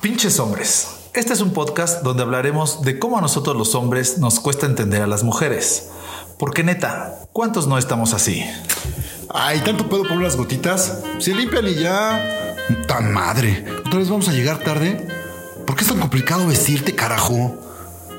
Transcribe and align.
Pinches 0.00 0.38
hombres. 0.38 1.10
Este 1.12 1.32
es 1.32 1.40
un 1.40 1.52
podcast 1.52 2.04
donde 2.04 2.22
hablaremos 2.22 2.82
de 2.82 3.00
cómo 3.00 3.18
a 3.18 3.20
nosotros 3.20 3.56
los 3.56 3.74
hombres 3.74 4.18
nos 4.18 4.38
cuesta 4.38 4.64
entender 4.64 5.02
a 5.02 5.08
las 5.08 5.24
mujeres. 5.24 5.88
Porque 6.38 6.62
neta, 6.62 7.26
¿cuántos 7.32 7.66
no 7.66 7.76
estamos 7.78 8.14
así? 8.14 8.44
Ay, 9.28 9.58
tanto 9.64 9.88
puedo 9.88 10.04
poner 10.04 10.22
las 10.22 10.36
gotitas. 10.36 11.00
Se 11.18 11.34
limpian 11.34 11.66
y 11.66 11.74
ya. 11.74 12.56
Tan 12.86 13.12
madre. 13.12 13.64
¿Otra 13.80 13.98
vez 13.98 14.08
vamos 14.08 14.28
a 14.28 14.32
llegar 14.32 14.62
tarde? 14.62 15.04
¿Por 15.66 15.74
qué 15.74 15.82
es 15.82 15.88
tan 15.88 15.98
complicado 15.98 16.46
vestirte, 16.46 16.94
carajo? 16.94 17.56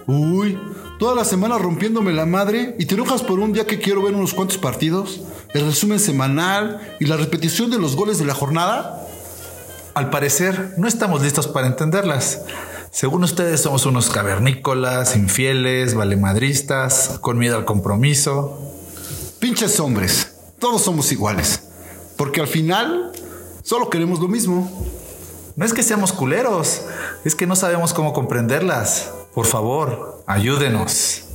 Uy, 0.06 0.60
toda 1.00 1.16
la 1.16 1.24
semana 1.24 1.58
rompiéndome 1.58 2.12
la 2.12 2.26
madre 2.26 2.76
y 2.78 2.88
te 2.88 2.96
enojas 2.96 3.24
por 3.24 3.40
un 3.40 3.54
día 3.54 3.66
que 3.66 3.80
quiero 3.80 4.04
ver 4.04 4.16
unos 4.16 4.34
cuantos 4.34 4.58
partidos, 4.58 5.22
el 5.54 5.66
resumen 5.66 6.02
semanal 6.02 6.98
y 7.00 7.06
la 7.06 7.16
repetición 7.16 7.72
de 7.72 7.80
los 7.80 7.96
goles 7.96 8.20
de 8.20 8.26
la 8.26 8.34
jornada. 8.34 9.06
Al 10.00 10.10
parecer, 10.10 10.76
no 10.78 10.88
estamos 10.88 11.22
listos 11.22 11.50
para 11.50 11.68
entenderlas. 11.68 12.44
Según 12.90 13.22
ustedes, 13.26 13.60
somos 13.60 13.86
unos 13.86 14.10
cavernícolas, 14.10 15.18
infieles, 15.18 15.94
valemadristas, 15.94 17.20
con 17.20 17.38
miedo 17.38 17.58
al 17.58 17.66
compromiso. 17.66 18.58
Pinches 19.40 19.78
hombres, 19.82 20.36
todos 20.58 20.84
somos 20.84 21.12
iguales. 21.12 21.64
Porque 22.16 22.40
al 22.40 22.48
final, 22.48 23.12
solo 23.62 23.90
queremos 23.90 24.22
lo 24.22 24.30
mismo. 24.30 24.72
No 25.58 25.66
es 25.66 25.74
que 25.74 25.84
seamos 25.84 26.14
culeros, 26.14 26.84
es 27.26 27.36
que 27.36 27.46
no 27.46 27.58
sabemos 27.58 27.94
cómo 27.94 28.14
comprenderlas. 28.14 29.12
Por 29.34 29.48
favor, 29.48 30.24
ayúdenos. 30.28 31.29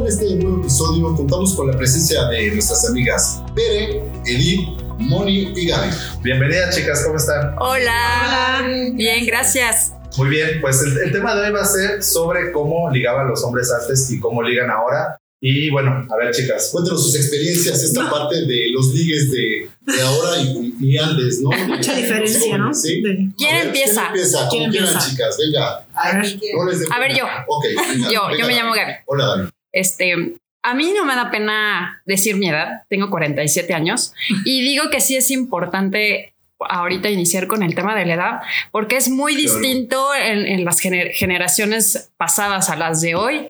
En 0.00 0.06
este 0.06 0.34
nuevo 0.36 0.60
episodio 0.60 1.14
contamos 1.14 1.54
con 1.54 1.70
la 1.70 1.76
presencia 1.76 2.24
de 2.28 2.50
nuestras 2.52 2.88
amigas 2.88 3.42
Pere, 3.54 4.02
Edith, 4.26 4.66
Moni 4.98 5.52
y 5.54 5.66
Gaby. 5.66 5.90
Bienvenidas 6.22 6.74
chicas, 6.76 7.02
¿cómo 7.04 7.16
están? 7.16 7.54
Hola. 7.58 8.66
Bien, 8.94 9.26
gracias. 9.26 9.92
Muy 10.16 10.28
bien, 10.28 10.60
pues 10.60 10.82
el, 10.82 10.96
el 10.98 11.12
tema 11.12 11.34
de 11.34 11.46
hoy 11.46 11.52
va 11.52 11.62
a 11.62 11.64
ser 11.64 12.02
sobre 12.02 12.50
cómo 12.52 12.90
ligaban 12.90 13.28
los 13.28 13.42
hombres 13.44 13.70
antes 13.72 14.10
y 14.10 14.18
cómo 14.20 14.42
ligan 14.42 14.70
ahora. 14.70 15.16
Y 15.42 15.70
bueno, 15.70 16.06
a 16.10 16.16
ver 16.22 16.34
chicas, 16.34 16.68
Cuéntanos 16.70 17.02
sus 17.02 17.14
experiencias, 17.16 17.82
esta 17.82 18.10
parte 18.10 18.44
de 18.44 18.68
los 18.72 18.88
ligues 18.94 19.30
de, 19.30 19.70
de 19.80 20.02
ahora 20.02 20.36
y, 20.42 20.74
y 20.80 20.98
antes, 20.98 21.40
¿no? 21.40 21.50
Hay 21.52 21.66
mucha 21.66 21.94
diferencia, 21.96 22.58
¿no? 22.58 22.74
Sí. 22.74 23.02
¿Quién 23.38 23.50
A 23.54 23.58
ver, 23.58 23.66
empieza? 23.68 24.10
¿Quién 24.12 24.14
empieza? 24.24 24.48
¿Quién 24.50 24.62
empieza? 24.64 24.98
chicas, 24.98 25.36
venga. 25.38 25.86
roles 26.54 26.80
de- 26.80 26.86
A 26.90 26.98
ver, 27.00 27.16
yo. 27.16 27.24
Ok, 27.48 27.64
venga, 27.64 28.10
Yo, 28.10 28.26
venga, 28.28 28.38
yo 28.38 28.46
me 28.46 28.54
llamo 28.54 28.74
Gaby. 28.74 28.80
Gaby. 28.92 28.98
Hola, 29.06 29.26
Gaby. 29.26 29.48
Este, 29.72 30.36
a 30.62 30.74
mí 30.74 30.92
no 30.96 31.04
me 31.04 31.14
da 31.14 31.30
pena 31.30 32.02
decir 32.06 32.36
mi 32.36 32.48
edad. 32.48 32.82
Tengo 32.88 33.10
47 33.10 33.72
años 33.74 34.12
y 34.44 34.62
digo 34.62 34.90
que 34.90 35.00
sí 35.00 35.16
es 35.16 35.30
importante 35.30 36.34
ahorita 36.58 37.08
iniciar 37.08 37.46
con 37.46 37.62
el 37.62 37.74
tema 37.74 37.96
de 37.96 38.04
la 38.04 38.14
edad 38.14 38.40
porque 38.70 38.96
es 38.96 39.08
muy 39.08 39.34
Claro. 39.34 39.58
distinto 39.60 40.14
en, 40.14 40.46
en 40.46 40.64
las 40.64 40.80
gener- 40.82 41.12
generaciones 41.14 42.10
pasadas 42.18 42.68
a 42.68 42.76
las 42.76 43.00
de 43.00 43.14
hoy. 43.14 43.48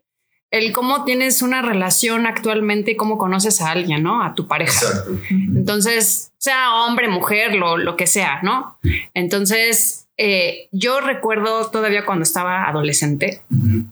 El 0.52 0.72
cómo 0.72 1.04
tienes 1.04 1.42
una 1.42 1.62
relación 1.62 2.26
actualmente 2.26 2.90
y 2.92 2.96
cómo 2.96 3.18
conoces 3.18 3.60
a 3.60 3.70
alguien, 3.70 4.02
¿no? 4.02 4.20
A 4.24 4.34
tu 4.34 4.48
pareja. 4.48 4.72
Exacto. 4.84 5.10
Entonces, 5.30 6.32
sea 6.38 6.74
hombre, 6.74 7.06
mujer, 7.08 7.54
lo, 7.54 7.76
lo 7.76 7.96
que 7.96 8.08
sea, 8.08 8.40
¿no? 8.42 8.76
Entonces, 9.14 9.99
eh, 10.22 10.68
yo 10.70 11.00
recuerdo 11.00 11.70
todavía 11.70 12.04
cuando 12.04 12.24
estaba 12.24 12.68
adolescente, 12.68 13.40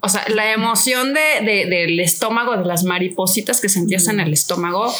o 0.00 0.08
sea, 0.10 0.24
la 0.28 0.52
emoción 0.52 1.14
de, 1.14 1.44
de- 1.44 1.64
del 1.66 1.98
estómago, 2.00 2.56
de 2.56 2.66
las 2.66 2.84
maripositas 2.84 3.60
que 3.62 3.68
sentías 3.70 4.08
en 4.08 4.20
el 4.20 4.32
estómago, 4.34 4.92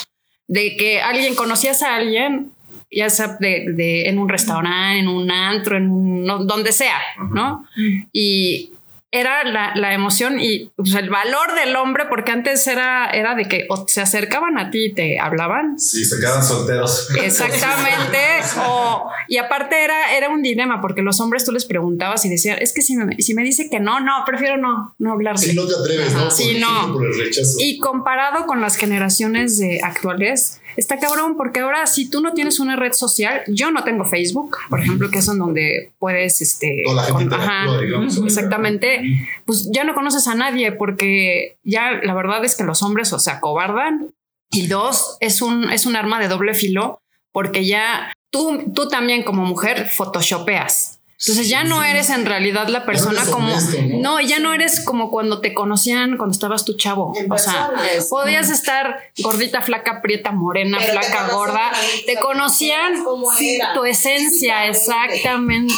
de 0.46 0.76
que 0.76 1.00
alguien 1.02 1.34
conocías 1.34 1.82
a 1.82 1.96
alguien, 1.96 2.52
ya 2.90 3.10
sea 3.10 3.36
de, 3.40 3.66
de- 3.74 4.08
en 4.08 4.18
un 4.18 4.30
restaurante, 4.30 5.00
en 5.00 5.08
un 5.08 5.30
antro, 5.30 5.76
en 5.76 5.90
un, 5.90 6.24
no, 6.24 6.44
donde 6.44 6.72
sea, 6.72 6.98
¿no? 7.34 7.64
Y 8.12 8.72
era 9.10 9.42
la, 9.44 9.72
la 9.74 9.94
emoción 9.94 10.38
y 10.38 10.70
pues, 10.76 10.94
el 10.94 11.08
valor 11.08 11.54
del 11.54 11.74
hombre, 11.76 12.04
porque 12.10 12.30
antes 12.30 12.66
era, 12.66 13.08
era 13.10 13.34
de 13.34 13.46
que 13.46 13.66
o 13.70 13.86
se 13.88 14.02
acercaban 14.02 14.58
a 14.58 14.70
ti 14.70 14.86
y 14.86 14.94
te 14.94 15.18
hablaban, 15.18 15.78
si 15.78 16.04
se 16.04 16.20
quedan 16.20 16.44
solteros. 16.44 17.08
Exactamente. 17.22 18.18
o, 18.68 19.08
y 19.26 19.38
aparte 19.38 19.82
era, 19.82 20.14
era 20.14 20.28
un 20.28 20.42
dilema 20.42 20.82
porque 20.82 21.00
los 21.00 21.20
hombres 21.20 21.44
tú 21.44 21.52
les 21.52 21.64
preguntabas 21.64 22.24
y 22.26 22.28
decían, 22.28 22.58
es 22.60 22.74
que 22.74 22.82
si 22.82 22.96
me, 22.96 23.16
si 23.22 23.32
me 23.34 23.42
dice 23.42 23.70
que 23.70 23.80
no, 23.80 24.00
no, 24.00 24.24
prefiero 24.26 24.58
no, 24.58 24.94
no 24.98 25.12
hablarle. 25.12 25.40
Si 25.40 25.54
no 25.54 25.66
te 25.66 25.74
atreves, 25.74 26.12
¿no? 26.12 26.30
Sí, 26.30 26.50
el 26.50 26.60
no. 26.60 26.76
ejemplo, 26.76 26.98
Por 26.98 27.06
el 27.06 27.18
rechazo. 27.18 27.56
Y 27.60 27.78
comparado 27.78 28.46
con 28.46 28.60
las 28.60 28.76
generaciones 28.76 29.58
de 29.58 29.80
actuales, 29.82 30.60
está 30.78 30.98
cabrón 30.98 31.36
porque 31.36 31.60
ahora 31.60 31.86
si 31.86 32.08
tú 32.08 32.20
no 32.22 32.32
tienes 32.32 32.60
una 32.60 32.76
red 32.76 32.92
social, 32.92 33.42
yo 33.48 33.70
no 33.70 33.84
tengo 33.84 34.04
Facebook, 34.04 34.56
por 34.70 34.80
ejemplo, 34.80 35.10
que 35.10 35.18
es 35.18 35.28
en 35.28 35.38
donde 35.38 35.92
puedes, 35.98 36.40
este, 36.40 36.82
Toda 36.86 36.96
la 36.96 37.02
gente 37.02 37.14
con- 37.14 37.22
interactúa, 37.40 37.80
digamos, 37.80 38.14
sobre- 38.14 38.28
exactamente, 38.28 39.02
pues 39.44 39.68
ya 39.72 39.84
no 39.84 39.94
conoces 39.94 40.26
a 40.28 40.34
nadie 40.34 40.72
porque 40.72 41.56
ya 41.64 41.92
la 42.02 42.14
verdad 42.14 42.44
es 42.44 42.56
que 42.56 42.64
los 42.64 42.82
hombres 42.82 43.12
o 43.12 43.18
se 43.18 43.30
acobardan. 43.30 44.10
Y 44.50 44.66
dos, 44.68 45.18
es 45.20 45.42
un, 45.42 45.70
es 45.70 45.84
un 45.84 45.94
arma 45.94 46.18
de 46.20 46.28
doble 46.28 46.54
filo 46.54 47.00
porque 47.32 47.66
ya 47.66 48.14
tú, 48.32 48.72
tú 48.74 48.88
también 48.88 49.22
como 49.22 49.44
mujer 49.44 49.88
photoshopeas. 49.88 50.97
Entonces 51.20 51.48
ya 51.48 51.64
no 51.64 51.82
eres 51.82 52.10
en 52.10 52.24
realidad 52.26 52.68
la 52.68 52.84
persona 52.86 53.24
como... 53.26 53.48
honesto, 53.52 53.76
¿no? 53.88 53.98
No, 53.98 54.20
ya 54.20 54.38
no 54.38 54.54
eres 54.54 54.78
como 54.84 55.10
cuando 55.10 55.40
te 55.40 55.52
conocían 55.52 56.16
cuando 56.16 56.32
estabas 56.32 56.64
tu 56.64 56.76
chavo. 56.76 57.12
En 57.16 57.30
O 57.30 57.36
sea, 57.36 57.70
podías 58.08 58.50
estar 58.50 59.00
gordita, 59.18 59.60
flaca, 59.60 60.00
prieta, 60.00 60.30
morena, 60.30 60.78
Pero 60.80 60.92
flaca, 61.00 61.28
gorda. 61.32 61.72
Te 62.06 62.14
conocían 62.20 62.92
sí, 63.36 63.58
tu 63.74 63.84
esencia, 63.84 64.66
exactamente. 64.68 65.74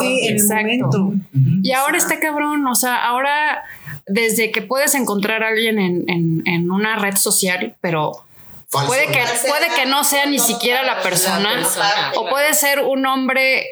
Sí, 0.00 0.26
el 0.26 0.34
Exacto. 0.34 0.98
momento. 0.98 1.12
Y 1.62 1.72
ahora 1.72 1.98
está 1.98 2.18
cabrón, 2.18 2.66
o 2.66 2.74
sea, 2.74 3.04
ahora 3.04 3.62
desde 4.08 4.50
que 4.50 4.62
puedes 4.62 4.96
encontrar 4.96 5.44
a 5.44 5.48
alguien 5.48 5.78
en, 5.78 6.04
en- 6.08 6.42
en 6.44 6.70
una 6.72 6.96
red 6.96 7.14
social, 7.16 7.76
pero 7.80 8.24
Falso. 8.72 8.88
puede 8.88 9.06
que, 9.08 9.22
puede 9.46 9.68
que 9.76 9.84
no 9.86 10.02
sea 10.02 10.24
ni 10.24 10.38
siquiera 10.38 10.82
la 10.82 11.02
persona, 11.02 11.62
o 12.16 12.28
puede 12.28 12.54
ser 12.54 12.80
un 12.80 13.04
hombre 13.04 13.66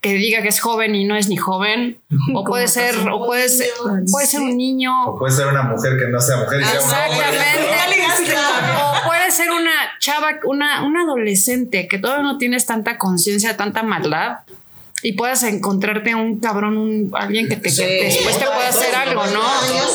que 0.00 0.12
diga 0.12 0.42
que 0.42 0.48
es 0.48 0.60
joven 0.60 0.94
y 0.94 1.04
no 1.04 1.16
es 1.16 1.28
ni 1.28 1.36
joven, 1.36 2.00
o 2.34 2.44
puede 2.44 2.68
ser, 2.68 2.94
o 3.10 3.24
puede 3.26 3.48
ser, 3.48 3.68
puede 4.10 4.26
ser 4.26 4.40
un 4.42 4.56
niño, 4.56 5.04
O 5.06 5.18
puede 5.18 5.34
ser 5.34 5.46
una 5.46 5.62
mujer 5.62 5.98
que 5.98 6.06
no 6.08 6.20
sea 6.20 6.36
mujer 6.36 6.60
y 6.60 6.64
sea 6.64 6.80
un 6.80 6.84
hombre. 6.84 7.26
Exactamente. 7.30 8.34
O 8.76 9.06
puede 9.06 9.30
ser 9.30 9.50
una 9.50 9.72
chava, 9.98 10.38
una, 10.44 10.84
una 10.84 11.02
adolescente 11.02 11.88
que 11.88 11.98
todavía 11.98 12.22
no 12.22 12.38
tienes 12.38 12.66
tanta 12.66 12.98
conciencia, 12.98 13.56
tanta 13.56 13.82
maldad. 13.82 14.40
Y 15.02 15.12
puedas 15.14 15.42
encontrarte 15.42 16.14
un 16.14 16.38
cabrón, 16.38 16.76
un, 16.76 17.10
alguien 17.14 17.48
que, 17.48 17.56
te, 17.56 17.74
que 17.74 18.04
después 18.04 18.38
te 18.38 18.44
pueda 18.44 18.68
hacer 18.68 18.94
algo, 18.94 19.26
¿no? 19.26 19.42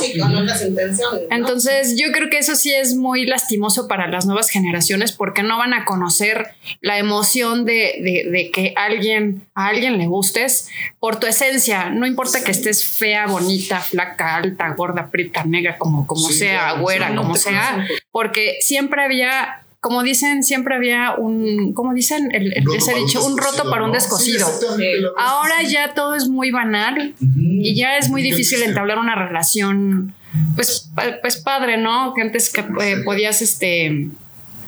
Y 0.06 0.20
con 0.20 0.36
otras 0.36 0.62
intenciones. 0.66 1.22
¿no? 1.30 1.36
Entonces 1.36 1.96
yo 1.98 2.12
creo 2.12 2.30
que 2.30 2.38
eso 2.40 2.56
sí 2.56 2.74
es 2.74 2.94
muy 2.96 3.26
lastimoso 3.26 3.88
para 3.88 4.08
las 4.08 4.26
nuevas 4.26 4.50
generaciones 4.50 5.12
porque 5.14 5.44
no 5.44 5.58
van 5.58 5.74
a 5.74 5.86
conocer 5.86 6.48
la 6.82 6.98
emoción 6.98 7.64
de, 7.66 7.74
de- 8.02 8.30
de 8.30 8.52
que 8.52 8.74
alguien, 8.76 9.48
a 9.56 9.68
alguien 9.68 9.98
le 9.98 10.08
gustes 10.08 10.70
por 11.00 11.20
tu 11.20 11.28
esencia. 11.28 11.90
No 11.90 12.06
importa 12.06 12.44
que 12.44 12.52
estés 12.52 12.86
fea, 12.86 13.28
bonita, 13.28 13.80
flaca, 13.80 14.36
alta, 14.36 14.70
gorda, 14.76 15.10
prieta, 15.10 15.44
negra, 15.46 15.78
como, 15.78 16.06
como 16.06 16.28
Sí, 16.28 16.34
sea, 16.34 16.74
güera, 16.74 17.08
sí, 17.10 17.14
no 17.14 17.22
como 17.22 17.36
sea, 17.36 17.88
porque 18.12 18.58
siempre 18.62 19.04
había... 19.04 19.64
Como 19.88 20.04
dicen, 20.04 20.44
siempre 20.44 20.76
había 20.76 21.14
un, 21.18 21.74
como 21.74 21.94
dicen, 21.94 22.30
el, 22.34 22.54
el- 22.54 22.66
Roto 22.66 22.78
ese 22.78 22.92
para 22.92 23.02
un 23.02 23.06
dicho, 23.08 23.26
un 23.26 23.38
roto 23.38 23.70
para 23.70 23.84
un 23.86 23.92
descosido. 23.92 24.48
Sí. 24.78 24.86
Ahora 25.18 25.64
ya 25.64 25.94
todo 25.94 26.16
es 26.16 26.28
muy 26.28 26.52
banal 26.52 27.14
y 27.20 27.76
ya 27.76 27.98
es 27.98 28.10
muy 28.10 28.22
difícil 28.22 28.62
entablar 28.64 29.00
una 29.00 29.16
relación, 29.16 30.14
pues, 30.56 30.90
pues 31.22 31.38
padre, 31.38 31.78
¿no? 31.78 32.14
Que 32.14 32.22
antes 32.22 32.50
que 32.50 32.62
eh, 32.82 32.98
podías, 33.06 33.42
este, 33.42 34.10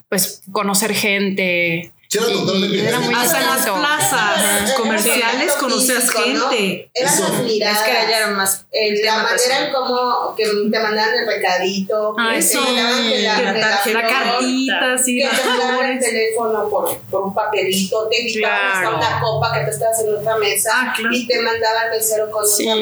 pues, 0.10 0.42
conocer 0.52 0.94
gente. 0.94 1.92
Sí, 2.12 2.18
era 2.18 2.28
y- 2.28 2.34
totalmente 2.34 2.76
y 2.76 2.80
era 2.88 3.00
muy 3.02 3.10
diferente. 3.14 3.38
Hasta 3.38 3.56
las 3.56 3.80
plazas 3.80 4.14
Ajá. 4.14 4.76
comerciales 4.78 5.54
conocías 5.54 6.10
gente. 6.10 6.90
Eran 6.96 7.14
Eso. 7.14 7.24
las 7.30 7.42
miradas. 7.44 7.78
Es 7.78 7.84
que 7.84 7.94
ya 8.10 8.18
era 8.18 8.28
más 8.30 8.66
el 8.72 8.96
la 8.96 9.02
tema 9.02 9.16
manera 9.18 9.30
personal. 9.38 9.64
en 9.68 9.72
cómo 9.74 10.36
que 10.36 10.44
te 10.72 10.80
mandaban 10.80 11.14
el 11.20 11.28
recadito, 11.28 12.16
Ay, 12.18 12.36
que 12.38 12.42
sí. 12.42 12.58
te 12.58 12.72
mandaban 12.72 13.04
que 13.10 13.22
la, 13.22 13.36
Que 13.38 13.44
la 13.62 13.78
flor, 13.78 14.02
cartita, 14.10 14.98
sí, 14.98 15.20
que 15.20 15.28
te 15.38 15.48
mandaban 15.50 15.86
el 15.92 16.00
teléfono 16.00 16.70
por, 16.70 16.98
por 17.12 17.22
un 17.26 17.34
papelito, 17.36 18.08
te 18.10 18.22
invitaban 18.22 18.58
hasta 18.68 18.80
Claro. 18.82 18.98
una 18.98 19.20
copa 19.22 19.54
que 19.54 19.60
te 19.66 19.70
estabas 19.70 20.00
en 20.04 20.16
otra 20.16 20.38
mesa 20.38 20.72
Ah, 20.74 20.94
claro. 20.98 21.14
y 21.16 21.28
te 21.28 21.40
mandaba 21.42 21.84
el 21.84 21.92
mesero 21.92 22.32
con 22.32 22.48
Sí. 22.48 22.66
una, 22.68 22.76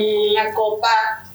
una 0.44 0.54
copa 0.54 0.90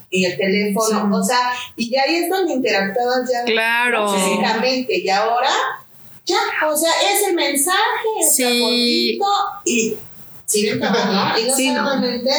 y 0.09 0.25
el 0.27 0.37
teléfono, 0.39 1.15
o 1.15 1.23
sea, 1.23 1.53
y 1.77 1.91
ya 1.91 2.03
ahí 2.03 2.17
es 2.17 2.31
donde 2.31 2.53
interactuabas 2.55 3.31
ya 3.31 3.45
Claro. 3.45 4.13
físicamente 4.15 4.97
y 4.99 5.09
ahora 5.11 5.51
ya, 6.27 6.39
o 6.69 6.77
sea, 6.77 6.91
es 7.13 7.29
el 7.29 7.35
mensaje, 7.35 7.77
Sí. 8.35 8.43
el 8.45 9.19
fotito 9.19 9.27
y 9.65 9.97
sí, 10.47 10.71
¿no? 10.71 11.39
Y 11.39 11.45
no 11.49 11.57
Sí, 11.57 11.71
no. 11.71 11.85
solamente 11.85 12.31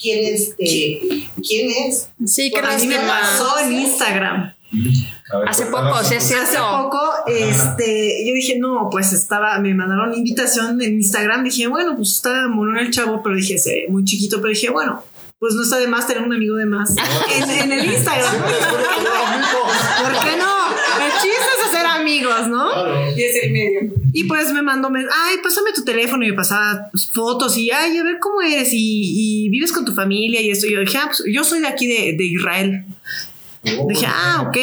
quién 0.00 0.34
este, 0.34 1.30
quién 1.46 1.70
es. 1.88 2.08
Sí, 2.26 2.50
qué 2.50 2.58
A 2.60 2.76
mí 2.76 2.86
me 2.86 2.96
pasó 2.98 3.58
en 3.60 3.72
Instagram. 3.72 4.54
Ver, 4.72 5.48
Hace 5.48 5.66
poco, 5.66 6.02
sí 6.02 6.14
es 6.16 6.24
Hace 6.24 6.34
cierto. 6.50 6.82
poco, 6.90 7.00
este, 7.28 8.24
yo 8.26 8.34
dije, 8.34 8.58
no, 8.58 8.88
pues 8.90 9.12
estaba, 9.12 9.58
me 9.60 9.72
mandaron 9.72 10.12
invitación 10.14 10.82
en 10.82 10.94
Instagram. 10.94 11.44
Dije, 11.44 11.68
bueno, 11.68 11.94
pues 11.96 12.10
está 12.16 12.48
mono 12.48 12.78
el 12.78 12.90
chavo, 12.90 13.22
pero 13.22 13.36
dije, 13.36 13.56
se 13.56 13.70
ve 13.70 13.86
muy 13.88 14.04
chiquito, 14.04 14.38
pero 14.40 14.48
dije, 14.52 14.70
bueno, 14.70 15.02
pues 15.38 15.54
no 15.54 15.62
está 15.62 15.78
de 15.78 15.86
más 15.86 16.06
tener 16.08 16.22
un 16.24 16.32
amigo 16.32 16.56
de 16.56 16.66
más 16.66 16.90
en, 17.36 17.50
en 17.50 17.72
el 17.72 17.84
Instagram. 17.92 18.34
¿Por 18.42 20.12
qué 20.24 20.36
no? 20.36 20.63
Chiste 21.22 21.36
es 21.60 21.68
hacer 21.74 21.86
amigos, 21.86 22.48
¿no? 22.48 22.68
Y 23.16 23.22
es 23.22 23.44
el 23.44 23.52
medio. 23.52 23.92
Y 24.12 24.24
pues 24.24 24.52
me 24.52 24.62
mandó, 24.62 24.90
me- 24.90 25.00
ay, 25.00 25.36
pásame 25.42 25.72
tu 25.74 25.84
teléfono 25.84 26.24
y 26.24 26.30
me 26.30 26.34
pasaba 26.36 26.90
fotos 27.12 27.56
y, 27.58 27.70
ay, 27.70 27.96
a 27.98 28.04
ver 28.04 28.18
cómo 28.20 28.40
eres 28.42 28.70
y, 28.72 29.44
y 29.44 29.48
vives 29.48 29.72
con 29.72 29.84
tu 29.84 29.92
familia 29.94 30.40
y 30.40 30.50
esto. 30.50 30.66
Y 30.66 30.72
yo 30.72 30.80
dije, 30.80 30.98
ah, 30.98 31.06
pues 31.06 31.22
yo 31.32 31.42
soy 31.44 31.60
de 31.60 31.66
aquí 31.68 31.86
de, 31.86 32.14
de 32.16 32.24
Israel. 32.24 32.84
Dije, 33.88 34.04
ah, 34.06 34.44
ok. 34.48 34.56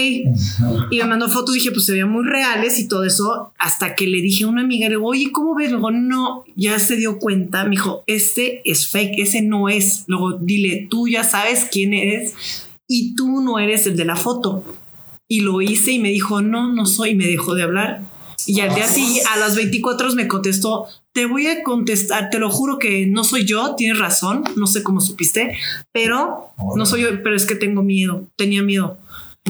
Y 0.91 0.97
me 0.99 1.05
mandó 1.05 1.27
fotos, 1.27 1.55
dije, 1.55 1.71
pues 1.71 1.85
se 1.85 1.91
veían 1.93 2.11
muy 2.11 2.23
reales 2.23 2.77
y 2.79 2.87
todo 2.87 3.03
eso. 3.03 3.51
Hasta 3.57 3.95
que 3.95 4.05
le 4.05 4.21
dije 4.21 4.43
a 4.43 4.47
una 4.47 4.61
amiga, 4.61 4.87
le 4.89 4.95
digo, 4.95 5.07
oye, 5.07 5.31
¿cómo 5.31 5.55
ves? 5.55 5.71
Luego, 5.71 5.89
no, 5.89 6.43
ya 6.55 6.77
se 6.77 6.97
dio 6.97 7.17
cuenta. 7.17 7.63
Me 7.63 7.71
dijo, 7.71 8.03
este 8.05 8.61
es 8.63 8.87
fake, 8.87 9.15
ese 9.17 9.41
no 9.41 9.69
es. 9.69 10.03
Luego, 10.05 10.33
dile, 10.33 10.85
tú 10.89 11.07
ya 11.07 11.23
sabes 11.23 11.65
quién 11.71 11.95
eres 11.95 12.33
y 12.87 13.15
tú 13.15 13.41
no 13.41 13.57
eres 13.57 13.87
el 13.87 13.97
de 13.97 14.05
la 14.05 14.15
foto. 14.15 14.63
Y 15.31 15.39
lo 15.41 15.61
hice 15.61 15.93
y 15.93 15.99
me 15.99 16.09
dijo, 16.09 16.41
no, 16.41 16.73
no 16.73 16.85
soy. 16.85 17.11
Y 17.11 17.15
me 17.15 17.25
dejó 17.25 17.55
de 17.55 17.63
hablar. 17.63 18.01
Y 18.45 18.59
al 18.59 18.75
día 18.75 18.85
siguiente, 18.87 19.29
a 19.33 19.37
las 19.37 19.55
24 19.55 20.05
horas 20.07 20.15
me 20.15 20.27
contestó, 20.27 20.87
te 21.13 21.25
voy 21.25 21.47
a 21.47 21.63
contestar, 21.63 22.29
te 22.31 22.37
lo 22.39 22.49
juro 22.49 22.79
que 22.79 23.05
no 23.07 23.23
soy 23.23 23.45
yo, 23.45 23.75
tienes 23.75 23.99
razón, 23.99 24.43
no 24.57 24.65
sé 24.67 24.81
cómo 24.83 24.99
supiste, 24.99 25.55
pero 25.93 26.47
no 26.75 26.85
soy 26.85 27.03
yo, 27.03 27.23
pero 27.23 27.35
es 27.35 27.45
que 27.45 27.55
tengo 27.55 27.81
miedo, 27.83 28.27
tenía 28.35 28.61
miedo. 28.63 28.97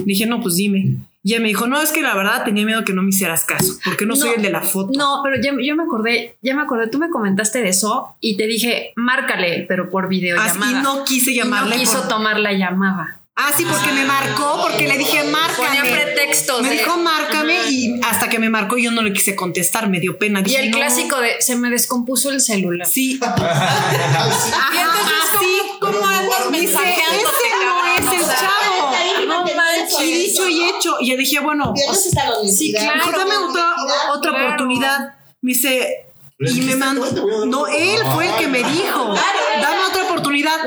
Dije, 0.05 0.25
no, 0.27 0.41
pues 0.41 0.55
dime. 0.57 0.97
Y 1.23 1.33
ella 1.33 1.41
me 1.41 1.47
dijo, 1.47 1.67
no, 1.67 1.81
es 1.81 1.91
que 1.91 2.01
la 2.01 2.15
verdad 2.15 2.43
tenía 2.43 2.65
miedo 2.65 2.83
que 2.83 2.93
no 2.93 3.01
me 3.01 3.09
hicieras 3.09 3.43
caso, 3.45 3.73
porque 3.85 4.05
no, 4.05 4.15
soy 4.15 4.29
No, 4.31 4.35
el 4.35 4.41
de 4.41 4.49
la 4.51 4.61
foto. 4.61 4.91
No, 4.97 5.21
pero 5.23 5.41
ya, 5.41 5.51
yo 5.65 5.75
me 5.75 5.83
acordé, 5.83 6.35
ya 6.41 6.53
me 6.55 6.61
acordé, 6.63 6.87
tú 6.87 6.97
me 6.99 7.09
comentaste 7.09 7.61
de 7.61 7.69
eso 7.69 8.15
y 8.19 8.37
te 8.37 8.45
dije, 8.45 8.91
márcale, 8.97 9.65
pero 9.69 9.89
por 9.89 10.05
Así 10.05 10.15
videollamada. 10.15 10.81
no 10.83 11.05
quise 11.05 11.31
Y 11.31 11.37
no 11.37 11.43
llamarle. 11.45 11.77
quiso 11.77 11.99
por- 11.99 12.07
tomar 12.09 12.39
la 12.39 12.53
llamada. 12.53 13.20
Ah, 13.43 13.51
sí, 13.57 13.65
porque 13.65 13.91
me 13.91 14.05
marcó, 14.05 14.59
porque 14.61 14.87
le 14.87 14.97
dije, 14.97 15.23
márcame. 15.23 15.67
Ponía 15.67 15.81
pretextos 15.91 16.61
Me 16.61 16.69
de- 16.69 16.75
dijo, 16.77 16.97
márcame, 16.97 17.57
y 17.69 17.99
hasta 18.03 18.29
que 18.29 18.37
me 18.39 18.49
marcó 18.49 18.77
yo 18.77 18.91
no 18.91 19.01
le 19.01 19.11
quise 19.13 19.35
contestar, 19.35 19.89
me 19.89 19.99
dio 19.99 20.17
pena. 20.19 20.41
Y 20.41 20.43
Dije, 20.43 20.59
el 20.65 20.71
no. 20.71 20.77
clásico 20.77 21.19
de 21.19 21.41
se 21.41 21.55
me 21.55 21.69
descompuso 21.69 22.29
el 22.29 22.41
celular. 22.41 22.87
Sí. 22.87 23.19
Y 24.73 24.77
entonces, 24.77 25.13
así 25.35 25.61
¿cómo 25.79 26.05
andas 26.05 26.51
Dice, 26.51 26.67
ese 26.67 27.49
no 27.65 28.11
es 28.13 28.19
el 28.21 28.35
chavo. 28.35 28.91
No 29.27 29.45
Y 30.03 30.11
dicho 30.11 30.47
y 30.47 30.63
hecho. 30.69 30.97
Y 30.99 31.11
yo 31.11 31.17
dije, 31.17 31.39
bueno. 31.39 31.73
Sí, 32.47 32.71
claro. 32.73 33.11
Dame 33.17 33.37
otra, 33.37 33.75
otra 34.13 34.31
claro. 34.31 34.45
oportunidad. 34.45 35.15
Me 35.41 35.53
dice, 35.53 36.05
y 36.39 36.61
me 36.61 36.75
mandó, 36.75 37.45
no, 37.45 37.67
él 37.67 37.99
fue 38.13 38.27
el 38.27 38.35
que 38.35 38.47
me 38.47 38.63
dijo, 38.63 39.03
otra 39.03 39.23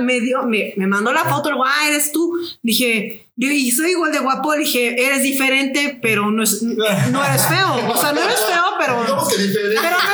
Me 0.01 0.21
dio, 0.21 0.43
me, 0.45 0.75
me 0.77 0.87
mandó 0.87 1.13
la 1.13 1.25
foto, 1.25 1.49
el 1.49 1.57
ah, 1.65 1.89
eres 1.89 2.13
tú. 2.13 2.39
Dije, 2.63 3.27
y 3.37 3.71
soy 3.73 3.91
igual 3.91 4.13
de 4.13 4.19
guapo. 4.21 4.55
Dije, 4.55 5.05
eres 5.05 5.23
diferente, 5.23 5.99
pero 6.01 6.31
no, 6.31 6.43
es, 6.43 6.63
no 6.63 7.25
eres 7.25 7.47
feo. 7.47 7.91
O 7.91 8.01
sea, 8.01 8.13
no 8.13 8.23
eres 8.23 8.41
feo, 8.41 8.65
pero. 8.79 9.01
Digamos 9.03 9.29
que 9.29 9.43
diferente. 9.43 9.81
Pero 9.83 9.97
no, 9.99 10.09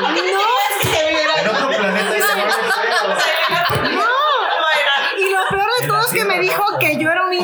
no, 0.00 0.46
En 1.40 1.48
otro 1.48 1.68
planeta 1.68 2.16
ese 2.16 2.36
no. 3.94 4.04
Y 5.18 5.30
lo 5.30 5.38
peor 5.50 5.68
de 5.80 5.86
todo 5.86 6.00
es 6.00 6.06
que 6.08 6.24
me 6.24 6.40
dijo 6.40 6.64
que 6.78 6.98
yo 6.98 7.10
era 7.10 7.26
una 7.26 7.36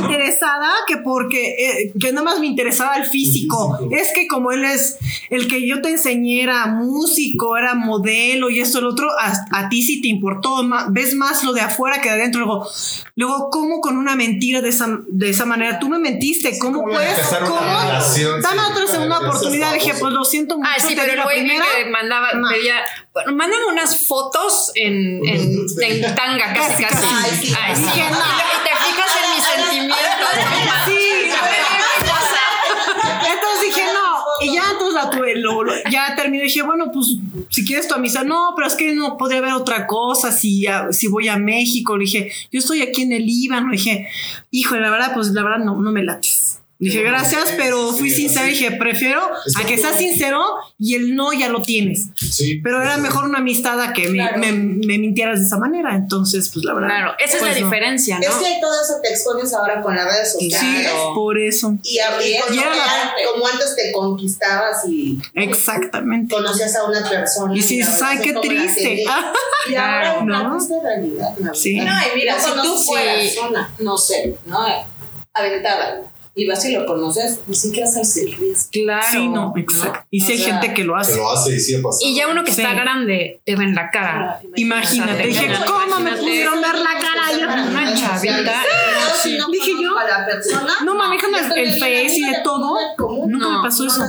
interesada, 0.43 0.73
que 0.87 0.97
porque 0.99 1.55
eh, 1.59 1.93
que 2.00 2.12
nada 2.12 2.25
más 2.25 2.41
me 2.41 2.47
interesaba 2.47 2.97
el 2.97 3.05
físico. 3.05 3.77
físico. 3.79 3.94
Es 3.97 4.12
que 4.12 4.27
como 4.27 4.53
él 4.53 4.65
es 4.65 4.99
el 5.31 5.47
que 5.49 5.67
yo 5.67 5.81
te 5.81 5.91
enseñé 5.91 6.43
era 6.43 6.67
músico, 6.67 7.56
era 7.56 7.75
modelo 7.75 8.50
y 8.50 8.61
esto, 8.61 8.79
el 8.81 8.87
otro, 8.87 9.09
a, 9.19 9.33
a 9.53 9.69
ti 9.69 9.83
sí 9.83 10.00
te 10.00 10.09
importó. 10.09 10.62
ma- 10.62 10.87
ves 10.91 11.15
más 11.15 11.44
lo 11.44 11.53
de 11.53 11.61
afuera 11.61 12.00
que 12.00 12.09
de 12.09 12.15
adentro. 12.17 12.41
Luego, 12.44 12.69
luego 13.17 13.50
¿cómo 13.50 13.81
con 13.81 13.97
una 13.97 14.17
mentira 14.17 14.61
de 14.61 14.69
esa, 14.71 14.89
de 15.09 15.31
esa 15.31 15.44
manera? 15.47 15.79
Tú 15.79 15.89
me 15.89 15.99
mentiste. 15.99 16.59
¿Cómo 16.59 16.81
¿cómo 16.81 16.93
puedes? 16.93 17.19
¿Cómo? 17.47 17.61
Dame 18.43 18.61
otra 18.71 18.87
segunda 18.87 19.19
oportunidad. 19.19 19.73
Dije, 19.75 19.95
pues 19.99 20.12
lo 20.12 20.25
siento 20.25 20.56
mucho. 20.59 20.69
Ah, 20.71 20.81
sí, 20.81 20.95
pero 20.97 21.12
el 21.12 21.19
la 21.19 21.25
güey 21.25 21.47
que 21.47 21.91
mandaba, 21.91 22.33
No. 22.33 22.49
pedía, 22.49 22.77
bueno, 23.12 23.33
mándame 23.33 23.65
unas 23.67 24.06
fotos 24.06 24.71
en, 24.75 25.21
en, 25.27 25.67
en 25.83 26.15
tanga, 26.15 26.53
casi, 26.55 26.83
casi. 26.83 27.03
Casi, 27.03 27.55
Ay, 27.61 27.73
casi. 27.75 27.85
sí. 27.85 27.91
Dije, 27.93 28.11
no. 28.11 28.19
Y 28.19 28.59
te 28.65 28.73
fijas 28.83 29.11
en 29.23 29.27
mis 29.35 29.45
sentimientos, 29.71 30.06
no. 30.21 30.27
Sí, 30.31 30.31
Entonces 33.34 33.61
dije, 33.67 33.82
no. 33.93 34.12
Y 34.40 34.55
ya 34.55 34.62
entonces 34.73 34.94
la 34.94 35.11
tuve, 35.11 35.37
lo- 35.37 35.62
lo- 35.62 35.73
ya 35.90 36.14
terminé. 36.17 36.44
Dije, 36.44 36.62
bueno, 36.62 36.90
pues 36.93 37.17
si 37.50 37.64
quieres 37.64 37.87
tu 37.88 37.94
amistad, 37.94 38.25
no, 38.25 38.52
pero 38.56 38.67
es 38.69 38.75
que 38.75 38.93
no 38.94 39.17
podría 39.17 39.38
haber 39.38 39.52
otra 39.52 39.87
cosa 39.87 40.32
si, 40.32 40.67
si 40.90 41.08
voy 41.08 41.29
a 41.29 41.37
México. 41.37 41.96
Le 41.96 42.05
dije, 42.05 42.32
yo 42.50 42.58
estoy 42.58 42.82
aquí 42.82 43.02
en 43.02 43.12
el 43.12 43.26
Líbano. 43.26 43.69
Le 43.69 43.76
dije, 43.76 44.08
hijo, 44.50 44.76
la 44.76 44.90
verdad, 44.90 45.12
pues 45.14 45.29
la 45.29 45.43
verdad 45.43 45.58
no, 45.64 45.76
no 45.81 45.93
me 45.93 46.02
lates. 46.02 46.58
Dije, 46.82 47.02
gracias, 47.02 47.44
pero 47.56 47.93
fui 47.93 48.11
sincera. 48.11 48.46
Dije, 48.46 48.73
prefiero 48.73 49.20
a 49.23 49.64
que 49.67 49.79
seas 49.79 49.96
sincero 49.96 50.43
y 50.79 50.94
el 50.96 51.14
no 51.14 51.32
ya 51.32 51.49
lo 51.49 51.62
tienes. 51.62 52.06
Sí. 52.17 52.61
Pero 52.62 52.82
era 52.82 52.96
mejor 52.99 53.25
una 53.25 53.38
amistad 53.38 53.81
a 53.81 53.93
que 53.93 54.08
me, 54.08 54.19
Claro. 54.19 54.38
me- 54.38 54.52
me 54.52 54.99
mintieras 54.99 55.38
de 55.40 55.46
esa 55.46 55.58
manera. 55.58 55.94
Entonces, 55.94 56.50
pues 56.52 56.64
la 56.64 56.75
verdad. 56.75 56.88
Claro, 56.88 57.12
esa 57.19 57.34
es 57.37 57.38
pues, 57.40 57.55
la 57.55 57.61
no. 57.61 57.67
diferencia, 57.67 58.19
¿no? 58.19 58.23
Es 58.26 58.34
que 58.34 58.58
todo 58.61 58.82
eso 58.82 58.94
te 59.02 59.11
expones 59.11 59.52
ahora 59.55 59.81
con 59.81 59.94
las 59.94 60.05
redes 60.06 60.37
Sí, 60.38 60.50
sociales. 60.50 60.90
por 61.14 61.38
eso. 61.38 61.75
Y, 61.84 61.99
y 61.99 62.38
como, 62.40 62.55
Y 62.55 62.58
era 62.58 62.75
la- 62.75 63.14
como 63.32 63.46
antes 63.46 63.76
te 63.76 63.93
conquistabas 63.93 64.85
y 64.88 65.20
Exactamente. 65.35 66.35
conocías 66.35 66.75
a 66.76 66.85
una 66.85 67.08
persona. 67.08 67.52
Y 67.55 67.56
dices, 67.58 67.87
ahora 68.02 68.08
ay, 68.11 68.19
qué 68.23 68.32
triste. 68.35 69.05
Y 69.70 69.75
ahora 69.76 70.19
una 70.20 70.43
¿no? 70.43 70.56
triste 70.56 70.75
realidad. 70.82 71.35
la 71.38 71.55
Sí. 71.55 71.76
No, 71.76 71.85
y 71.85 72.17
mira, 72.17 72.37
No 72.37 72.43
si 72.43 72.50
tú 72.55 72.85
fueras 72.87 73.20
Sí. 73.32 73.38
una, 73.49 73.73
no 73.78 73.96
sé, 73.96 74.37
¿no? 74.46 74.58
Aventada, 75.35 76.02
y 76.34 76.46
vas 76.46 76.64
y 76.64 76.73
lo 76.73 76.87
conoces, 76.87 77.40
ni 77.46 77.55
siquiera 77.55 77.87
sabes 77.87 78.17
el 78.17 78.32
riesgo. 78.32 78.69
Claro. 78.73 79.06
Sí, 79.11 79.29
no, 79.29 79.52
exacto. 79.56 80.06
Y 80.11 80.20
si 80.20 80.32
hay 80.32 80.38
sea, 80.38 80.55
gente 80.61 80.75
que 80.75 80.84
lo 80.84 80.96
hace. 80.96 81.12
Pero 81.12 81.31
hace 81.31 81.56
y 81.56 81.61
sí 81.61 81.75
ha 81.75 81.82
pasado. 81.82 82.00
Y 82.11 82.14
ya 82.14 82.29
uno 82.29 82.43
que 82.44 82.52
Sí. 82.52 82.62
está 82.62 82.75
grande 82.75 83.40
te 83.44 83.55
ve 83.56 83.64
en 83.64 83.75
la 83.75 83.90
cara. 83.90 84.40
Imagínate. 84.56 85.26
Dije, 85.26 85.44
imagínate. 85.44 85.70
¿cómo 85.70 86.00
me 86.00 86.12
pudieron 86.12 86.61
ver 86.61 86.75
la 86.75 86.99
cara? 86.99 87.38
Yo- 87.38 87.70
Una 87.70 87.94
chavita. 87.94 88.62
Sí. 89.23 89.37
no 89.38 89.49
Dije 89.50 89.73
yo, 89.81 89.96
a 89.99 90.05
la 90.05 90.26
persona, 90.26 90.73
no 90.84 90.94
manejan 90.94 91.31
yo 91.32 91.55
el- 91.55 91.69
el 91.69 91.79
Face 91.79 92.14
y 92.17 92.23
de 92.25 92.37
todo. 92.43 92.76
común, 92.96 93.31
Nunca 93.31 93.46
No, 93.49 93.62
me 93.62 93.69
pasó 93.69 93.85
no 93.85 93.90
eso. 93.90 94.00
lo. 94.00 94.06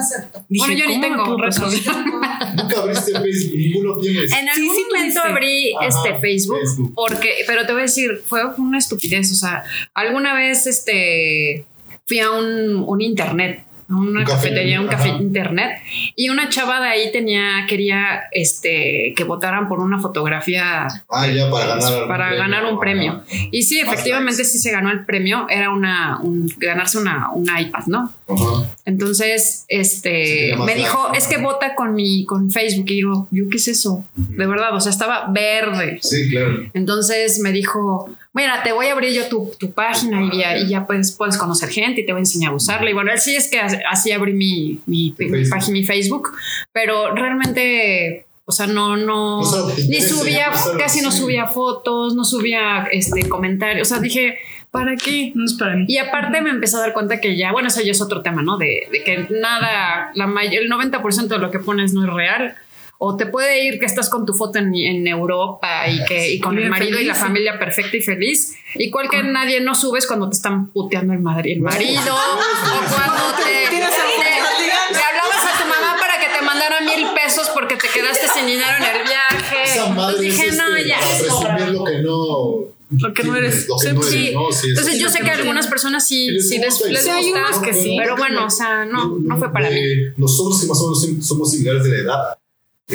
Dije, 0.49 0.65
Bueno, 0.65 0.73
yo 0.73 0.85
ni 0.87 0.93
¿cómo 0.93 1.01
me 1.01 1.07
tengo. 1.09 1.25
Nunca 2.55 2.79
abriste 2.81 3.11
Facebook, 3.19 3.57
ninguno 3.57 3.97
tienes. 3.99 4.31
En 4.31 4.49
algún 4.49 4.75
Sí, 4.75 4.83
momento 4.91 5.19
abrí 5.23 5.73
Ajá, 5.75 5.87
este 5.87 6.19
Facebook, 6.19 6.59
Facebook. 6.59 6.93
porque, 6.95 7.29
pero 7.47 7.65
te 7.65 7.73
voy 7.73 7.81
a 7.81 7.85
decir, 7.85 8.21
fue 8.27 8.43
una 8.57 8.77
estupidez. 8.77 9.31
O 9.31 9.35
sea, 9.35 9.63
alguna 9.93 10.33
vez 10.33 10.65
este 10.67 11.65
fui 12.07 12.19
a 12.19 12.31
un, 12.31 12.83
un 12.87 13.01
internet, 13.01 13.62
una 13.89 14.19
Un 14.21 14.25
cafetería, 14.25 14.79
un 14.81 14.87
café 14.87 15.09
ajá. 15.09 15.17
internet, 15.21 15.71
y 16.15 16.29
una 16.29 16.49
chava 16.49 16.79
de 16.81 16.87
ahí 16.87 17.11
tenía, 17.11 17.65
quería 17.67 18.23
este 18.31 19.13
que 19.15 19.23
votaran 19.23 19.67
por 19.67 19.79
una 19.79 19.99
fotografía 19.99 20.87
Ah, 21.09 21.27
ya 21.27 21.49
para 21.49 21.65
ganar. 21.67 21.83
algún 21.93 22.07
para 22.07 22.33
ganar 22.35 22.65
un 22.65 22.79
premio. 22.79 23.23
Y 23.51 23.63
sí, 23.63 23.79
efectivamente 23.79 24.43
sí 24.43 24.57
se 24.57 24.71
ganó 24.71 24.91
el 24.91 25.05
premio, 25.05 25.47
era 25.49 25.69
una 25.71 26.19
un- 26.21 26.51
ganarse 26.57 26.97
una, 26.97 27.29
una 27.33 27.61
iPad, 27.61 27.85
¿no? 27.87 28.11
Ajá. 28.27 28.69
Entonces, 28.85 29.65
Sí, 29.67 29.75
este, 29.75 30.55
más 30.57 30.65
me 30.65 30.75
dijo, 30.75 31.09
likes. 31.11 31.17
es 31.17 31.27
que 31.27 31.37
vota 31.41 31.75
con 31.75 31.93
mi, 31.95 32.25
con 32.25 32.51
Facebook. 32.51 32.85
Y 32.89 32.95
digo, 32.95 33.27
¿yo 33.31 33.49
qué 33.49 33.57
es 33.57 33.67
eso? 33.67 34.05
De 34.15 34.45
verdad, 34.45 34.73
o 34.75 34.79
sea, 34.81 34.91
estaba 34.91 35.27
verde. 35.29 35.99
Sí, 36.01 36.29
claro. 36.29 36.63
Entonces 36.73 37.39
me 37.39 37.51
dijo, 37.51 38.09
mira, 38.33 38.61
te 38.63 38.71
voy 38.71 38.87
a 38.87 38.93
abrir 38.93 39.13
yo 39.13 39.27
tu, 39.27 39.51
tu 39.59 39.71
página 39.71 40.21
y 40.31 40.37
ya, 40.39 40.57
y 40.57 40.67
ya 40.69 40.85
puedes, 40.85 41.11
puedes 41.11 41.37
conocer 41.37 41.69
gente 41.69 42.01
y 42.01 42.05
te 42.05 42.11
voy 42.13 42.19
a 42.19 42.23
enseñar 42.23 42.51
a 42.51 42.55
usarla. 42.55 42.89
Y 42.89 42.93
bueno, 42.93 43.11
él 43.11 43.19
sí 43.19 43.35
es 43.35 43.49
que 43.49 43.59
así 43.89 44.11
abrí 44.11 44.33
mi, 44.33 44.79
mi, 44.85 45.13
mi 45.17 45.27
Facebook. 45.29 45.49
página, 45.49 45.73
mi 45.73 45.83
Facebook, 45.83 46.31
pero 46.71 47.13
realmente... 47.13 48.27
O 48.45 48.51
sea, 48.51 48.67
no, 48.67 48.97
no, 48.97 49.39
O 49.39 49.45
sea, 49.45 49.73
te 49.73 49.87
ni 49.87 50.01
subía, 50.01 50.51
casi 50.77 51.01
no 51.01 51.13
subía 51.13 51.47
fotos, 51.47 52.13
no 52.13 52.25
subía 52.25 52.89
este 52.91 53.29
comentarios. 53.29 53.89
O 53.89 53.89
sea, 53.89 54.01
dije, 54.01 54.37
¿para 54.69 54.97
qué? 54.97 55.31
No 55.33 55.45
es 55.45 55.53
para 55.53 55.77
mí. 55.77 55.85
Y 55.87 55.97
aparte 55.97 56.41
me 56.41 56.49
empecé 56.49 56.75
a 56.75 56.81
dar 56.81 56.91
cuenta 56.91 57.21
que 57.21 57.37
ya, 57.37 57.53
bueno, 57.53 57.69
eso 57.69 57.81
ya 57.81 57.91
es 57.91 58.01
otro 58.01 58.21
tema, 58.21 58.41
¿no? 58.41 58.57
De, 58.57 58.89
de 58.91 59.01
que 59.01 59.27
nada, 59.29 60.11
la 60.13 60.25
el 60.25 60.69
90% 60.69 61.27
de 61.27 61.37
lo 61.37 61.51
que 61.51 61.59
pones 61.59 61.93
no 61.93 62.03
es 62.03 62.13
real. 62.13 62.55
O 63.05 63.17
te 63.17 63.25
puede 63.25 63.65
ir 63.65 63.79
que 63.79 63.85
estás 63.85 64.09
con 64.09 64.25
tu 64.25 64.33
foto 64.33 64.59
en, 64.59 64.73
en 64.75 65.05
Europa 65.07 65.87
y 65.89 66.03
que 66.05 66.33
y 66.35 66.39
con 66.39 66.57
el 66.57 66.69
marido 66.69 66.99
y 66.99 67.03
la 67.03 67.13
feliz. 67.13 67.27
familia 67.27 67.59
perfecta 67.59 67.97
y 67.97 68.01
feliz. 68.01 68.55
Y 68.75 68.89
cual 68.91 69.09
que 69.09 69.21
nadie 69.23 69.59
no 69.59 69.75
subes 69.75 70.07
cuando 70.07 70.29
te 70.29 70.35
están 70.37 70.67
puteando 70.71 71.11
el, 71.13 71.19
madri- 71.19 71.51
el 71.53 71.59
marido. 71.61 71.99
o 72.15 72.87
cuando 72.89 73.35
te, 73.37 73.67
te, 73.69 73.77
te 73.77 75.03
hablabas 75.03 75.45
a 75.45 75.61
tu 75.63 75.67
mamá 75.67 75.97
para 75.99 76.19
que 76.19 76.37
te 76.37 76.45
mandara 76.45 76.81
mil 76.81 77.07
pesos 77.13 77.49
porque 77.53 77.75
te 77.75 77.87
quedaste 77.89 78.27
sin 78.33 78.45
dinero 78.47 78.71
en 78.77 78.83
el 78.83 79.03
viaje. 79.03 79.63
Esa 79.65 79.89
madre 79.89 80.25
Entonces 80.27 80.45
es 80.45 80.51
dije, 80.51 80.57
no, 80.57 80.75
este, 80.75 80.87
ya. 80.89 80.97
presumir 80.99 81.67
lo 81.73 81.83
que 81.83 81.97
no. 82.01 82.73
Lo 82.99 83.13
que 83.13 83.23
no 83.23 83.35
eres. 83.35 83.67
Lo 83.67 83.75
que 83.77 83.87
Sí, 83.89 83.93
no 83.93 84.01
eres, 84.01 84.11
sí. 84.11 84.31
¿no? 84.33 84.51
Sí, 84.51 84.69
Entonces 84.69 84.99
yo 84.99 85.09
sé 85.09 85.19
que 85.21 85.29
a 85.31 85.33
algunas 85.33 85.67
personas 85.67 86.07
sí, 86.07 86.29
Les 86.31 86.47
sí 86.47 86.57
les, 86.59 86.73
gusta 86.75 86.89
les 86.89 87.07
hay 87.07 87.23
gusta, 87.31 87.39
unos 87.49 87.59
que 87.59 87.73
sí. 87.73 87.95
pero 87.99 88.15
bueno, 88.15 88.45
o 88.45 88.49
sea, 88.49 88.85
no, 88.85 89.17
no 89.19 89.37
fue 89.37 89.51
para 89.51 89.69
mí. 89.69 89.81
Nosotros 90.15 90.61
que 90.61 90.67
más 90.67 90.79
o 90.79 90.83
menos 90.91 91.27
somos 91.27 91.51
similares 91.51 91.83
de 91.83 91.89
la 91.89 91.97
edad, 91.97 92.19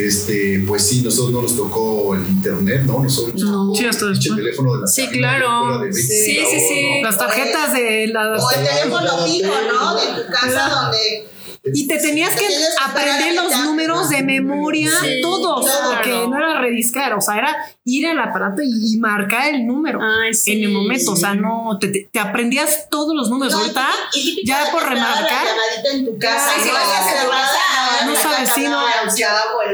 este, 0.07 0.63
pues 0.67 0.83
sí, 0.87 1.01
nosotros 1.01 1.31
no 1.31 1.41
nos 1.41 1.55
tocó 1.55 2.15
el 2.15 2.27
internet, 2.27 2.83
¿no? 2.85 3.03
Nosotros 3.03 3.35
nos 3.35 3.43
No. 3.43 3.63
tocó 3.65 3.75
Sí, 3.75 3.85
hasta 3.85 4.05
el 4.05 4.19
teléfono 4.19 4.73
de 4.75 4.81
la 4.81 4.87
Sí, 4.87 5.07
claro. 5.07 5.59
fuera 5.63 5.77
de 5.77 5.83
20 5.83 6.01
Sí, 6.01 6.39
sí, 6.49 6.59
sí. 6.69 7.01
Las 7.03 7.17
tarjetas 7.17 7.73
de 7.73 8.07
las. 8.07 8.43
O 8.43 8.51
el 8.51 8.65
teléfono 8.67 9.17
fijo, 9.25 9.53
¿no? 9.73 9.95
De 9.95 10.23
tu 10.23 10.31
casa 10.31 10.69
donde 10.69 11.27
Y 11.73 11.87
te 11.87 11.97
tenías 11.99 12.31
que 12.39 12.45
aprender 12.85 13.35
los 13.35 13.51
números 13.65 14.09
de 14.09 14.23
memoria, 14.23 14.89
Sí, 15.01 15.19
todos, 15.21 15.65
claro. 15.65 15.89
porque 15.93 16.09
no 16.29 16.37
era 16.37 16.61
rediscar, 16.61 17.13
o 17.13 17.19
sea, 17.21 17.35
era 17.37 17.55
ir 17.83 18.07
al 18.07 18.17
aparato 18.19 18.61
y 18.63 18.97
marcar 18.97 19.53
el 19.53 19.67
número 19.67 19.99
Ay, 20.01 20.33
sí. 20.33 20.53
en 20.53 20.63
el 20.63 20.69
momento, 20.71 21.11
o 21.11 21.15
sea, 21.17 21.35
no, 21.35 21.77
te, 21.79 22.09
aprendías 22.19 22.87
todos 22.89 23.13
los 23.13 23.29
números. 23.29 23.53
No, 23.53 23.59
Ahorita, 23.59 23.87
y 24.13 24.41
ya 24.47 24.69
por 24.71 24.83
remarcar. 24.83 25.45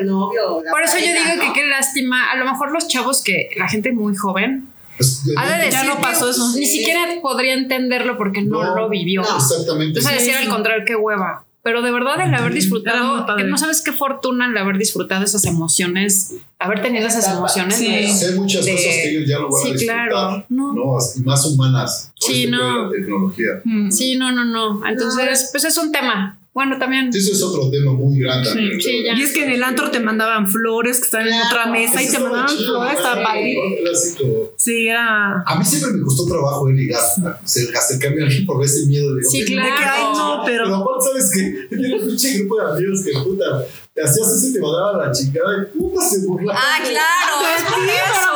El 0.06 0.12
novio. 0.12 0.62
la 0.64 0.72
Por 0.72 0.82
eso 0.84 0.98
yo 0.98 1.06
digo 1.06 1.36
¿no? 1.36 1.42
que 1.54 1.60
qué 1.62 1.68
lástima, 1.68 2.32
a 2.32 2.36
lo 2.38 2.46
mejor 2.46 2.72
los 2.72 2.88
chavos 2.88 3.22
que 3.24 3.50
la 3.58 3.68
gente 3.68 3.92
muy 3.92 4.16
joven 4.16 4.70
Pues, 4.98 5.24
ha 5.38 5.58
de 5.58 5.70
Ya 5.72 5.84
no 5.84 6.00
pasó 6.00 6.30
eso. 6.30 6.54
ni 6.56 6.66
siquiera 6.66 7.02
podría 7.22 7.54
entenderlo 7.54 8.18
porque 8.18 8.42
no, 8.42 8.64
No, 8.64 8.76
lo 8.76 8.90
vivió. 8.90 9.22
no. 9.24 9.36
Exactamente. 9.38 10.00
Entonces 10.00 10.20
decir 10.26 10.36
al 10.36 10.48
contrario 10.50 10.84
qué 10.86 10.96
hueva. 10.96 11.42
Pero 11.64 11.82
de 11.82 11.90
verdad 11.92 12.22
el 12.22 12.32
haber 12.36 12.54
disfrutado, 12.54 13.26
que 13.36 13.44
no 13.44 13.58
sabes 13.58 13.82
qué 13.82 13.92
fortuna 13.92 14.46
el 14.46 14.56
haber 14.56 14.78
disfrutado 14.78 15.26
esas 15.26 15.46
emociones, 15.46 16.36
haber 16.60 16.80
tenido 16.84 17.08
esas 17.08 17.28
emociones. 17.28 17.76
Sí. 17.76 17.88
de- 17.88 18.36
muchas 18.36 18.66
de- 18.66 18.72
cosas 18.74 18.86
que 18.88 19.10
ellos 19.10 19.28
ya 19.28 19.40
no 19.40 19.50
van 19.50 19.62
Sí, 19.64 19.70
a 19.70 19.72
disfrutar. 19.74 20.10
claro. 20.10 20.46
No. 20.50 20.74
No, 20.74 20.98
más 21.26 21.46
humanas. 21.46 22.12
Sí, 22.20 22.44
este 22.44 22.52
no. 22.56 22.86
La 22.86 22.92
tecnología. 22.92 23.48
Mm. 23.64 23.90
Sí, 23.92 24.16
no, 24.16 24.32
no, 24.32 24.46
no. 24.46 24.86
Entonces, 24.88 25.50
pues 25.52 25.64
es 25.66 25.76
un 25.80 25.92
tema. 25.92 26.38
Bueno, 26.56 26.78
también. 26.80 27.10
Eso 27.14 27.34
es 27.34 27.44
otro 27.44 27.70
tema 27.70 27.92
muy 27.92 28.18
grande. 28.18 28.48
Sí, 28.48 28.56
también, 28.56 28.82
sí. 28.82 29.04
Y 29.14 29.22
es 29.22 29.34
que 29.34 29.44
en 29.44 29.52
el 29.52 29.62
antro 29.64 29.92
te 29.92 30.00
mandaban 30.00 30.50
flores 30.50 31.00
que 31.00 31.04
estaban 31.04 31.28
en 31.28 31.34
otra 31.42 31.66
mesa 31.68 32.02
y 32.02 32.10
te 32.10 32.18
mandaban 32.18 32.48
chido, 32.48 32.80
flores, 32.80 32.98
¿no? 33.04 33.62
Un 33.68 33.76
clásico. 33.84 34.54
Sí, 34.58 34.88
era. 34.88 35.44
A 35.46 35.60
mí 35.60 35.66
siempre 35.66 35.92
me 35.92 36.02
costó 36.02 36.26
trabajo 36.26 36.70
el 36.70 36.78
ligar, 36.78 37.02
acer- 37.44 37.76
acercarme 37.76 38.22
a 38.22 38.26
alguien 38.28 38.46
por 38.46 38.64
ese 38.64 38.86
miedo 38.88 39.14
de 39.16 39.24
Sí, 39.24 39.42
"Oye, 39.44 39.52
claro. 39.54 39.70
De 39.70 39.76
que, 39.78 39.84
ay, 39.84 40.04
no, 40.16 40.42
Pero 40.46 40.64
pero. 40.64 40.76
aparte, 40.78 41.06
¿sabes 41.10 41.32
qué? 41.36 41.68
Tenía 41.76 41.96
un 41.98 42.18
grupo 42.48 42.56
de 42.62 42.72
amigos 42.72 43.04
que 43.04 43.12
puta, 43.20 43.66
te 43.96 44.04
hacías 44.04 44.28
eso 44.28 44.48
y 44.48 44.54
te 44.54 44.60
mandaba 44.60 45.06
la 45.06 45.12
chingada 45.14 45.64
y 45.64 45.78
puta 45.78 46.02
se 46.02 46.20
burlaba. 46.28 46.60
Ah, 46.62 46.80
claro, 46.84 47.48
es 47.56 47.64
por 47.64 47.82
eso. 47.82 48.36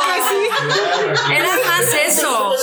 Era 1.30 1.48
más 1.66 1.86
eso. 2.08 2.54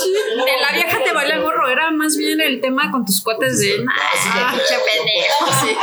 De 0.44 0.52
la 0.60 0.72
vieja 0.74 0.98
te 1.04 1.12
baila 1.12 1.36
el 1.36 1.42
gorro, 1.42 1.68
era 1.68 1.92
más 1.92 2.16
bien 2.16 2.40
el 2.40 2.60
tema 2.60 2.90
con 2.90 3.04
tus 3.06 3.20
cuates 3.22 3.60
de. 3.60 3.84
Ah, 3.88 4.52
pinche 4.52 4.74
pendejo. 4.84 5.46
Sí. 5.60 5.76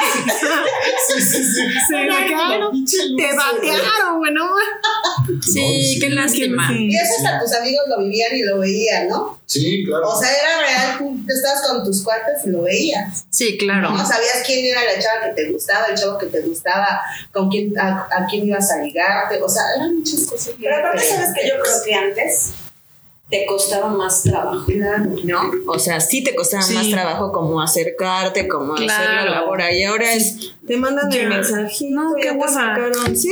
Sí, 1.07 1.21
sí, 1.21 1.43
sí. 1.43 1.61
Sí, 1.87 1.93
de 1.93 2.27
que, 2.27 2.35
ay, 2.35 2.59
no, 2.59 2.71
Pinche 2.71 2.97
Te 3.17 3.33
batearon, 3.33 4.17
güey, 4.17 4.33
no 4.33 4.49
Sí, 5.41 5.97
qué 6.01 6.09
lástima. 6.09 6.67
Y 6.73 6.95
eso 6.95 7.13
hasta 7.17 7.39
tus 7.39 7.53
amigos 7.53 7.85
lo 7.87 7.99
vivían 7.99 8.35
y 8.35 8.43
lo 8.43 8.59
veían, 8.59 9.07
¿no? 9.07 9.39
Sí, 9.45 9.83
claro. 9.85 10.09
O 10.09 10.19
sea, 10.19 10.29
era 10.29 10.59
real, 10.59 10.97
tú 10.97 11.23
estabas 11.27 11.67
con 11.67 11.83
tus 11.83 12.03
cuates 12.03 12.45
y 12.45 12.49
lo 12.49 12.63
veías. 12.63 13.25
Sí, 13.29 13.57
claro. 13.57 13.91
No 13.91 14.05
sabías 14.05 14.43
quién 14.45 14.65
era 14.65 14.83
la 14.83 14.99
chava 14.99 15.27
que 15.27 15.43
te 15.43 15.51
gustaba, 15.51 15.87
el 15.87 15.95
chavo 15.95 16.17
que 16.17 16.27
te 16.27 16.41
gustaba, 16.41 17.01
con 17.31 17.49
quién, 17.49 17.77
a, 17.79 18.07
a 18.11 18.25
quién 18.29 18.47
ibas 18.47 18.71
a 18.71 18.81
ligarte. 18.81 19.41
O 19.41 19.49
sea, 19.49 19.63
eran 19.75 19.97
muchas 19.99 20.21
cosas. 20.25 20.53
Pero 20.59 20.75
aparte, 20.77 21.03
¿sabes 21.03 21.29
que 21.35 21.47
Yo 21.47 21.53
creo 21.61 21.75
que 21.85 21.93
antes 21.93 22.51
te 23.27 23.43
costaba 23.47 23.87
más 23.89 24.21
trabajo, 24.21 24.63
¿no? 25.23 25.51
O 25.67 25.79
sea, 25.79 25.99
sí 25.99 26.23
te 26.23 26.35
costaba 26.35 26.61
Sí. 26.61 26.75
más 26.75 26.87
trabajo 26.91 27.31
como 27.31 27.59
acercarte, 27.59 28.47
como 28.47 28.75
hacer 28.75 28.85
la 28.87 28.95
Claro. 28.97 29.31
labor. 29.31 29.61
Y 29.73 29.83
ahora 29.83 30.13
es, 30.13 30.51
te 30.67 30.77
mandan 30.77 31.11
el 31.11 31.27
mensajito, 31.29 31.89
No, 31.99 32.13
qué 32.15 32.31
te 32.33 32.47
sacaron, 32.47 33.17
sí. 33.17 33.31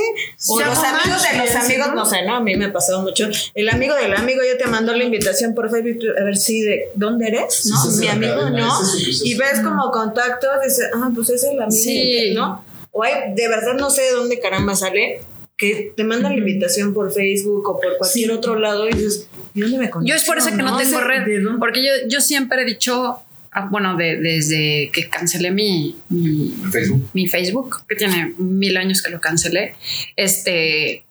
O 0.50 0.60
Ya 0.60 0.66
los 0.66 0.80
no 0.80 0.84
amigos 0.84 1.22
de 1.22 1.38
los 1.38 1.56
amigos, 1.56 1.88
¿no? 1.90 1.94
no 1.94 2.06
sé, 2.08 2.24
¿no? 2.26 2.36
A 2.38 2.40
mí 2.40 2.56
me 2.56 2.66
ha 2.66 2.74
pasado 2.74 3.04
mucho. 3.04 3.30
El 3.54 3.70
amigo 3.70 3.94
del 3.94 4.16
amigo 4.16 4.42
ya 4.44 4.58
te 4.58 4.66
mandó 4.68 4.96
la 4.96 5.04
invitación 5.04 5.54
por 5.54 5.70
Facebook, 5.70 6.00
a 6.20 6.24
ver 6.24 6.38
si 6.38 6.62
de 6.64 6.90
dónde 6.96 7.28
eres, 7.28 7.54
Sí, 7.54 7.70
¿no? 7.70 7.78
sí, 7.84 7.92
sí, 7.92 8.00
Mi 8.00 8.08
amigo, 8.08 8.50
¿no? 8.50 8.80
Y 9.24 9.36
ves 9.36 9.60
como 9.64 9.92
contactos, 9.92 10.50
dices, 10.66 10.88
ah, 10.96 11.12
pues 11.14 11.30
es 11.30 11.44
el 11.44 11.62
amigo, 11.62 11.72
Sí. 11.84 12.34
¿no? 12.34 12.66
O 12.94 13.04
hay, 13.04 13.34
de 13.36 13.48
verdad 13.50 13.74
no 13.74 13.90
sé 13.90 14.04
de 14.04 14.12
dónde 14.12 14.40
caramba 14.40 14.76
sale, 14.76 15.20
que 15.58 15.92
te 15.96 16.04
mandan 16.04 16.34
la 16.34 16.38
invitación 16.40 16.94
por 16.94 17.12
Facebook 17.12 17.68
o 17.68 17.80
por 17.80 17.98
cualquier 17.98 18.32
otro 18.32 18.58
lado 18.58 18.88
y 18.88 18.94
dices, 18.94 19.28
¿y 19.54 19.62
dónde 19.62 19.78
me 19.78 19.90
Yo 20.04 20.16
es 20.16 20.24
por 20.24 20.38
eso 20.38 20.50
que 20.52 20.58
no, 20.58 20.78
tengo 20.78 21.00
sé 21.00 21.04
red, 21.04 21.44
porque 21.60 21.84
yo, 21.84 21.92
yo 22.08 22.22
siempre 22.22 22.62
he 22.62 22.66
dicho, 22.66 23.20
ah, 23.52 23.68
bueno, 23.70 23.96
de- 23.98 24.18
desde 24.18 24.90
que 24.94 25.10
cancelé 25.10 25.52
mi, 25.52 25.96
mi, 26.10 26.54
Facebook. 26.72 27.10
mi 27.14 27.28
Facebook, 27.28 27.84
que 27.88 27.96
tiene 27.96 28.34
mil 28.38 28.78
años 28.78 29.02
que 29.02 29.12
lo 29.12 29.20
cancelé, 29.20 29.76
este, 30.16 31.04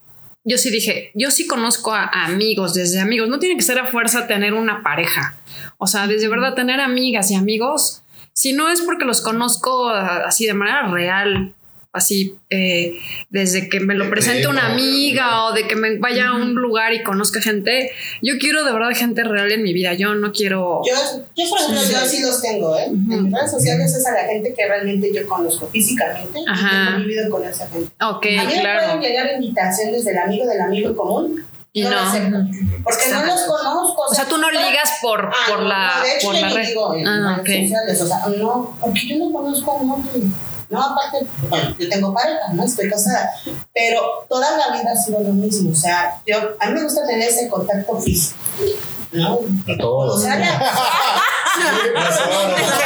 yo 0.44 0.58
sí 0.58 0.70
dije, 0.70 1.10
yo 1.14 1.30
sí 1.30 1.46
conozco 1.46 1.92
a, 1.92 2.04
a 2.04 2.26
amigos, 2.26 2.74
desde 2.74 3.00
amigos, 3.00 3.28
no 3.28 3.38
tiene 3.38 3.56
que 3.56 3.62
ser 3.62 3.78
a 3.78 3.86
fuerza 3.86 4.26
tener 4.26 4.54
una 4.54 4.82
pareja, 4.82 5.36
o 5.78 5.86
sea, 5.86 6.06
desde 6.06 6.28
verdad 6.28 6.54
tener 6.54 6.80
amigas 6.80 7.30
y 7.30 7.34
amigos, 7.36 8.02
si 8.34 8.52
no 8.52 8.70
es 8.70 8.80
porque 8.82 9.04
los 9.04 9.20
conozco 9.20 9.88
ah, 9.88 10.24
así 10.26 10.46
de 10.46 10.54
manera 10.54 10.88
real, 10.90 11.54
así 11.92 12.36
eh, 12.48 12.96
desde 13.28 13.68
que 13.68 13.80
me 13.80 13.94
lo 13.94 14.08
presente 14.08 14.46
una 14.46 14.72
amiga 14.72 15.44
o 15.44 15.52
de 15.52 15.66
que 15.68 15.76
me 15.76 15.98
vaya 15.98 16.28
a 16.28 16.34
un 16.34 16.54
lugar 16.54 16.94
y 16.94 17.02
conozca 17.02 17.40
gente, 17.42 17.90
yo 18.22 18.38
quiero 18.38 18.64
de 18.64 18.72
verdad 18.72 18.90
gente 18.94 19.22
real 19.24 19.52
en 19.52 19.62
mi 19.62 19.72
vida, 19.74 19.92
yo 19.92 20.14
no 20.14 20.32
quiero... 20.32 20.80
Yo, 20.86 20.94
yo 21.36 21.50
por 21.50 21.58
ejemplo, 21.60 21.82
yo 21.82 22.06
sí 22.06 22.22
los 22.22 22.40
tengo, 22.40 22.76
¿eh? 22.78 22.84
En 22.86 23.24
mis 23.24 23.32
redes 23.32 23.50
sociales 23.50 23.94
es 23.94 24.06
a 24.06 24.12
la 24.12 24.24
gente 24.24 24.54
que 24.56 24.66
realmente 24.66 25.12
yo 25.14 25.26
conozco 25.26 25.66
físicamente 25.68 26.38
Ajá. 26.48 26.96
y 26.98 27.02
he 27.02 27.04
vivido 27.04 27.30
con 27.30 27.44
esa 27.44 27.68
gente. 27.68 27.92
Ok, 28.02 28.24
a 28.26 28.28
mí 28.30 28.36
me 28.36 28.44
pueden 28.46 28.60
claro. 28.60 29.00
llegar 29.00 29.30
invitaciones 29.34 30.04
del 30.04 30.18
amigo 30.18 30.46
del 30.46 30.60
amigo 30.62 30.88
en 30.88 30.94
común 30.94 31.44
Y 31.74 31.82
no, 31.82 31.90
no. 31.90 31.98
acepto. 32.00 32.38
Porque 32.84 33.04
no 33.10 33.24
los 33.26 33.40
conozco. 33.42 34.02
O 34.10 34.14
sea, 34.14 34.24
tú 34.26 34.38
no 34.38 34.50
ligas 34.50 34.90
por, 35.02 35.26
Ah, 35.26 35.32
por 35.48 35.60
la, 35.62 35.92
no, 35.98 36.02
de 36.04 36.16
hecho 36.16 36.26
por 36.28 36.40
la 36.40 36.48
red. 36.50 36.66
digo 36.68 36.94
en 36.94 37.06
Ah, 37.06 37.40
redes 37.44 37.56
ok. 37.58 37.62
sociales, 37.68 38.00
o 38.02 38.06
sea, 38.06 38.18
no, 38.38 38.78
porque 38.80 39.06
yo 39.08 39.18
no 39.18 39.32
conozco 39.32 39.78
a 39.78 39.84
nadie. 39.84 40.22
No, 40.72 40.82
aparte, 40.82 41.26
bueno, 41.48 41.74
yo 41.78 41.88
tengo 41.88 42.12
pareja, 42.14 42.48
¿no? 42.54 42.64
Estoy 42.64 42.88
casada, 42.90 43.30
pero 43.74 44.24
toda 44.28 44.56
la 44.56 44.76
vida 44.76 44.90
ha 44.92 44.96
sido 44.96 45.20
lo 45.20 45.30
mismo, 45.30 45.70
o 45.70 45.74
sea, 45.74 46.20
yo, 46.26 46.36
a 46.58 46.66
mí 46.66 46.72
me 46.74 46.82
gusta 46.84 47.06
tener 47.06 47.28
ese 47.28 47.48
contacto 47.48 47.96
físico, 48.00 48.36
¿no? 49.12 49.34
A 49.34 49.72
O 49.72 49.76
todos. 49.78 50.22
sea, 50.22 50.36
una 50.36 50.44
pequeña 52.54 52.82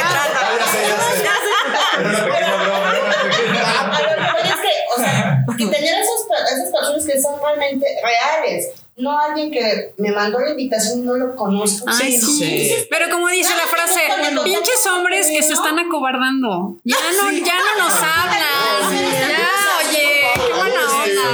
Ah, 3.59 3.91
pero 3.97 4.21
lo 4.21 4.25
que 4.25 4.31
voy 4.31 4.49
es 4.49 4.55
que, 4.61 4.73
o 4.95 4.99
sea, 4.99 5.43
que 5.57 5.65
tener 5.67 5.93
esas, 5.95 6.53
esas 6.53 6.71
personas 6.71 7.05
que 7.05 7.21
son 7.21 7.39
realmente 7.41 7.85
reales, 8.03 8.71
no 8.97 9.19
alguien 9.19 9.51
que 9.51 9.93
me 9.97 10.11
mandó 10.11 10.39
la 10.39 10.49
invitación 10.51 10.99
y 10.99 11.01
no 11.03 11.15
lo 11.15 11.35
conozco. 11.35 11.85
Ay, 11.87 12.19
sí. 12.19 12.73
Pero 12.89 13.11
como 13.11 13.27
dice 13.29 13.53
la 13.55 13.67
frase, 13.67 14.01
pinches 14.43 14.87
hombres 14.87 15.27
que 15.27 15.43
se 15.43 15.53
están 15.53 15.77
acobardando. 15.77 16.77
Ya 16.83 16.97
no, 17.15 17.31
ya 17.31 17.57
no 17.57 17.85
nos 17.85 17.93
hablan. 17.93 18.47
Ya, 18.91 19.87
oye, 19.87 20.21
qué 20.35 20.53
buena 20.53 20.81
onda. 20.81 21.25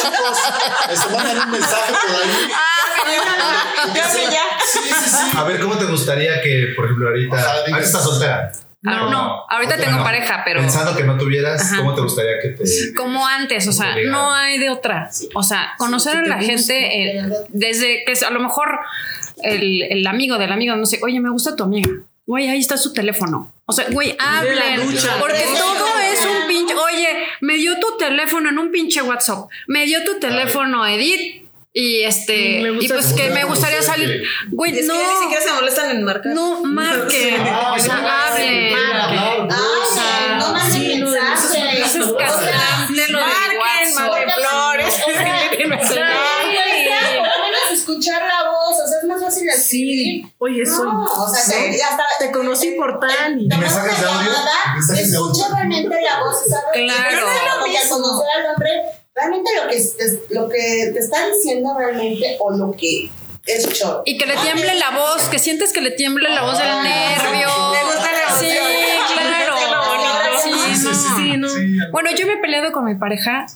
chicos, 0.00 0.38
les 0.88 1.10
mandan 1.10 1.38
un 1.46 1.50
mensaje 1.50 1.92
por 1.92 2.16
ahí. 2.16 2.30
Ya, 3.94 4.30
ya. 4.30 4.42
Sí, 4.64 4.78
sí, 4.82 5.10
sí. 5.10 5.36
A 5.36 5.42
ver, 5.44 5.60
¿cómo 5.60 5.76
te 5.78 5.86
gustaría 5.86 6.40
que, 6.40 6.74
por 6.76 6.84
ejemplo, 6.84 7.08
ahorita, 7.08 7.52
ahorita 7.54 7.78
estás 7.80 8.04
soltera? 8.04 8.52
No, 8.82 9.44
ahorita 9.48 9.76
tengo 9.76 9.98
no. 9.98 10.04
pareja, 10.04 10.42
pero 10.44 10.60
Pensando 10.60 10.96
que 10.96 11.04
no 11.04 11.18
tuvieras, 11.18 11.60
Ajá. 11.60 11.78
¿cómo 11.78 11.94
te 11.94 12.00
gustaría 12.00 12.38
que 12.40 12.50
te... 12.50 12.94
como 12.94 13.26
antes, 13.26 13.66
o 13.66 13.72
sea, 13.72 13.96
no 14.06 14.32
hay 14.32 14.58
de 14.58 14.70
otra. 14.70 15.10
O 15.34 15.42
sea, 15.42 15.72
conocer 15.78 16.16
a 16.16 16.22
la 16.22 16.38
gente 16.38 17.18
eh, 17.18 17.28
desde 17.48 18.04
que 18.04 18.12
es 18.12 18.22
a 18.22 18.30
lo 18.30 18.38
mejor 18.40 18.78
el, 19.42 19.82
el 19.82 20.06
amigo 20.06 20.38
del 20.38 20.52
amigo, 20.52 20.76
no 20.76 20.86
sé, 20.86 21.00
oye, 21.02 21.20
me 21.20 21.30
gusta 21.30 21.56
tu 21.56 21.64
amiga. 21.64 21.90
Güey, 22.28 22.46
ahí 22.48 22.58
está 22.58 22.76
su 22.76 22.92
teléfono. 22.92 23.50
O 23.64 23.72
sea, 23.72 23.86
güey, 23.90 24.14
hablen. 24.18 24.82
Porque 25.18 25.44
todo 25.56 25.98
es 26.12 26.26
un 26.26 26.46
pinche. 26.46 26.74
Oye, 26.74 27.08
me 27.40 27.54
dio 27.54 27.80
tu 27.80 27.96
teléfono 27.96 28.50
en 28.50 28.58
un 28.58 28.70
pinche 28.70 29.00
WhatsApp. 29.00 29.48
Me 29.66 29.86
dio 29.86 30.04
tu 30.04 30.20
teléfono, 30.20 30.86
Edith. 30.86 31.48
Y 31.72 32.02
este. 32.02 32.60
Me 32.62 32.70
gusta 32.72 32.84
y 32.84 32.88
pues 32.88 33.14
que 33.14 33.30
me 33.30 33.44
gustaría 33.44 33.80
salir. 33.80 34.24
Güey, 34.58 34.76
Es 34.76 34.86
no. 34.86 34.94
que 34.94 34.98
ni 35.06 35.16
siquiera 35.22 35.42
se 35.44 35.52
molestan 35.52 35.90
en 35.92 36.02
marcar. 36.02 36.34
No 36.34 36.60
marquen. 36.64 37.36
Ah, 37.46 37.74
o 37.76 37.78
sea, 37.78 38.26
hablen. 38.26 38.74
Ah, 38.76 40.36
no 40.40 40.52
manden 40.52 40.72
sí, 40.82 40.96
no, 40.98 41.10
mensajes. 41.10 41.94
Eso 41.94 42.04
es 42.04 42.12
castrante 42.12 43.12
lo 43.12 43.18
de 43.18 43.24
WhatsApp. 43.24 44.10
manden 44.10 44.34
flores. 44.34 44.94
Por 45.88 47.26
lo 47.26 47.44
menos 47.44 47.72
escuchar 47.72 48.22
la 48.22 48.48
voz, 48.50 48.80
o 48.84 48.88
sea, 48.88 48.98
es 49.00 49.04
más 49.06 49.22
fácil 49.22 49.48
escribir. 49.48 50.22
Sí, 50.24 50.32
oye, 50.38 50.62
No, 50.64 50.76
soy. 50.76 50.86
o 50.88 51.28
sea, 51.34 51.56
te, 51.56 51.78
ya 51.78 51.90
está. 51.90 52.04
Te 52.18 52.30
conocí 52.32 52.72
por 52.72 52.98
tal 53.00 53.40
y. 53.40 53.48
Te 53.48 53.56
mensajes 53.56 54.00
de 54.00 54.06
audio? 54.06 54.30
Escucha 54.96 55.48
realmente 55.54 56.00
la 56.00 56.20
voz, 56.20 56.36
¿sabes? 56.48 56.64
Claro. 56.72 57.26
No 57.26 57.32
es 57.32 57.42
lo 57.54 57.66
mismo. 57.66 57.96
Al 57.96 58.02
conocer 58.02 58.28
al 58.40 58.46
hombre, 58.54 58.70
realmente 59.14 59.50
lo 59.54 59.70
que, 59.70 60.34
lo 60.34 60.48
que 60.48 60.90
te 60.92 60.98
está 60.98 61.28
diciendo 61.28 61.70
realmente 61.78 62.36
o 62.40 62.50
lo 62.56 62.72
que 62.72 63.10
es. 63.48 63.84
Y 64.04 64.18
que 64.18 64.26
le 64.26 64.36
tiemble 64.36 64.74
la 64.74 64.90
voz, 64.90 65.28
que 65.28 65.38
sientes 65.38 65.72
que 65.72 65.80
le 65.80 65.90
tiemble 65.92 66.28
la 66.28 66.42
voz 66.42 66.58
del 66.58 66.82
nervio. 66.82 67.48
Me 67.72 67.84
gusta 67.84 68.08
la 68.28 68.34
Sí, 68.38 68.46
claro. 69.14 69.54
Sí, 70.42 70.50
Sí, 70.52 70.84
no. 70.84 70.94
sí, 70.94 71.06
Sí, 71.16 71.36
no. 71.36 71.48
sí. 71.48 71.78
Bueno, 71.92 72.10
yo 72.16 72.26
me 72.26 72.34
he 72.34 72.36
peleado 72.38 72.72
con 72.72 72.84
mi 72.84 72.94
pareja 72.94 73.46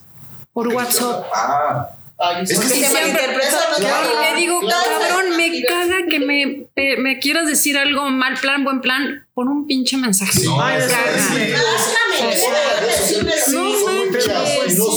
por 0.53 0.69
WhatsApp. 0.69 1.25
Ah, 1.35 1.89
Ay, 2.19 2.45
Es 2.45 2.59
que 2.61 2.67
sí, 2.69 2.85
siempre- 2.85 3.27
Le 3.27 4.37
digo, 4.37 4.61
claro. 4.61 4.83
cabrón, 5.01 5.37
me 5.37 5.63
caga 5.65 5.97
que 6.09 6.21
me, 6.21 6.67
me 6.99 7.19
quieras 7.19 7.47
decir 7.49 7.77
algo 7.77 8.05
mal 8.11 8.35
plan, 8.35 8.63
buen 8.63 8.81
plan, 8.81 9.22
por 9.35 9.49
un 9.49 9.67
pinche 9.67 9.97
mensaje. 9.97 10.41
No 10.45 10.57
no 10.57 10.61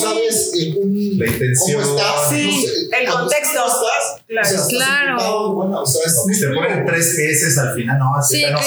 sabes 0.01 0.51
La 0.53 1.25
intención. 1.25 1.81
cómo 1.83 1.95
estás. 1.95 2.29
Sí, 2.29 2.45
no 2.45 2.61
sé, 2.61 2.99
el 2.99 3.09
contexto. 3.09 3.59
¿Cómo 3.61 3.75
estás? 3.75 4.21
Claro. 4.27 4.47
O 4.47 4.49
sea, 4.49 4.57
estás 4.57 4.67
Claro. 4.69 5.53
bueno, 5.53 5.81
o 5.81 5.85
sea, 5.85 6.01
es 6.05 6.15
Que 6.27 6.33
te 6.47 6.53
ponen 6.53 6.85
tres 6.85 7.15
veces 7.17 7.57
al 7.57 7.73
final, 7.75 7.97
no, 7.99 8.21
Sí, 8.23 8.41
claro. 8.43 8.61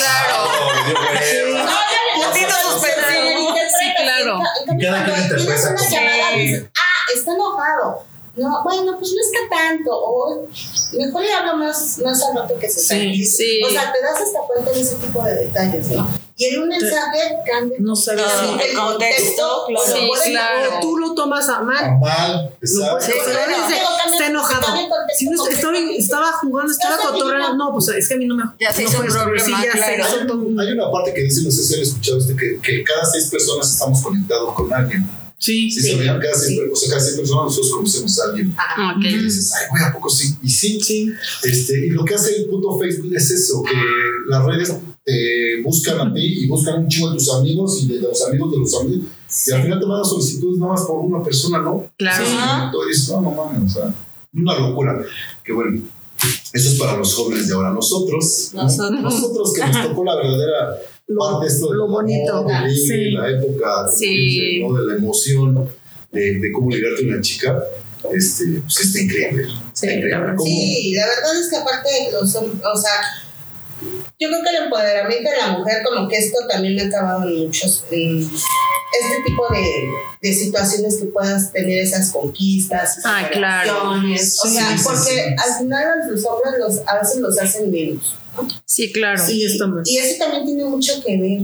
ah, 6.76 7.04
está 7.14 7.32
enojado. 7.32 7.88
No, 7.88 8.17
bueno, 8.64 8.96
pues 8.98 9.12
no 9.12 9.20
está 9.20 9.56
tanto. 9.56 9.90
O 9.92 10.46
mejor 10.92 11.22
le 11.22 11.32
hablo 11.32 11.56
más, 11.56 11.98
más 11.98 12.22
al 12.24 12.36
rato 12.36 12.58
que 12.58 12.68
se 12.68 12.80
Sí, 12.80 13.24
sí. 13.26 13.60
O 13.64 13.68
sea, 13.70 13.92
te 13.92 14.00
das 14.02 14.20
hasta 14.20 14.38
cuenta 14.46 14.70
de 14.72 14.80
ese 14.80 14.96
tipo 14.96 15.22
de 15.24 15.34
detalles, 15.46 15.88
¿no? 15.90 16.08
Y 16.40 16.44
en 16.46 16.62
un 16.62 16.68
mensaje 16.68 17.34
cambia 17.50 17.78
No 17.80 17.96
sabes 17.96 18.22
el 18.22 18.60
si- 18.60 18.68
el 18.70 18.76
contexto. 18.76 19.64
claro. 19.66 19.86
Sí, 20.22 20.30
claro. 20.30 20.76
O 20.76 20.80
tú 20.80 20.96
lo 20.98 21.12
tomas 21.14 21.48
a 21.48 21.62
mal. 21.62 21.84
A 21.84 21.90
mal, 21.96 22.54
exacto. 22.62 23.06
Sí, 23.06 23.12
claro. 23.24 23.52
Dice, 23.66 23.80
está 24.12 24.26
enojado. 24.28 24.66
Si 25.16 25.28
no 25.28 25.44
est- 25.44 25.52
estaba, 25.54 25.76
estaba 25.78 26.32
jugando, 26.34 26.70
estaba 26.72 26.96
cotorreando. 26.98 27.56
No, 27.56 27.72
pues 27.72 27.88
es 27.88 28.06
que 28.08 28.14
a 28.14 28.16
mí 28.18 28.26
no 28.26 28.36
me. 28.36 28.44
Ya 28.60 28.72
se 28.72 28.84
no 28.84 28.88
hizo 28.88 29.00
un 29.00 29.06
problema, 29.08 29.44
sí, 29.46 29.52
ya 29.64 29.72
se 29.72 29.94
claro. 29.96 30.14
hizo 30.16 30.26
todo 30.28 30.38
un- 30.42 30.60
Hay 30.60 30.70
una 30.70 30.92
parte 30.92 31.12
que 31.12 31.22
dice, 31.22 31.42
no 31.42 31.50
sé 31.50 31.64
si 31.64 31.74
han 31.74 31.80
escuchado 31.80 32.18
este, 32.18 32.36
que, 32.36 32.60
que 32.62 32.84
cada 32.84 33.04
seis 33.04 33.26
personas 33.26 33.72
estamos 33.72 34.00
conectados 34.00 34.54
con 34.54 34.72
alguien. 34.72 35.10
Sí, 35.38 35.70
Sí, 35.70 35.92
sabían, 35.92 36.18
cada 36.18 36.34
seis, 36.34 36.60
o 36.70 36.74
sea, 36.74 36.90
cada 36.90 37.00
seis 37.00 37.16
personas 37.16 37.44
nosotros 37.44 37.72
conocemos 37.72 38.20
a 38.20 38.24
alguien. 38.24 38.54
Ah, 38.58 38.94
ok. 38.96 39.04
Y 39.04 39.18
dices, 39.18 39.52
ay, 39.54 39.66
güey, 39.70 39.84
¿a 39.84 39.92
poco 39.92 40.10
sí? 40.10 40.34
Y 40.42 40.48
sí, 40.50 40.80
sí. 40.80 41.12
Este, 41.44 41.86
y 41.86 41.90
lo 41.90 42.04
que 42.04 42.14
hace 42.14 42.36
el 42.38 42.46
puto 42.46 42.76
Facebook 42.76 43.14
es 43.14 43.30
eso, 43.30 43.62
que 43.62 43.76
las 44.28 44.44
redes 44.44 44.74
te 45.04 45.62
buscan 45.62 46.00
a 46.00 46.12
ti 46.12 46.44
y 46.44 46.48
buscan 46.48 46.82
un 46.82 46.88
chingo 46.88 47.10
de 47.10 47.18
tus 47.18 47.32
amigos 47.32 47.82
y 47.82 47.86
de 47.86 48.00
los 48.00 48.26
amigos 48.26 48.50
de 48.50 48.58
los 48.58 48.80
amigos. 48.80 49.06
Y 49.46 49.52
al 49.52 49.62
final 49.62 49.78
te 49.78 49.86
mandan 49.86 50.04
solicitudes 50.04 50.58
nada 50.58 50.72
más 50.72 50.82
por 50.82 50.98
una 50.98 51.22
persona, 51.22 51.58
¿no? 51.58 51.88
Claro. 51.96 52.26
Sí, 52.26 52.32
y 52.32 52.72
todo 52.72 52.86
dices, 52.86 53.08
no, 53.10 53.20
no 53.20 53.30
mames, 53.30 53.76
o 53.76 53.80
sea, 53.80 53.94
una 54.34 54.58
locura. 54.58 55.00
Que 55.44 55.52
bueno, 55.52 55.82
eso 56.52 56.70
es 56.70 56.78
para 56.78 56.96
los 56.96 57.14
jóvenes 57.14 57.46
de 57.46 57.54
ahora. 57.54 57.70
Nosotros, 57.70 58.50
¿no? 58.54 58.64
Nosotros. 58.64 59.00
nosotros 59.02 59.52
que 59.52 59.66
nos 59.66 59.88
tocó 59.88 60.04
la 60.04 60.16
verdadera 60.16 60.78
Lo- 61.08 61.42
esto 61.42 61.72
lo 61.72 61.88
bonito. 61.88 62.36
amor, 62.36 62.70
Sí. 62.70 63.10
la 63.12 63.30
época, 63.30 63.88
Sí. 63.96 64.60
¿no? 64.62 64.74
de 64.74 64.86
la 64.86 64.94
emoción, 64.96 65.68
de, 66.12 66.38
de 66.38 66.52
cómo 66.52 66.70
ligarte 66.70 67.02
a 67.02 67.06
una 67.08 67.20
chica, 67.22 67.62
este, 68.12 68.44
pues 68.62 68.80
está 68.80 69.00
increíble. 69.00 69.44
Sí, 69.46 69.52
Está 69.72 69.86
increíble. 69.86 70.10
la 70.10 70.18
verdad. 70.20 70.34
Cómo- 70.36 70.50
Sí, 70.50 70.92
la 70.94 71.06
verdad 71.06 71.40
es 71.40 71.48
que 71.50 71.56
aparte 71.56 71.88
de 71.90 72.12
los 72.12 72.34
hom- 72.36 72.60
o 72.62 72.76
sea, 72.76 72.92
yo 74.20 74.28
creo 74.28 74.40
que 74.42 74.56
el 74.56 74.64
empoderamiento 74.64 75.30
de 75.30 75.36
la 75.36 75.58
mujer, 75.58 75.82
como 75.84 76.08
que 76.08 76.16
esto 76.16 76.38
también 76.48 76.74
me 76.74 76.82
ha 76.82 76.86
acabado 76.86 77.22
en 77.28 77.38
muchos, 77.46 77.84
en 77.90 78.18
este 78.22 79.22
tipo 79.26 79.46
de, 79.52 79.64
de 80.28 80.34
situaciones 80.34 80.96
que 80.96 81.06
puedas 81.06 81.52
tener 81.52 81.78
esas 81.78 82.10
conquistas, 82.10 82.98
esas 82.98 83.04
Ah, 83.06 83.28
claro. 83.30 83.72
relaciones. 83.92 84.38
O 84.44 84.48
Sí, 84.48 84.54
sea, 84.54 84.76
sí, 84.76 84.84
porque 84.84 85.00
sí. 85.00 85.20
al 85.36 85.58
final 85.58 85.88
los 86.10 86.24
hombres 86.24 86.54
los, 86.58 86.78
a 86.88 86.98
veces 87.00 87.16
los 87.20 87.38
hacen 87.38 87.70
menos. 87.70 88.16
Sí, 88.64 88.90
claro. 88.92 89.18
Sí, 89.24 89.46
mal. 89.66 89.82
Y 89.84 89.98
eso 89.98 90.18
también 90.18 90.44
tiene 90.46 90.64
mucho 90.64 90.92
que 91.04 91.16
ver, 91.18 91.40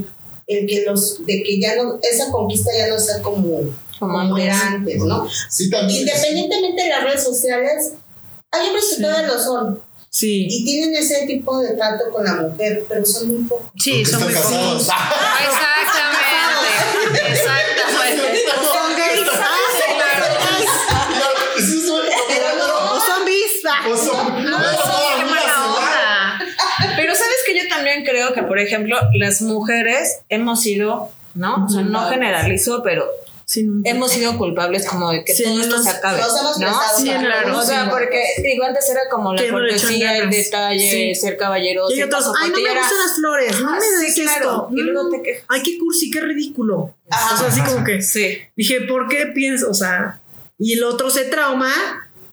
el 0.46 0.66
que 0.66 0.84
los, 0.86 1.24
de 1.26 1.42
que 1.42 1.60
ya 1.60 1.76
no, 1.76 1.98
esa 2.02 2.30
conquista 2.30 2.70
ya 2.76 2.88
no 2.88 2.98
sea 2.98 3.20
como, 3.22 3.60
como 3.98 4.36
era 4.38 4.58
antes, 4.68 5.02
¿no? 5.02 5.26
Sí, 5.50 5.68
también. 5.70 6.00
Independientemente 6.00 6.82
de 6.82 6.88
las 6.88 7.04
redes 7.04 7.22
sociales, 7.24 7.92
hay 8.50 8.66
hombres 8.66 8.84
que 8.90 8.96
Sí. 8.96 9.02
todavía 9.02 9.26
lo 9.28 9.38
son 9.42 9.80
Sí. 10.10 10.46
y 10.48 10.64
tienen 10.64 10.94
ese 10.94 11.26
tipo 11.26 11.58
de 11.58 11.74
trato 11.74 12.04
con 12.12 12.24
la 12.24 12.34
mujer, 12.34 12.84
pero 12.88 13.04
son 13.04 13.28
muy 13.28 13.42
pocos. 13.48 13.66
Sí, 13.82 14.02
Porque 14.04 14.10
son 14.10 14.22
muy 14.24 14.32
casados. 14.34 14.82
Exactamente. 14.82 17.32
Exactamente. 17.32 18.44
Son 18.64 18.96
gays. 18.96 19.28
Ah, 19.34 19.56
claro. 19.96 20.24
Sí, 21.58 21.80
son- 21.86 22.06
O 22.06 22.08
son 23.00 23.24
bis. 23.24 23.62
Ah. 23.66 23.88
o 23.88 23.96
son- 23.96 24.44
No, 24.44 24.58
sí, 24.58 24.64
qué 25.18 25.24
mala 25.24 25.66
onda. 25.66 26.38
Pero 26.96 27.14
sabes 27.14 27.36
que 27.46 27.54
yo 27.56 27.62
también 27.94 28.04
creo 28.04 28.34
que, 28.34 28.42
por 28.42 28.58
ejemplo, 28.58 28.96
las 29.14 29.42
mujeres 29.42 30.20
hemos 30.28 30.60
sido, 30.62 31.10
¿no? 31.34 31.64
O 31.64 31.68
sea, 31.68 31.82
no 31.82 32.08
generalizo, 32.08 32.82
pero 32.82 33.06
Sí, 33.46 33.62
no. 33.64 33.82
hemos 33.84 34.10
sido 34.10 34.36
culpables 34.38 34.86
como 34.86 35.10
de 35.10 35.22
que 35.24 35.34
Sí, 35.34 35.44
todo 35.44 35.60
esto 35.60 35.76
nos- 35.76 35.84
se 35.84 35.90
acabe. 35.90 36.18
nos 36.20 36.40
hemos 36.40 36.58
¿no? 36.58 36.80
Sí, 36.96 37.04
claro. 37.10 37.58
O 37.58 37.62
sea, 37.62 37.90
porque 37.90 38.22
digo, 38.42 38.64
antes 38.64 38.88
era 38.88 39.02
como 39.10 39.34
la 39.34 39.42
cortesía, 39.50 40.16
el 40.18 40.30
detalle, 40.30 40.90
Sí. 40.90 41.14
ser 41.14 41.36
caballeroso. 41.36 41.94
Y 41.94 42.02
otros, 42.02 42.24
ay, 42.40 42.50
no 42.50 42.56
me 42.56 42.62
gustan 42.62 42.98
las 42.98 43.16
flores, 43.16 43.60
no 43.60 43.68
Ah, 43.70 43.78
me 43.78 44.04
des 44.04 44.14
claro. 44.14 44.40
esto. 44.40 44.68
Y 44.72 44.80
luego 44.80 45.02
No. 45.04 45.10
te 45.10 45.22
quejas. 45.22 45.44
Ay, 45.48 45.62
qué 45.62 45.78
cursi, 45.78 46.10
qué 46.10 46.20
ridículo. 46.20 46.94
Ajá. 47.10 47.34
O 47.34 47.38
sea, 47.38 47.48
así 47.48 47.60
como 47.60 47.84
que 47.84 48.00
Sí. 48.02 48.38
dije, 48.56 48.80
¿por 48.82 49.08
qué 49.08 49.26
piensas? 49.26 49.68
O 49.68 49.74
sea, 49.74 50.20
y 50.58 50.72
el 50.74 50.84
otro 50.84 51.10
se 51.10 51.24
trauma 51.24 51.70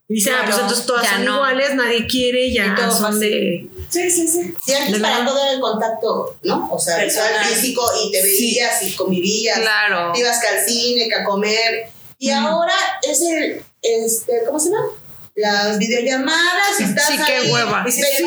y 0.07 0.13
dice, 0.15 0.29
ah, 0.31 0.35
Claro, 0.39 0.45
pues 0.47 0.61
entonces 0.61 0.85
todas 0.85 1.07
son 1.07 1.25
no. 1.25 1.35
iguales, 1.35 1.75
nadie 1.75 2.07
quiere, 2.07 2.53
ya 2.53 2.67
Y 2.67 2.75
todo 2.75 2.91
son 2.91 3.13
fácil. 3.13 3.19
de. 3.19 3.67
Sí, 3.91 4.09
sí, 4.09 4.27
sí. 4.27 4.53
Sí, 4.65 4.73
antes 4.73 4.99
para 5.01 5.17
verdad. 5.19 5.27
todo 5.31 5.43
era 5.43 5.51
el 5.53 5.59
contacto, 5.59 6.35
¿no? 6.43 6.69
O 6.71 6.79
sea, 6.79 6.97
visual, 7.03 7.27
físico, 7.45 7.83
y 8.03 8.11
te 8.11 8.21
veías 8.23 8.81
y 8.83 8.95
convivías. 8.95 9.59
Claro. 9.59 10.13
Ibas 10.15 10.39
que 10.39 10.47
al 10.47 10.65
cine, 10.65 11.07
que 11.09 11.15
a 11.15 11.23
comer. 11.25 11.89
Y 12.17 12.29
ahora 12.31 12.73
es 13.01 13.21
el, 13.21 13.63
este, 13.81 14.43
¿cómo 14.45 14.59
se 14.59 14.69
llama? 14.69 14.85
Las 15.33 15.77
videollamadas 15.77 16.79
y 16.79 16.83
estás 16.83 17.07
Sí, 17.07 17.17
qué 17.25 17.33
ahí, 17.37 17.51
hueva. 17.51 17.83
Y 17.87 17.91
se. 17.91 18.03
Sí, 18.03 18.23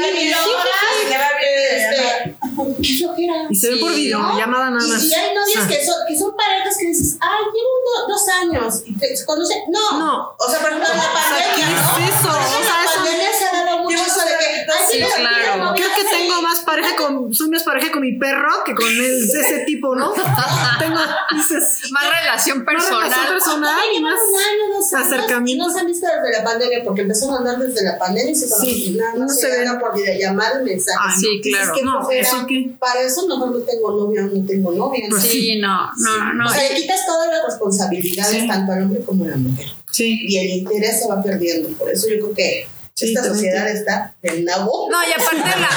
que 1.09 1.19
va 1.19 1.29
este, 1.41 2.37
qué 2.83 2.95
flojera. 2.99 3.35
Y 3.51 3.55
se 3.55 3.69
ve 3.69 3.75
Sí, 3.77 3.81
por 3.81 3.93
videollamada 3.95 4.71
nada 4.71 4.87
Y, 4.87 4.91
más. 4.91 5.03
y 5.05 5.15
hay 5.15 5.35
novias 5.35 5.65
Ah. 5.65 5.69
que, 5.69 5.85
son, 5.85 5.95
que 6.09 6.19
son 6.19 6.37
parejas 6.37 6.77
que 6.79 6.87
dices, 6.87 7.17
ay, 7.21 7.45
llevo 7.53 7.69
uno- 7.85 8.09
dos 8.09 8.29
años 8.29 8.83
y 8.87 8.99
te, 8.99 9.15
se 9.17 9.25
conocen. 9.27 9.59
No. 9.69 9.99
No. 9.99 10.35
O 10.39 10.51
sea, 10.51 10.61
por 10.61 10.71
ejemplo, 10.71 10.89
la 10.95 11.13
pandemia. 11.13 11.55
¿qué 11.55 11.63
es 11.63 12.19
eso? 12.19 12.29
O 12.29 12.65
sea, 12.65 12.77
pandemia 12.95 13.29
se 13.39 13.45
ha 13.45 13.65
dado 13.65 13.79
mucho 13.83 13.91
Llevo 13.97 14.07
eso 14.07 14.21
de 14.21 14.39
que, 14.39 14.47
ay, 14.73 14.84
Sí, 14.95 15.13
claro. 15.17 15.73
Creo 15.75 15.89
que 15.97 16.05
tengo 16.11 16.43
más 16.43 16.61
pareja 16.61 16.97
con, 16.97 17.35
soy 17.35 17.49
más 17.51 17.63
pareja 17.63 17.91
con 17.93 18.03
mi 18.03 18.13
perro 18.19 18.51
que 18.65 18.75
con 18.75 18.89
el, 18.89 19.25
ese 19.25 19.65
tipo, 19.67 19.95
¿no? 19.95 20.13
tengo, 20.79 20.99
dices, 21.35 21.91
Más 21.91 22.05
relación 22.21 22.65
más 22.65 22.75
relación 22.75 23.01
personal. 23.01 23.29
personal 23.29 23.83
y 23.97 24.01
más. 24.01 24.15
un 24.15 24.37
año, 24.37 24.75
dos 24.77 24.93
años, 24.93 25.07
acercamiento. 25.13 25.51
Y 25.65 25.67
no 25.67 25.73
se 25.73 25.81
han 25.81 25.87
visto 25.87 26.07
desde 26.07 26.39
la 26.39 26.45
pandemia 26.45 26.83
porque 26.85 27.03
empezaron 27.03 27.35
a 27.35 27.39
andar 27.39 27.59
desde 27.59 27.85
la 27.85 27.99
pandemia 27.99 28.31
y 28.31 28.35
se 28.35 28.49
conocen. 28.49 28.75
Sí, 28.75 28.91
nada 28.99 29.13
no 29.17 29.29
se 29.29 29.47
ven. 29.49 29.79
por 29.79 29.95
videollamada 29.97 30.61
y 30.61 30.65
mensajes. 30.65 31.01
Ay, 31.01 31.21
Sí, 31.21 31.41
claro. 31.51 31.73
qué 31.75 31.83
No. 31.83 32.79
Para 32.79 33.01
eso 33.03 33.27
mejor 33.27 33.51
no 33.53 33.59
tengo 33.61 33.91
novia 33.93 34.23
o 34.25 34.37
no 34.37 34.47
tengo 34.47 34.73
novia. 34.73 35.07
Pues 35.11 35.23
Sí, 35.23 35.59
no, 35.59 35.91
no, 35.97 36.35
no. 36.35 36.47
O 36.47 36.49
sea, 36.53 36.69
le 36.71 36.77
quitas 36.77 37.07
todas 37.07 37.29
las 37.29 37.45
responsabilidades 37.47 38.43
Sí. 38.43 38.47
tanto 38.49 38.73
al 38.73 38.83
hombre 38.83 39.01
como 39.05 39.25
a 39.25 39.29
la 39.29 39.37
mujer. 39.37 39.67
Sí. 39.91 40.21
Y 40.29 40.39
el 40.39 40.49
interés 40.59 41.01
se 41.03 41.09
va 41.09 41.23
perdiendo. 41.23 41.69
Por 41.77 41.91
eso 41.91 42.09
yo 42.09 42.17
creo 42.17 42.35
que 42.35 42.67
Sí, 42.95 43.13
esta 43.13 43.25
sociedad 43.29 43.69
está 43.69 44.15
del 44.23 44.45
nabo. 44.45 44.89
No, 44.91 44.99
y 45.03 45.13
aparte, 45.13 45.59
la, 45.61 45.69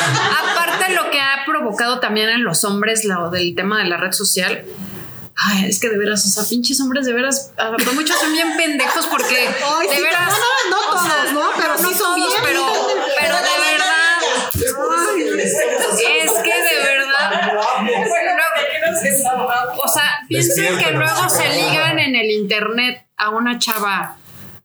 aparte 0.51 0.93
lo 0.93 1.09
que 1.09 1.19
ha 1.19 1.43
provocado 1.45 1.99
también 1.99 2.29
en 2.29 2.43
los 2.43 2.63
hombres 2.63 3.05
lo 3.05 3.29
del 3.31 3.55
tema 3.55 3.79
de 3.79 3.85
la 3.85 3.97
red 3.97 4.11
social. 4.11 4.63
Ay, 5.35 5.65
es 5.69 5.79
que 5.79 5.89
de 5.89 5.97
veras, 5.97 6.25
o 6.25 6.29
sea, 6.29 6.43
pinches 6.49 6.79
hombres 6.81 7.05
de 7.05 7.13
veras, 7.13 7.51
ah, 7.57 7.71
pues 7.75 7.93
muchos 7.93 8.15
son 8.19 8.31
bien 8.33 8.55
pendejos 8.57 9.05
porque 9.07 9.35
Ay, 9.47 9.87
de 9.87 9.95
sí, 9.95 10.01
veras. 10.01 10.29
no, 10.69 10.69
no 10.71 10.79
o 10.99 11.03
sea, 11.05 11.15
todos, 11.23 11.33
¿no? 11.33 11.41
Pero 11.57 11.77
sí 11.77 11.83
son 11.93 12.15
todos, 12.15 12.15
bien 12.15 12.29
pero, 12.43 12.65
pero 13.19 13.35
de 13.35 13.41
verdad, 13.71 14.17
es 14.55 16.33
que 16.43 16.53
de 16.53 16.83
verdad. 16.83 17.51
Luego- 17.53 17.67
o 19.83 19.87
sea, 19.93 20.19
piensen 20.27 20.77
que 20.77 20.91
luego 20.91 21.29
se 21.29 21.49
ligan 21.49 21.99
en 21.99 22.15
el 22.15 22.31
internet 22.31 23.05
a 23.17 23.29
una 23.29 23.57
chava 23.59 24.17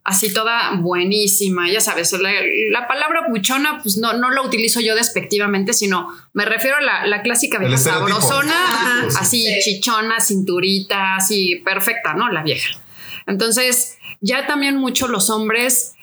así 0.05 0.33
toda 0.33 0.73
buenísima, 0.77 1.71
ya 1.71 1.81
sabes, 1.81 2.13
la, 2.13 2.31
la 2.71 2.89
palabra 2.89 3.29
buchona, 3.29 3.81
pues 3.83 3.99
no, 3.99 4.13
no 4.15 4.31
la 4.31 4.43
utilizo 4.43 4.81
yo 4.81 4.95
despectivamente, 4.97 5.73
sino 5.73 6.09
me 6.33 6.45
refiero 6.45 6.77
a 6.77 6.81
la, 6.81 7.07
la 7.07 7.23
clásica 7.23 7.59
vieja 7.59 7.77
sabrosona, 7.79 9.07
así 9.21 9.45
Sí. 9.45 9.61
chichona, 9.63 10.21
cinturita, 10.21 11.17
así 11.17 11.63
perfecta, 11.65 12.15
¿no? 12.15 12.31
La 12.31 12.43
vieja. 12.43 12.79
Entonces, 13.27 13.99
ya 14.21 14.47
también 14.47 14.77
mucho 14.77 15.07
los 15.09 15.31
hombres, 15.31 15.95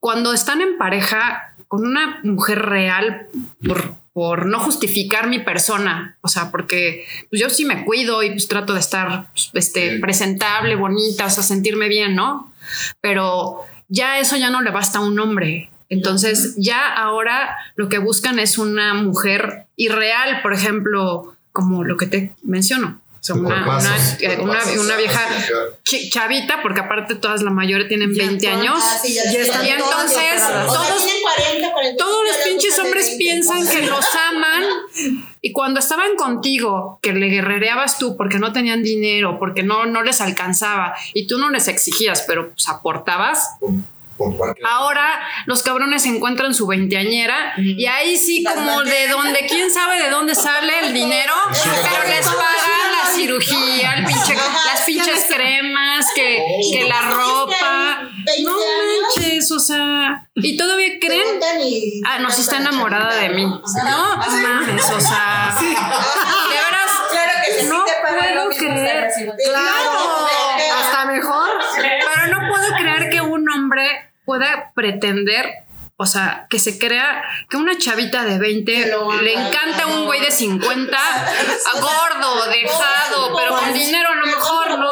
cuando 0.00 0.32
están 0.34 0.60
en 0.60 0.76
pareja 0.76 1.54
con 1.68 1.86
una 1.86 2.20
mujer 2.22 2.60
real, 2.60 3.28
por, 3.66 3.94
por 4.12 4.46
no 4.46 4.60
justificar 4.60 5.28
mi 5.28 5.38
persona, 5.38 6.16
o 6.20 6.28
sea, 6.28 6.50
porque 6.50 7.04
pues, 7.30 7.40
yo 7.40 7.48
sí 7.50 7.64
me 7.64 7.84
cuido 7.84 8.22
y 8.22 8.30
pues 8.30 8.48
trato 8.48 8.74
de 8.74 8.80
estar 8.80 9.28
pues, 9.32 9.50
este, 9.54 9.98
presentable, 9.98 10.76
bonita, 10.76 11.26
o 11.26 11.30
sea, 11.30 11.42
sentirme 11.42 11.88
bien, 11.88 12.14
¿no? 12.14 12.52
Pero 13.00 13.64
ya 13.88 14.18
eso 14.18 14.36
ya 14.36 14.50
no 14.50 14.62
le 14.62 14.70
basta 14.70 14.98
a 14.98 15.02
un 15.02 15.18
hombre. 15.18 15.70
Entonces, 15.88 16.54
ya 16.56 16.92
ahora 16.92 17.56
lo 17.76 17.88
que 17.88 17.98
buscan 17.98 18.38
es 18.38 18.58
una 18.58 18.94
mujer 18.94 19.66
irreal, 19.76 20.42
por 20.42 20.52
ejemplo, 20.52 21.34
como 21.52 21.84
lo 21.84 21.96
que 21.96 22.06
te 22.06 22.34
menciono. 22.42 23.00
O 23.34 23.34
sea, 23.34 23.34
una, 23.36 23.96
eh, 24.20 24.38
una- 24.78 24.96
vieja 24.96 25.20
chavita, 26.10 26.62
porque 26.62 26.80
aparte 26.80 27.14
todas 27.16 27.42
la 27.42 27.50
mayoría 27.50 27.88
tienen 27.88 28.14
20 28.14 28.48
años. 28.48 28.78
Ah, 28.80 29.00
Y 29.04 29.18
entonces, 29.18 30.42
todos, 30.66 30.96
tienen 30.98 31.22
40, 31.22 31.72
45, 31.72 31.96
todos 31.98 32.24
los 32.26 32.36
pinches 32.36 32.78
hombres 32.78 33.06
20. 33.06 33.18
piensan 33.18 33.68
que 33.68 33.82
los 33.82 34.04
aman 34.30 34.64
y 35.40 35.52
cuando 35.52 35.80
estaban 35.80 36.16
contigo, 36.16 36.98
que 37.02 37.12
le 37.12 37.26
guerrereabas 37.26 37.98
tú 37.98 38.16
porque 38.16 38.38
no 38.38 38.52
tenían 38.52 38.82
dinero, 38.82 39.38
porque 39.38 39.62
no, 39.62 39.86
no 39.86 40.02
les 40.02 40.20
alcanzaba 40.20 40.94
y 41.14 41.26
tú 41.26 41.38
no 41.38 41.50
les 41.50 41.68
exigías, 41.68 42.24
pero 42.26 42.50
pues 42.52 42.68
aportabas. 42.68 43.50
Por 44.16 44.36
cualquier- 44.36 44.66
Ahora 44.66 45.20
los 45.46 45.62
cabrones 45.62 46.06
encuentran 46.06 46.54
su 46.54 46.66
veinteañera 46.66 47.52
y 47.58 47.86
ahí 47.86 48.16
sí 48.16 48.42
Las 48.42 48.54
como 48.54 48.82
de 48.82 49.08
donde, 49.08 49.46
quién 49.46 49.70
sabe 49.70 50.02
de 50.02 50.10
dónde 50.10 50.34
sale 50.34 50.72
el 50.80 50.92
dinero, 50.94 51.32
pero 51.52 52.08
les 52.08 52.26
pagan 52.26 52.92
la 53.04 53.10
cirugía, 53.14 53.94
el 53.94 54.04
pinche- 54.06 54.34
las 54.74 54.82
pinches 54.86 55.24
cremas, 55.34 56.06
que, 56.14 56.44
que 56.72 56.84
la 56.88 57.02
ropa. 57.02 58.08
20 58.26 58.42
No 58.42 58.56
manches, 58.58 59.52
o 59.52 59.58
sea, 59.60 60.28
y 60.34 60.56
todavía 60.56 60.98
creen 61.00 61.38
Ah, 62.06 62.18
no, 62.18 62.30
sí 62.30 62.40
está 62.40 62.56
enamorada 62.56 63.14
de 63.16 63.28
mí. 63.30 63.44
No, 63.44 64.16
mames, 64.16 64.90
o 64.90 65.00
sea. 65.00 65.54
De 65.60 65.66
veras. 65.66 66.90
Claro 67.10 67.32
que 67.46 67.52
se 67.54 67.64
No 67.68 67.84
puedo 67.84 68.48
creer. 68.50 69.08
Claro, 69.44 70.28
hombre 73.86 74.10
pueda 74.24 74.72
pretender, 74.74 75.46
o 75.96 76.04
sea, 76.06 76.46
que 76.50 76.58
se 76.58 76.78
crea 76.78 77.22
que 77.48 77.56
una 77.56 77.78
chavita 77.78 78.24
de 78.24 78.38
20 78.38 78.86
Lo 78.88 79.10
ama. 79.10 79.22
le 79.22 79.32
encanta 79.34 79.86
un 79.86 80.04
güey 80.04 80.20
de 80.20 80.30
50, 80.30 80.96
a 80.98 81.80
gordo, 81.80 82.44
dejado, 82.50 83.36
pero 83.36 83.56
con 83.56 83.72
dinero 83.72 84.08
a 84.10 84.14
lo 84.16 84.26
mejor, 84.26 84.78
¿no? 84.78 84.90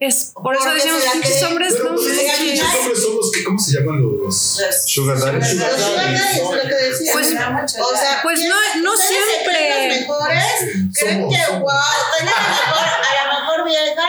Es 0.00 0.32
por 0.34 0.56
eso 0.56 0.72
decimos, 0.74 1.02
pinches 1.12 1.42
hombres, 1.44 1.74
Pero 1.74 1.90
no 1.90 1.94
pues, 1.96 2.08
pinches 2.08 2.74
hombres 2.74 3.02
son 3.02 3.16
los 3.16 3.30
que, 3.30 3.44
¿cómo 3.44 3.58
se 3.58 3.72
llaman 3.78 4.00
los 4.02 4.60
sugar 4.86 5.18
daddies? 5.20 5.54
Los 5.54 5.70
sugar 5.80 5.96
daddies, 5.96 6.20
es 6.36 6.42
lo 6.42 6.50
que 6.62 6.74
decía. 6.74 7.12
Pues- 7.12 7.26
o 7.28 7.96
sea, 7.96 8.20
pues 8.22 8.40
no- 8.48 8.82
no 8.82 8.96
siempre. 8.96 9.44
creen 9.44 9.88
los 9.90 10.00
mejores, 10.00 10.44
creen 10.98 11.28
que 11.28 11.58
wow, 11.58 11.68
a 11.70 12.24
la 12.24 13.38
mejor, 13.40 13.64
vieja. 13.64 14.08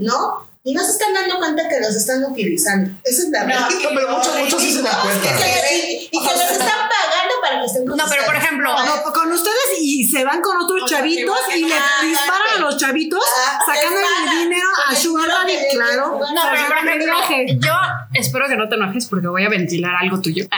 ¿no? 0.00 0.49
Y 0.62 0.74
no 0.74 0.84
se 0.84 0.90
están 0.90 1.14
dando 1.14 1.38
cuenta 1.38 1.66
que 1.68 1.80
los 1.80 1.96
están 1.96 2.22
utilizando. 2.24 2.90
Esa 3.02 3.22
es 3.22 3.28
la 3.30 3.44
verdad. 3.44 3.68
No, 3.70 3.88
pero 3.94 4.08
muchos, 4.10 4.36
muchos 4.38 4.60
sí 4.62 4.72
se 4.74 4.82
dan 4.82 5.00
cuenta. 5.00 5.28
Y 5.30 5.38
que, 5.38 6.08
y 6.12 6.18
que 6.20 6.26
los 6.34 6.50
están 6.50 6.68
pagando 6.68 7.34
para 7.40 7.60
que 7.60 7.66
estén 7.66 7.86
con 7.86 7.96
No, 7.96 8.04
pero 8.10 8.26
por 8.26 8.36
ejemplo, 8.36 8.70
No, 8.84 9.02
con 9.12 9.32
ustedes 9.32 9.78
y 9.80 10.04
se 10.06 10.22
van 10.24 10.42
con 10.42 10.60
otros 10.60 10.88
chavitos 10.90 11.38
y 11.56 11.64
le 11.64 11.74
Ah, 11.74 12.02
disparan 12.02 12.56
a 12.56 12.60
los 12.60 12.76
chavitos 12.76 13.22
Ah, 13.46 13.58
sacando 13.64 14.00
les 14.00 14.32
el 14.34 14.38
dinero 14.38 14.68
a 14.88 14.94
Sugar 14.94 15.28
Daddy, 15.28 15.54
claro. 15.72 16.18
No, 16.20 16.32
No, 16.34 16.42
pero 16.52 16.66
por 16.68 16.78
ejemplo, 16.78 17.58
yo 17.66 17.72
espero 18.12 18.46
que 18.48 18.56
no 18.56 18.68
te 18.68 18.74
enojes 18.74 19.06
porque 19.06 19.28
voy 19.28 19.44
a 19.44 19.48
ventilar 19.48 19.94
algo 19.98 20.20
tuyo. 20.20 20.44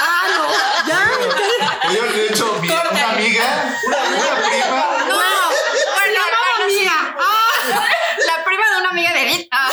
Ah, 0.00 0.26
no, 0.28 0.88
ya. 0.88 1.10
Yo, 1.94 2.02
de 2.12 2.26
hecho, 2.28 2.58
mi, 2.60 2.68
una 2.68 3.10
amiga, 3.10 3.74
una, 3.86 3.96
una 3.98 4.48
prima, 4.48 4.66
No, 5.08 5.16
bueno, 5.16 5.18
Mamma 6.18 6.38
bueno, 6.58 6.68
sí. 6.68 6.80
mía. 6.80 6.92
Ah, 7.18 7.50
La 8.26 8.44
prima 8.44 8.64
de 8.70 8.80
una 8.80 8.90
amiga 8.90 9.12
de 9.12 9.22
Edith. 9.22 9.48
Ah. 9.50 9.70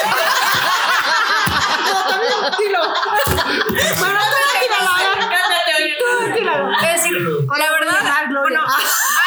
no, 1.85 2.09
también, 2.09 2.33
dilo. 2.57 2.79
Bueno. 3.99 4.19
Tú, 5.99 6.33
tíralo. 6.37 6.71
Es 6.71 7.03
decir, 7.03 7.13
la 7.13 7.71
verdad, 7.71 7.97
bueno, 8.29 8.59
ay, 8.65 8.85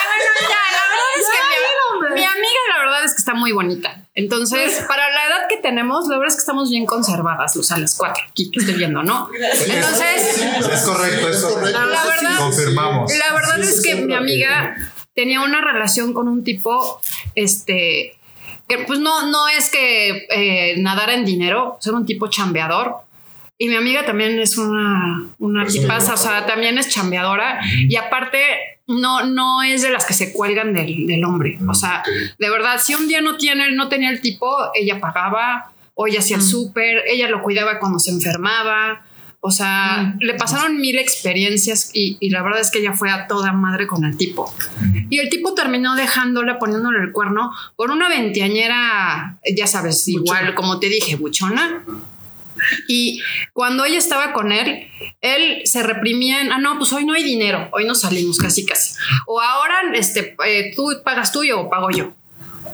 bueno, 0.08 0.32
ya, 0.40 0.62
la 0.72 0.84
verdad 0.88 1.08
es 1.16 1.26
que 1.30 2.14
mi, 2.14 2.24
amiga, 2.24 2.60
la 2.74 2.78
verdad 2.80 3.04
es 3.04 3.12
que 3.12 3.18
está 3.18 3.34
muy 3.34 3.52
bonita. 3.52 4.02
Entonces, 4.14 4.84
para 4.88 5.08
la 5.10 5.26
edad 5.26 5.48
que 5.48 5.56
tenemos, 5.58 6.06
la 6.08 6.16
verdad 6.16 6.28
es 6.28 6.34
que 6.34 6.40
estamos 6.40 6.70
bien 6.70 6.86
conservadas, 6.86 7.56
o 7.56 7.62
sea, 7.62 7.78
las 7.78 7.94
cuatro 7.96 8.22
aquí 8.28 8.50
que 8.50 8.60
estoy 8.60 8.74
viendo, 8.74 9.02
¿no? 9.02 9.28
Entonces, 9.34 10.38
es 10.72 10.82
correcto, 10.82 11.28
es 11.28 11.42
correcto. 11.42 11.80
La 11.86 12.04
verdad- 12.04 12.38
Confirmamos. 12.38 13.12
La 13.16 13.32
verdad 13.34 13.60
es 13.60 13.82
que 13.82 13.94
mi 13.96 14.14
amiga 14.14 14.76
tenía 15.14 15.40
una 15.40 15.60
relación 15.60 16.12
con 16.12 16.28
un 16.28 16.44
tipo, 16.44 17.00
este, 17.34 18.18
que 18.68 18.78
pues 18.86 18.98
no, 19.00 19.26
no 19.26 19.48
es 19.48 19.70
que 19.70 20.26
eh, 20.30 20.74
nadara 20.78 21.14
en 21.14 21.24
dinero, 21.24 21.78
o 21.82 21.88
era 21.88 21.96
un 21.96 22.06
tipo 22.06 22.28
chambeador. 22.28 23.07
Y 23.58 23.68
mi 23.68 23.74
amiga 23.74 24.06
también 24.06 24.38
es 24.38 24.56
una, 24.56 25.26
una 25.38 25.66
tipaza, 25.66 26.14
o 26.14 26.16
sea, 26.16 26.46
también 26.46 26.78
es 26.78 26.88
chambeadora. 26.88 27.60
Y 27.88 27.96
aparte, 27.96 28.38
no, 28.86 29.26
no 29.26 29.62
es 29.64 29.82
de 29.82 29.90
las 29.90 30.06
que 30.06 30.14
se 30.14 30.32
cuelgan 30.32 30.72
del, 30.72 31.06
del 31.06 31.24
hombre. 31.24 31.58
O 31.68 31.74
sea, 31.74 32.02
Ok. 32.06 32.36
de 32.38 32.50
verdad, 32.50 32.80
si 32.80 32.94
un 32.94 33.08
día 33.08 33.20
no 33.20 33.36
tiene, 33.36 33.72
no 33.72 33.88
tenía 33.88 34.10
el 34.10 34.20
tipo, 34.20 34.48
ella 34.74 35.00
pagaba, 35.00 35.72
o 35.94 36.06
ella 36.06 36.20
hacía 36.20 36.36
el 36.36 36.42
súper, 36.42 37.02
ella 37.08 37.28
lo 37.28 37.42
cuidaba 37.42 37.80
cuando 37.80 37.98
se 37.98 38.12
enfermaba. 38.12 39.02
O 39.40 39.50
sea, 39.50 40.14
le 40.20 40.34
pasaron 40.34 40.78
mil 40.78 40.98
experiencias 40.98 41.90
y, 41.94 42.16
y 42.20 42.30
la 42.30 42.42
verdad 42.42 42.60
es 42.60 42.70
que 42.72 42.78
ella 42.78 42.92
fue 42.92 43.10
a 43.10 43.26
toda 43.28 43.52
madre 43.52 43.86
con 43.88 44.04
el 44.04 44.16
tipo. 44.16 44.52
Y 45.10 45.18
el 45.18 45.28
tipo 45.30 45.54
terminó 45.54 45.94
dejándola, 45.96 46.58
poniéndole 46.58 47.00
el 47.00 47.12
cuerno 47.12 47.52
por 47.76 47.90
una 47.90 48.08
veinteañera, 48.08 49.36
ya 49.56 49.66
sabes, 49.66 50.06
igual 50.08 50.54
como 50.54 50.78
te 50.80 50.88
dije, 50.88 51.16
buchona. 51.16 51.82
Y 52.86 53.22
cuando 53.52 53.84
ella 53.84 53.98
estaba 53.98 54.32
con 54.32 54.52
él, 54.52 54.88
él 55.20 55.62
se 55.64 55.82
reprimía 55.82 56.40
en, 56.40 56.52
ah, 56.52 56.58
no, 56.58 56.78
pues 56.78 56.92
hoy 56.92 57.04
no 57.04 57.14
hay 57.14 57.22
dinero, 57.22 57.68
hoy 57.72 57.84
no 57.84 57.94
salimos 57.94 58.38
casi 58.38 58.64
casi. 58.64 58.94
O 59.26 59.40
ahora, 59.40 59.76
este, 59.94 60.36
eh, 60.46 60.72
tú 60.74 60.92
pagas 61.04 61.32
tú 61.32 61.42
o 61.54 61.70
pago 61.70 61.90
yo. 61.90 62.12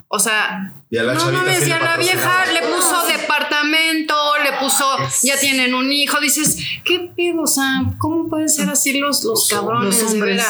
O 0.08 0.18
sea, 0.18 0.72
Y 0.90 0.98
a 0.98 1.02
la 1.02 1.14
no 1.14 1.32
mames, 1.32 1.58
sí 1.58 1.64
y 1.64 1.68
le 1.68 1.74
a 1.74 1.80
la 1.80 1.96
vieja 1.96 2.46
le 2.52 2.60
puso 2.60 3.06
departamento, 3.06 4.14
le 4.44 4.52
puso, 4.58 4.84
ya 5.22 5.36
tienen 5.38 5.74
un 5.74 5.90
hijo, 5.90 6.20
dices, 6.20 6.58
¿qué 6.84 7.10
pedo? 7.16 7.42
O 7.42 7.46
sea, 7.46 7.82
¿cómo 7.98 8.28
pueden 8.28 8.48
ser 8.48 8.68
así 8.70 8.98
los, 8.98 9.24
los 9.24 9.48
cabrones 9.48 10.00
los 10.00 10.12
hombres. 10.12 10.42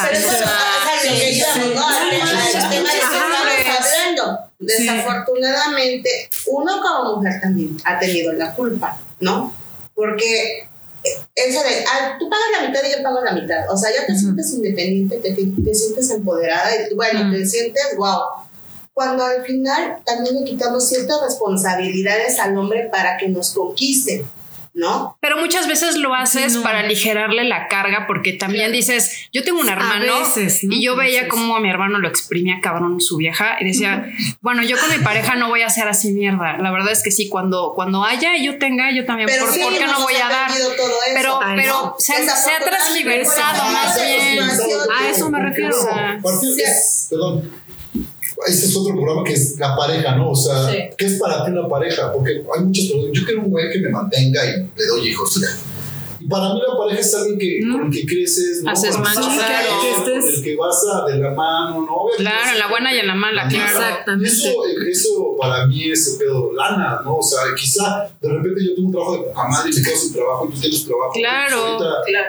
Desafortunadamente, 4.59 6.29
uno 6.47 6.81
como 6.81 7.17
mujer 7.17 7.41
también 7.41 7.77
ha 7.83 7.99
tenido 7.99 8.33
la 8.33 8.53
culpa, 8.53 8.99
¿no? 9.19 9.53
Porque 9.93 10.67
eso 11.35 11.63
de, 11.63 11.85
ah, 11.85 12.15
tú 12.19 12.29
pagas 12.29 12.45
la 12.59 12.67
mitad 12.67 12.81
y 12.87 12.97
yo 12.97 13.03
pago 13.03 13.21
la 13.23 13.33
mitad. 13.33 13.71
O 13.71 13.77
sea, 13.77 13.91
ya 13.93 14.05
te 14.05 14.17
sientes 14.17 14.53
independiente, 14.53 15.17
te, 15.17 15.33
te 15.33 15.75
sientes 15.75 16.09
empoderada 16.11 16.69
y 16.89 16.93
bueno, 16.95 17.31
te 17.31 17.45
sientes 17.45 17.83
wow. 17.97 18.45
Cuando 18.93 19.25
al 19.25 19.43
final 19.43 19.99
también 20.05 20.35
le 20.35 20.45
quitamos 20.45 20.87
ciertas 20.87 21.21
responsabilidades 21.21 22.39
al 22.39 22.57
hombre 22.57 22.87
para 22.91 23.17
que 23.17 23.27
nos 23.27 23.53
conquiste, 23.53 24.25
¿no? 24.75 25.17
Pero 25.21 25.37
muchas 25.37 25.67
veces 25.67 25.95
lo 25.95 26.13
haces 26.13 26.55
no. 26.55 26.61
para 26.61 26.79
aligerarle 26.79 27.45
la 27.45 27.69
carga, 27.69 28.05
porque 28.07 28.33
también 28.33 28.73
dices, 28.73 29.29
yo 29.31 29.43
tengo 29.43 29.61
un 29.61 29.69
hermano 29.69 30.19
veces, 30.19 30.63
¿no? 30.65 30.75
y 30.75 30.83
yo 30.83 30.97
veía 30.97 31.29
cómo 31.29 31.55
a 31.55 31.61
mi 31.61 31.69
hermano 31.69 31.97
lo 31.97 32.09
exprimía 32.09 32.59
cabrón 32.61 32.99
su 32.99 33.15
vieja 33.15 33.55
y 33.61 33.65
decía, 33.65 34.05
bueno, 34.41 34.63
yo 34.63 34.77
con 34.77 34.89
mi 34.91 35.01
pareja 35.03 35.35
no 35.35 35.47
voy 35.47 35.61
a 35.61 35.67
hacer 35.67 35.87
así 35.87 36.11
mierda. 36.11 36.57
La 36.57 36.71
verdad 36.71 36.91
es 36.91 37.01
que 37.01 37.11
sí, 37.11 37.29
cuando, 37.29 37.71
cuando 37.73 38.03
haya 38.03 38.35
y 38.35 38.45
yo 38.45 38.59
tenga, 38.59 38.91
yo 38.91 39.05
también, 39.05 39.29
¿por, 39.39 39.49
sí, 39.49 39.61
¿por 39.61 39.73
qué 39.73 39.87
no 39.87 40.01
voy 40.01 40.15
a 40.15 40.27
dar? 40.29 40.47
perdido 40.49 40.69
todo 40.75 40.87
eso. 40.89 41.15
Pero, 41.15 41.39
Ay, 41.41 41.55
pero 41.55 41.73
no. 41.73 41.95
se, 41.97 42.13
se 42.13 42.51
ha 42.51 42.59
transgiversado 42.59 43.71
más 43.71 43.95
bien. 44.01 44.39
A 44.43 45.07
eso 45.09 45.29
me 45.29 45.39
refiero. 45.41 45.75
O 45.77 45.81
sea, 45.81 46.19
Sí. 46.41 46.63
perdón. 47.09 47.49
Ese 48.47 48.65
es 48.67 48.75
otro 48.75 48.93
programa 48.93 49.23
que 49.23 49.33
es 49.33 49.57
la 49.59 49.75
pareja, 49.75 50.15
¿no? 50.15 50.31
O 50.31 50.35
sea, 50.35 50.69
Sí. 50.69 50.77
¿qué 50.97 51.05
es 51.05 51.19
para 51.19 51.45
ti 51.45 51.51
una 51.51 51.67
pareja? 51.67 52.11
Porque 52.11 52.31
hay 52.55 52.63
muchas 52.63 52.85
personas. 52.85 53.11
Yo 53.13 53.25
quiero 53.25 53.41
un 53.41 53.49
güey 53.49 53.71
que 53.71 53.79
me 53.79 53.89
mantenga 53.89 54.45
y 54.45 54.49
le 54.77 54.85
doy 54.87 55.07
hijos. 55.07 55.39
Para 56.29 56.53
mí 56.53 56.61
la 56.67 56.77
pareja 56.77 56.99
es 57.01 57.13
alguien 57.15 57.37
que, 57.39 57.59
con 57.71 57.85
el 57.85 57.91
que 57.91 58.05
creces, 58.05 58.63
¿no? 58.63 58.71
Haces 58.71 58.95
Con 58.95 59.05
el 59.07 59.13
match, 59.15 59.27
que- 59.29 59.37
claro. 59.37 59.69
Con 60.05 60.27
el 60.27 60.43
que 60.43 60.55
vas 60.55 60.85
a 60.93 61.05
de 61.11 61.17
la 61.19 61.31
mano, 61.31 61.81
¿no? 61.81 61.95
claro, 62.17 62.51
en 62.51 62.59
la 62.59 62.67
buena 62.67 62.93
y 62.93 62.99
en 62.99 63.07
la 63.07 63.15
mala, 63.15 63.47
claro. 63.47 63.63
Y 63.79 63.83
Exactamente. 63.83 64.29
eso, 64.29 64.63
eso 64.89 65.35
para 65.39 65.65
mí 65.67 65.91
es 65.91 66.07
el 66.13 66.17
pedo 66.19 66.51
lana, 66.53 67.01
¿no? 67.03 67.17
O 67.17 67.23
sea, 67.23 67.39
quizá 67.55 68.07
de 68.21 68.29
repente 68.29 68.61
yo 68.65 68.75
tengo 68.75 68.87
un 68.87 68.91
trabajo 68.93 69.13
de 69.17 69.19
poca 69.23 69.47
madre 69.47 69.71
y 69.71 69.75
me 69.75 69.83
quedo 69.83 69.97
sin 69.97 70.13
trabajo 70.13 70.47
y 70.49 70.53
tú 70.53 70.59
tienes 70.61 70.85
trabajo. 70.85 71.11
Claro. 71.13 71.77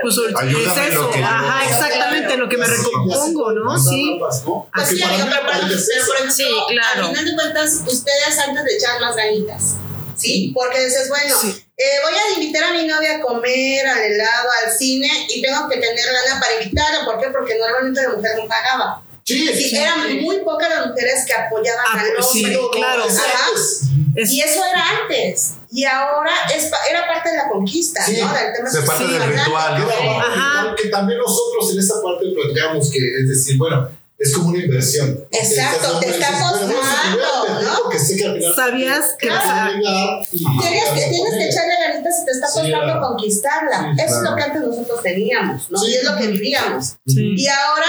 Pues 0.03 0.19
ahorita- 0.19 0.41
Pues 0.41 0.53
es 0.55 0.93
eso. 0.93 1.11
que 1.11 1.19
yo- 1.21 1.25
Ajá, 1.25 1.65
exactamente 1.65 2.37
lo 2.37 2.49
que 2.49 2.57
me 2.59 2.67
recompongo, 2.67 3.53
¿no? 3.53 3.79
Sí. 3.79 4.17
tapas, 4.21 4.45
¿no? 4.47 4.67
Sí, 4.85 5.01
Porque 5.01 5.01
para 5.05 5.15
amigo, 5.17 5.37
pero, 5.47 5.75
eso. 5.77 6.07
por 6.07 6.17
ejemplo, 6.17 6.35
Sí, 6.37 6.45
claro. 6.69 7.01
al 7.03 7.09
final 7.09 7.25
de 7.27 7.35
cuentas, 7.35 7.83
ustedes 7.87 8.39
antes 8.47 8.65
de 8.65 8.75
echar 8.77 9.01
más 9.01 9.17
ganitas, 9.17 9.77
¿sí? 10.17 10.53
Porque 10.55 10.85
dices, 10.85 11.09
bueno, 11.09 11.37
eh, 11.77 11.99
voy 12.03 12.13
a 12.15 12.41
invitar 12.41 12.65
a 12.65 12.73
mi 12.73 12.87
novia 12.87 13.17
a 13.17 13.21
comer, 13.21 13.87
al 13.87 13.99
helado, 14.03 14.49
al 14.65 14.73
cine, 14.73 15.09
y 15.29 15.43
tengo 15.43 15.69
que 15.69 15.77
tener 15.79 16.05
lana 16.13 16.41
para 16.41 16.63
invitarla. 16.63 17.05
¿Por 17.05 17.21
qué? 17.21 17.29
Porque 17.29 17.57
normalmente 17.59 18.03
la 18.03 18.11
mujer 18.11 18.33
no 18.39 18.47
pagaba. 18.49 19.03
Sí, 19.25 19.49
Sí, 19.55 19.77
eran 19.77 20.23
muy 20.23 20.39
pocas 20.45 20.69
las 20.71 20.87
mujeres 20.87 21.25
que 21.27 21.35
apoyaban 21.35 21.85
Ah, 21.95 22.01
al 22.01 22.13
pues 22.15 22.31
sí, 22.31 22.45
hombre. 22.45 22.61
claro. 22.79 23.03
Pues, 23.03 23.81
Es- 24.15 24.31
Y 24.33 24.41
eso 24.41 24.61
era 24.65 24.83
antes. 25.03 25.55
Y 25.71 25.85
ahora 25.85 26.31
es, 26.57 26.67
pa- 26.67 26.79
era 26.89 27.07
parte 27.07 27.31
de 27.31 27.37
la 27.37 27.49
conquista, 27.51 28.03
Sí. 28.07 28.19
¿no? 28.19 28.33
Del 28.33 28.53
tema 28.55 28.71
Se 28.71 28.81
parte 28.83 29.05
del 29.07 29.23
ritual, 29.25 29.79
¿no? 29.81 30.21
Ajá. 30.21 30.75
que 30.81 30.89
también 30.89 31.19
nosotros 31.19 31.73
en 31.73 31.81
esa 31.81 31.95
parte 32.03 32.25
platicamos 32.35 32.91
que 32.91 32.99
es 33.21 33.29
decir, 33.29 33.59
bueno, 33.59 33.91
es 34.19 34.35
como 34.35 34.49
una 34.49 34.59
inversión. 34.59 35.25
Exacto, 35.31 35.99
te 36.01 36.09
está 36.11 36.29
Dices, 36.31 36.41
bueno, 36.51 36.67
bueno, 36.67 36.67
si 36.67 36.67
voy 36.67 36.77
a 36.77 36.81
costando, 36.81 37.47
invertir 37.47 37.69
¿no? 37.69 37.83
Porque 37.83 37.99
sé 37.99 38.17
que 38.17 38.25
al 38.25 38.35
final 38.39 38.55
¿Sabías 38.57 39.05
que 39.19 39.29
vas 39.31 39.45
a 39.45 39.71
llegar 39.71 40.27
y- 40.33 40.39
Tienes 40.61 40.85
que, 40.91 41.11
tienes 41.11 41.35
que 41.35 41.49
echarle 41.49 41.75
ganitas 41.89 42.15
y 42.21 42.25
te 42.25 42.31
está 42.31 42.47
Sí, 42.49 42.53
costando 42.61 42.83
claro. 42.85 43.01
conquistarla. 43.09 43.93
Sí, 43.97 44.03
Eso 44.05 44.17
es 44.17 44.23
lo 44.31 44.37
que 44.37 44.43
antes 44.43 44.63
nosotros 44.63 45.03
teníamos, 45.03 45.71
¿no? 45.71 45.79
Sí. 45.79 45.91
Y 45.91 45.95
es 45.97 46.05
lo 46.05 46.17
que 46.17 46.27
vivíamos. 46.29 46.87
Sí. 47.07 47.35
Y 47.37 47.47
ahora 47.49 47.87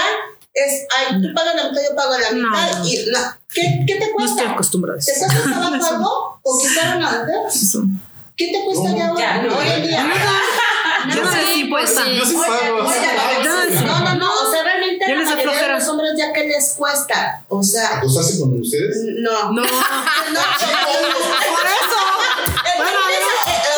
es, 0.52 0.86
ay, 0.98 1.22
tú 1.22 1.28
pagas 1.34 1.54
la 1.54 1.68
mitad, 1.70 1.82
yo 1.88 1.96
pago 1.96 2.18
la 2.18 2.30
No. 2.32 2.50
mitad. 2.50 2.84
Y, 2.84 3.06
no. 3.10 3.18
¿Qué, 3.54 3.84
¿Qué 3.86 3.94
te 3.94 4.06
No 4.08 4.12
cuesta? 4.12 4.40
estoy 4.42 4.52
acostumbrada 4.54 4.98
a 4.98 5.02
¿Te 5.04 5.12
un 5.12 5.52
trabajo 5.52 5.86
algo? 5.94 6.40
¿Conquistar 6.42 6.96
una 6.98 7.10
mujer? 7.10 7.36
Eso. 7.48 7.82
¿Qué 8.36 8.48
te 8.52 8.64
cuesta 8.64 8.94
ya 8.96 9.08
ahora? 9.08 9.20
Ya, 9.20 9.42
no. 9.42 9.56
Hoy 9.58 9.66
en 9.68 9.82
día. 9.82 9.96
Ya 9.96 11.14
no 11.22 11.30
les 11.48 11.56
importa. 11.58 12.02
Yo 12.12 12.24
sí 12.26 12.34
pago. 12.36 12.84
Ya 15.08 15.14
la 15.16 15.24
mayoría 15.34 15.62
de 15.68 15.72
los 15.74 15.88
hombres 15.88 16.10
ya 16.16 16.32
que 16.32 16.44
les 16.44 16.72
cuesta. 16.74 17.44
O 17.48 17.62
sea, 17.62 17.96
¿Acostarse 17.98 18.38
con 18.40 18.60
ustedes? 18.60 18.96
no. 19.18 19.52
No. 19.52 19.62
No, 19.62 19.62
Por 19.62 19.70
eso. 21.66 22.00
Bueno, 22.76 22.98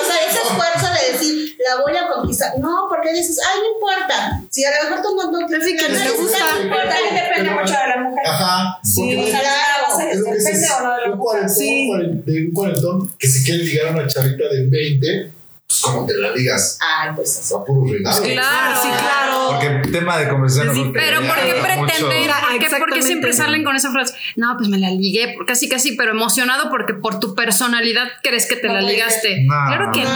o 0.02 0.06
sea, 0.06 0.28
ese 0.28 0.42
esfuerzo 0.42 0.86
de 0.94 1.12
decir, 1.12 1.56
la 1.66 1.82
voy 1.82 1.96
a 1.96 2.08
conquistar. 2.08 2.58
No, 2.58 2.86
porque 2.88 3.12
dices, 3.12 3.38
ay, 3.46 3.60
no 3.60 3.74
importa. 3.74 4.42
Si 4.50 4.64
a 4.64 4.70
lo 4.84 4.90
mejor 4.90 5.02
tú 5.02 5.16
no, 5.16 5.30
no 5.30 5.56
Es 5.56 5.64
que 5.64 5.88
no 5.88 5.98
te 6.02 6.10
gusta. 6.20 6.38
no 6.54 6.62
importa, 6.62 6.94
que 7.08 7.14
depende 7.14 7.50
mucho 7.50 7.72
de 7.72 7.88
la 7.88 7.96
mujer. 8.02 8.26
Ajá. 8.26 8.78
Sí. 8.82 9.26
Claro. 9.30 10.10
es 10.10 10.18
lo 10.18 10.24
que 10.26 10.32
Depende 10.38 10.66
o 10.70 10.82
no 10.82 10.96
de 10.96 11.00
la 11.06 11.12
un 11.12 11.18
cuarentón, 11.18 11.54
Sí. 11.56 11.88
cuaren- 11.90 12.24
de 12.24 12.44
un 12.46 12.52
cuarentón 12.52 13.12
que 13.18 13.28
se 13.28 13.42
quiere 13.44 13.64
ligar 13.64 13.86
a 13.88 13.90
una 13.92 14.06
chavita 14.08 14.44
de 14.48 14.66
20, 14.66 15.30
pues 15.70 15.82
como 15.82 16.04
te 16.04 16.16
la 16.16 16.32
digas, 16.32 16.78
Ay, 16.80 17.10
pues 17.14 17.38
eso. 17.38 17.58
a 17.58 17.64
puro 17.64 17.92
regalo. 17.92 18.22
Claro. 18.22 18.80
Sí, 18.82 18.88
claro. 18.88 19.46
Porque 19.50 19.88
tema 19.92 20.18
de 20.18 20.28
conversación. 20.28 20.74
Sí, 20.74 20.82
no 20.82 20.92
creo 20.92 21.04
que 21.04 21.08
Pero 21.08 21.20
¿por 21.28 21.36
qué 21.36 21.52
pretender? 21.62 22.20
Mira, 22.20 22.40
¿Por 22.40 22.48
qué, 22.48 22.58
por 22.58 22.58
qué 22.58 22.64
exactamente. 22.66 23.06
siempre 23.06 23.32
salen 23.32 23.62
con 23.62 23.76
esa 23.76 23.92
frase? 23.92 24.14
No, 24.34 24.56
pues 24.56 24.68
me 24.68 24.78
la 24.78 24.90
ligué, 24.90 25.36
casi 25.46 25.68
casi, 25.68 25.92
pero 25.92 26.10
emocionado 26.10 26.70
porque 26.70 26.94
por 26.94 27.20
tu 27.20 27.36
personalidad 27.36 28.08
crees 28.20 28.46
que 28.46 28.56
te 28.56 28.66
la 28.66 28.80
ligaste. 28.80 29.44
No. 29.46 29.54
claro 29.68 29.92
que 29.92 30.02
no. 30.02 30.10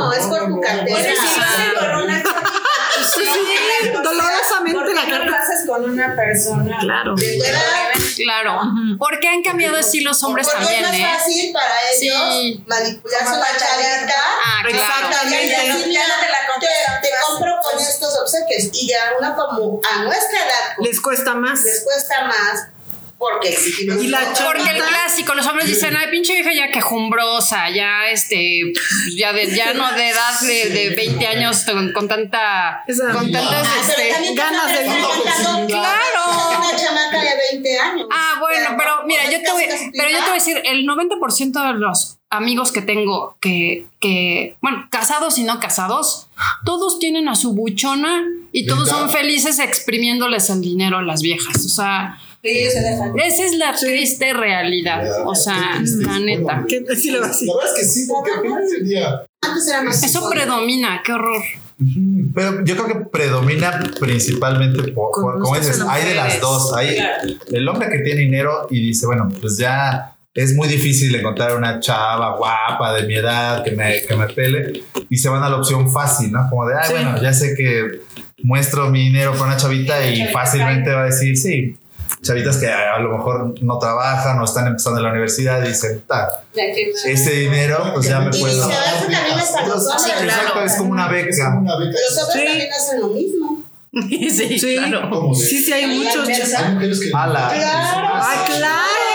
No, 0.00 0.12
es 0.12 0.26
por 0.26 0.48
tu 0.48 0.60
cartera. 0.60 0.96
Pues 0.96 1.06
una 1.20 2.22
Sí, 3.06 3.22
dolorosamente 4.02 4.78
¿Por 4.80 4.94
la 4.94 5.08
carta. 5.08 5.40
Con 5.68 5.84
una 5.84 6.16
persona? 6.16 6.78
Claro. 6.80 7.14
Claro. 8.16 8.60
Porque 8.98 9.28
han 9.28 9.42
cambiado 9.42 9.76
así 9.76 10.00
los 10.00 10.22
hombres 10.24 10.46
Porque 10.48 10.64
también, 10.64 10.84
es 10.84 10.90
más 10.90 10.98
¿eh? 11.00 11.18
fácil 11.18 11.52
para 11.52 11.74
Sí. 11.98 12.08
ellos 12.08 12.60
manipular 12.66 13.22
a 13.22 13.24
Como 13.24 13.36
la 13.36 13.46
chavita. 13.46 14.14
Ah, 14.44 14.62
claro. 14.68 14.94
Exactamente. 15.08 15.48
Ya, 15.50 15.64
ya, 15.64 15.74
decir, 15.74 15.92
ya 15.92 16.08
no 16.08 16.14
te 16.20 16.28
la 16.30 16.38
te, 16.60 17.08
te 17.08 17.14
compro 17.26 17.52
con 17.62 17.78
estos 17.80 18.18
obsequios. 18.18 18.70
Y 18.72 18.88
ya 18.88 19.12
una 19.18 19.34
como 19.36 19.80
a 19.88 20.02
nuestra 20.02 20.38
edad 20.38 20.74
pues, 20.76 20.88
Les 20.88 21.00
cuesta 21.00 21.34
más. 21.34 21.60
les 21.62 21.82
cuesta 21.84 22.24
más 22.24 22.66
porque 23.18 23.48
exigimos. 23.50 24.02
Y 24.02 24.08
la 24.08 24.20
todo. 24.24 24.34
chava- 24.34 24.52
Porque 24.52 24.70
el 24.70 24.82
clásico, 24.82 25.34
los 25.34 25.46
hombres 25.46 25.66
dicen, 25.66 25.96
ay, 25.96 26.06
pinche 26.10 26.34
vieja 26.34 26.52
ya 26.54 26.70
quejumbrosa, 26.70 27.68
ya 27.70 28.08
este, 28.10 28.72
ya 29.16 29.32
de, 29.32 29.54
ya 29.54 29.74
no 29.74 29.90
de 29.92 30.08
edad 30.10 30.40
de, 30.40 30.68
de 30.70 30.90
20 30.90 31.26
años 31.26 31.64
con, 31.64 31.92
con 31.92 32.06
tanta, 32.08 32.84
Esa- 32.86 33.12
con 33.12 33.30
tantas, 33.32 33.66
Ah, 33.66 33.74
este, 33.80 34.34
ganas 34.34 34.68
de 34.68 34.84
Claro. 35.66 36.58
Una 36.58 36.76
chamaca 36.76 37.20
de 37.22 37.30
20 37.52 37.78
años. 37.78 38.08
Ah, 38.12 38.36
bueno, 38.40 38.70
pero 38.76 39.04
mira, 39.06 39.24
yo 39.30 39.42
te 39.42 39.50
voy, 39.52 39.64
pero 39.96 40.08
yo 40.10 40.16
te 40.18 40.22
voy 40.22 40.30
a 40.30 40.34
decir, 40.34 40.60
el 40.64 40.86
90% 40.86 41.72
de 41.72 41.78
los 41.78 42.18
amigos 42.30 42.72
que 42.72 42.82
tengo 42.82 43.36
que, 43.40 43.86
que, 44.00 44.56
bueno, 44.60 44.86
casados 44.90 45.38
y 45.38 45.44
no 45.44 45.58
casados, 45.60 46.28
todos 46.64 46.98
tienen 46.98 47.28
a 47.28 47.34
su 47.34 47.54
buchona 47.54 48.22
y 48.52 48.66
todos 48.66 48.88
son 48.88 49.10
felices 49.10 49.58
exprimiéndoles 49.58 50.50
el 50.50 50.60
dinero 50.60 50.98
a 50.98 51.02
las 51.02 51.22
viejas. 51.22 51.64
O 51.64 51.68
sea, 51.68 52.18
Sí, 52.42 52.48
ellos 52.50 52.72
se 52.72 52.80
dejan. 52.80 53.18
esa 53.18 53.44
es 53.44 53.54
la 53.56 53.74
triste 53.74 54.32
realidad. 54.32 55.26
O 55.26 55.34
sea, 55.34 55.80
la 55.82 56.18
neta. 56.20 56.64
¿Qué- 56.68 56.84
sí 56.96 57.10
lo 57.10 57.20
va 57.20 57.26
a 57.26 57.28
decir. 57.30 57.48
La 57.48 57.54
verdad 57.56 57.72
es 57.74 57.80
que 57.80 57.86
sí, 57.88 58.06
porque 58.08 58.30
al 58.32 58.40
final 58.42 58.64
del 58.66 58.88
día. 58.88 59.22
Antes 59.42 59.68
era 59.68 59.82
más 59.82 60.02
Eso 60.02 60.28
predomina, 60.30 61.00
qué 61.04 61.12
horror. 61.12 61.42
Pero 62.34 62.64
yo 62.64 62.74
creo 62.76 62.86
que 62.88 63.04
predomina 63.10 63.80
principalmente 64.00 64.92
por, 64.92 65.10
como 65.12 65.56
dices, 65.56 65.80
hay 65.88 66.04
de 66.08 66.14
las 66.14 66.40
dos. 66.40 66.72
Hay 66.76 66.96
Claro. 66.96 67.28
el 67.52 67.68
hombre 67.68 67.88
que 67.90 67.98
tiene 68.00 68.20
dinero 68.22 68.66
y 68.70 68.86
dice, 68.88 69.06
bueno, 69.06 69.28
pues 69.40 69.56
ya 69.58 70.14
es 70.34 70.54
muy 70.54 70.68
difícil 70.68 71.14
encontrar 71.14 71.56
una 71.56 71.80
chava 71.80 72.36
guapa 72.36 72.94
de 72.94 73.06
mi 73.06 73.14
edad 73.16 73.64
que 73.64 73.72
me, 73.72 74.02
que 74.02 74.14
me 74.16 74.26
pele 74.28 74.84
y 75.08 75.18
se 75.18 75.28
van 75.28 75.42
a 75.42 75.48
la 75.48 75.56
opción 75.56 75.90
fácil, 75.90 76.30
¿no? 76.32 76.48
Como 76.50 76.66
de, 76.68 76.74
ay, 76.76 76.82
Sí. 76.86 76.92
bueno, 76.94 77.22
ya 77.22 77.32
sé 77.32 77.54
que 77.56 78.00
muestro 78.42 78.88
mi 78.90 79.00
dinero 79.00 79.32
con 79.36 79.46
una 79.48 79.56
chavita 79.56 80.04
y 80.08 80.24
fácilmente 80.32 80.90
va 80.92 81.02
a 81.02 81.06
decir, 81.06 81.36
sí. 81.36 81.76
Chavitas 82.22 82.56
que 82.56 82.66
a, 82.68 82.98
lo 82.98 83.16
mejor 83.16 83.54
no 83.62 83.78
trabajan 83.78 84.38
o 84.40 84.44
están 84.44 84.66
empezando 84.66 84.98
en 84.98 85.04
la 85.04 85.10
universidad 85.12 85.64
y 85.64 85.68
dicen, 85.68 86.02
ta, 86.06 86.28
ese 87.06 87.30
dinero 87.30 87.92
pues 87.94 88.06
ya 88.08 88.20
me 88.20 88.36
Y 88.36 88.40
puedo... 88.40 88.66
viceversa 88.68 89.00
también 89.00 89.38
es 89.38 89.48
para 89.50 89.66
los 89.68 89.86
hombres. 89.86 90.22
exacto, 90.22 90.62
es 90.62 90.74
como 90.74 90.90
una 90.92 91.06
Es 91.06 91.26
beca. 91.26 91.44
como 91.50 91.60
una 91.60 91.78
beca. 91.78 91.90
Los 92.10 92.18
hombres 92.22 92.40
Sí. 92.42 92.46
también 92.48 92.72
hacen 92.72 93.00
lo 93.00 93.08
mismo. 93.08 93.64
sí, 94.10 94.58
Sí. 94.58 94.76
claro. 94.76 95.30
Sí, 95.34 95.62
sí, 95.62 95.72
hay 95.72 95.86
muchos. 95.86 96.28
Hay 96.28 96.72
mujeres 96.74 97.00
que. 97.00 97.10
Ala. 97.14 97.48
Claro. 97.54 98.08
¡Ah, 98.14 98.44
claro! 98.46 99.07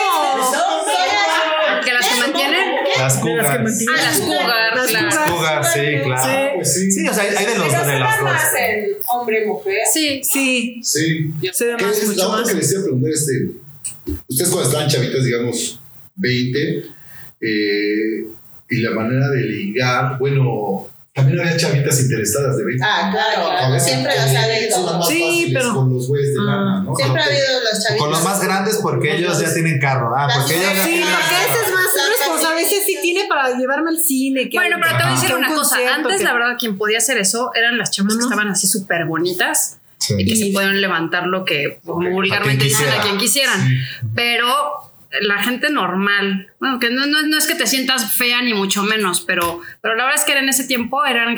Las 3.03 3.23
De 3.23 3.35
las 3.35 3.61
mantienen. 3.61 3.95
Ah, 3.97 4.01
las 4.05 4.19
cougar, 4.19 4.91
Las. 4.91 5.17
Cougar, 5.17 5.65
sí, 5.65 5.79
claro. 6.03 6.23
Sí. 6.23 6.51
Pues 6.55 6.93
sí. 6.93 7.07
O 7.07 7.13
sea, 7.13 7.23
hay 7.23 7.29
de 7.29 7.35
los 7.35 7.43
Pero 7.43 7.63
de 7.63 7.69
se 7.69 7.75
las 7.75 7.87
da 7.99 8.15
dos. 8.15 8.23
más 8.23 8.43
en 8.59 8.85
hombre-mujer. 9.07 9.77
Sí, 9.93 10.21
Sí, 10.23 10.79
Sí. 10.83 11.31
se 11.51 11.65
ve 11.67 11.75
¿Qué 11.77 11.85
más, 11.85 11.97
es 11.97 12.07
mucho 12.09 12.19
la 12.19 12.27
otra 12.29 12.51
que 12.51 12.57
les 12.59 12.71
iba 12.71 12.81
a 12.81 12.83
preguntar? 12.83 13.11
Este, 13.11 13.47
ustedes 14.27 14.49
cuando 14.49 14.69
estaban 14.69 14.89
chavitas, 14.89 15.23
digamos, 15.25 15.79
20, 16.15 16.83
eh, 17.41 18.25
y 18.69 18.77
la 18.77 18.91
manera 18.91 19.29
de 19.29 19.41
ligar, 19.41 20.17
bueno, 20.19 20.87
también 21.13 21.39
había 21.41 21.57
chavitas 21.57 21.99
interesadas 22.01 22.57
de 22.57 22.63
20. 22.65 22.83
Ah, 22.83 23.09
claro. 23.11 23.51
A 23.51 23.69
veces 23.71 23.89
Siempre 23.89 24.13
los 24.15 24.35
ha 24.35 24.43
habido. 24.43 25.07
Sí, 25.07 25.51
pero- 25.53 25.73
Con 25.75 25.93
los 25.93 26.07
güeyes 26.07 26.33
de 26.33 26.39
Ah. 26.41 26.43
lana, 26.45 26.83
¿no? 26.83 26.95
Siempre 26.95 27.21
ha 27.21 27.25
habido 27.25 27.45
los 27.61 27.83
chavitos. 27.83 27.97
Con 27.99 28.09
los 28.11 28.23
más 28.23 28.43
grandes 28.43 28.79
porque 28.81 29.15
ellos 29.17 29.39
ya 29.39 29.53
tienen 29.53 29.79
carro. 29.79 30.11
Ah, 30.17 30.27
porque 30.35 30.55
ellos 30.55 30.73
ya 30.75 30.83
Sí, 30.83 30.89
tienen 30.91 31.09
porque 31.09 31.35
carro. 31.35 31.49
ese 31.51 31.65
es 31.67 31.73
más 31.73 31.85
responsable. 32.17 32.61
Ese 32.63 32.85
sí 32.85 32.97
tiene 33.01 33.25
para 33.29 33.55
llevarme 33.57 33.89
al 33.91 33.97
cine. 34.03 34.49
que 34.49 34.57
Bueno, 34.57 34.77
pero 34.81 34.97
te 34.97 35.03
voy 35.03 35.11
a 35.13 35.15
decir 35.15 35.35
una 35.35 35.53
cosa. 35.53 35.77
Antes, 35.93 36.17
que- 36.17 36.23
la 36.23 36.33
verdad, 36.33 36.55
quien 36.59 36.77
podía 36.77 36.97
hacer 36.97 37.17
eso 37.19 37.51
eran 37.53 37.77
las 37.77 37.91
chavas 37.91 38.15
que 38.15 38.23
estaban 38.23 38.47
así 38.49 38.65
súper 38.67 39.05
bonitas 39.05 39.77
Sí. 39.99 40.15
y 40.17 40.25
que 40.25 40.35
se 40.35 40.51
podían 40.51 40.81
levantar 40.81 41.27
lo 41.27 41.45
que 41.45 41.79
como 41.85 42.09
vulgarmente 42.09 42.63
dicen 42.65 42.89
a 42.89 43.01
quien 43.03 43.17
quisieran. 43.19 43.59
Pero 44.15 44.47
la 45.21 45.43
gente 45.43 45.69
normal, 45.69 46.47
bueno, 46.59 46.79
que 46.79 46.89
no, 46.89 47.05
no, 47.05 47.21
no 47.21 47.37
es 47.37 47.47
que 47.47 47.55
te 47.55 47.67
sientas 47.67 48.13
fea 48.13 48.41
ni 48.41 48.53
mucho 48.53 48.83
menos, 48.83 49.21
pero, 49.21 49.61
pero 49.81 49.95
la 49.95 50.05
verdad 50.05 50.19
es 50.19 50.25
que 50.25 50.37
en 50.37 50.49
ese 50.49 50.65
tiempo 50.65 51.05
eran 51.05 51.37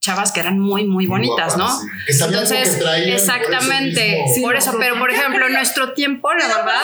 chavas 0.00 0.32
que 0.32 0.40
eran 0.40 0.58
muy, 0.58 0.84
muy 0.84 1.06
bonitas, 1.06 1.56
¿no? 1.56 1.66
guapas, 1.66 1.80
sí. 1.80 2.06
Que 2.06 2.12
sabían 2.12 2.42
lo 2.42 2.48
que 2.48 2.54
Entonces, 2.54 2.78
traían, 2.78 3.10
exactamente, 3.10 4.24
por 4.40 4.56
eso 4.56 4.72
por 4.72 4.80
pero 4.80 4.98
por 4.98 5.10
ejemplo, 5.10 5.46
en 5.46 5.52
nuestro 5.52 5.92
tiempo, 5.92 6.32
la 6.32 6.46
verdad, 6.46 6.82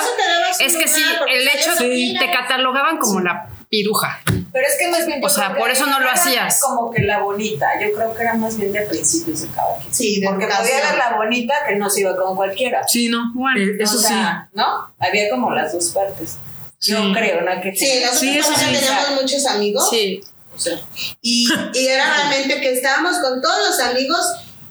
es 0.61 0.77
que 0.77 0.89
sí, 0.89 1.03
el 1.29 1.49
hecho 1.49 1.75
de 1.77 2.17
te 2.19 2.31
catalogaban 2.31 2.99
como 2.99 3.21
la 3.21 3.49
piruja. 3.69 4.21
Pero 4.57 4.69
es 4.69 4.79
que 4.79 4.89
más 4.89 5.07
bien. 5.07 5.23
O 5.23 5.29
sea, 5.29 5.55
por 5.55 5.71
eso 5.71 5.85
no 5.85 5.99
lo 6.01 6.07
era 6.07 6.15
hacías. 6.15 6.59
Como 6.63 6.91
que 6.91 7.03
la 7.03 7.19
bonita. 7.21 7.67
Yo 7.79 7.93
creo 7.93 8.15
que 8.15 8.23
era 8.23 8.33
más 8.35 8.57
bien 8.57 8.73
de 8.73 8.81
principios 8.83 9.43
de 9.43 9.49
cada 9.49 9.77
quien. 9.77 9.93
Sí, 9.93 10.19
de 10.19 10.27
Porque 10.29 10.45
educación. 10.45 10.67
podía 10.79 10.89
haber 10.89 10.99
la 10.99 11.17
bonita 11.19 11.55
que 11.69 11.77
no 11.77 11.91
se 11.91 12.01
iba 12.01 12.17
con 12.17 12.35
cualquiera. 12.37 12.81
Sí, 12.89 13.11
no. 13.11 13.33
Bueno, 13.35 13.61
Eh, 13.61 13.77
eso 13.79 13.97
O 13.99 14.01
sea, 14.01 14.49
¿no? 14.55 14.95
Había 14.99 15.29
como 15.29 15.51
las 15.51 15.75
dos 15.75 15.91
partes. 15.91 16.39
Yo 16.81 16.97
Sí. 17.03 17.13
creo, 17.13 17.43
¿no? 17.43 17.61
Que 17.61 17.77
Sí, 17.77 18.01
nosotros 18.01 18.21
Sí, 18.21 18.39
eso 18.39 18.53
también 18.55 18.81
sí. 18.81 18.87
teníamos 18.87 19.23
muchos 19.23 19.47
amigos. 19.47 19.91
sí. 19.91 20.23
O 20.55 20.59
sea, 20.59 20.81
y, 21.21 21.47
y 21.75 21.87
era 21.89 22.05
realmente 22.31 22.59
que 22.63 22.73
estábamos 22.73 23.19
con 23.19 23.43
todos 23.43 23.59
los 23.69 23.79
amigos 23.81 24.21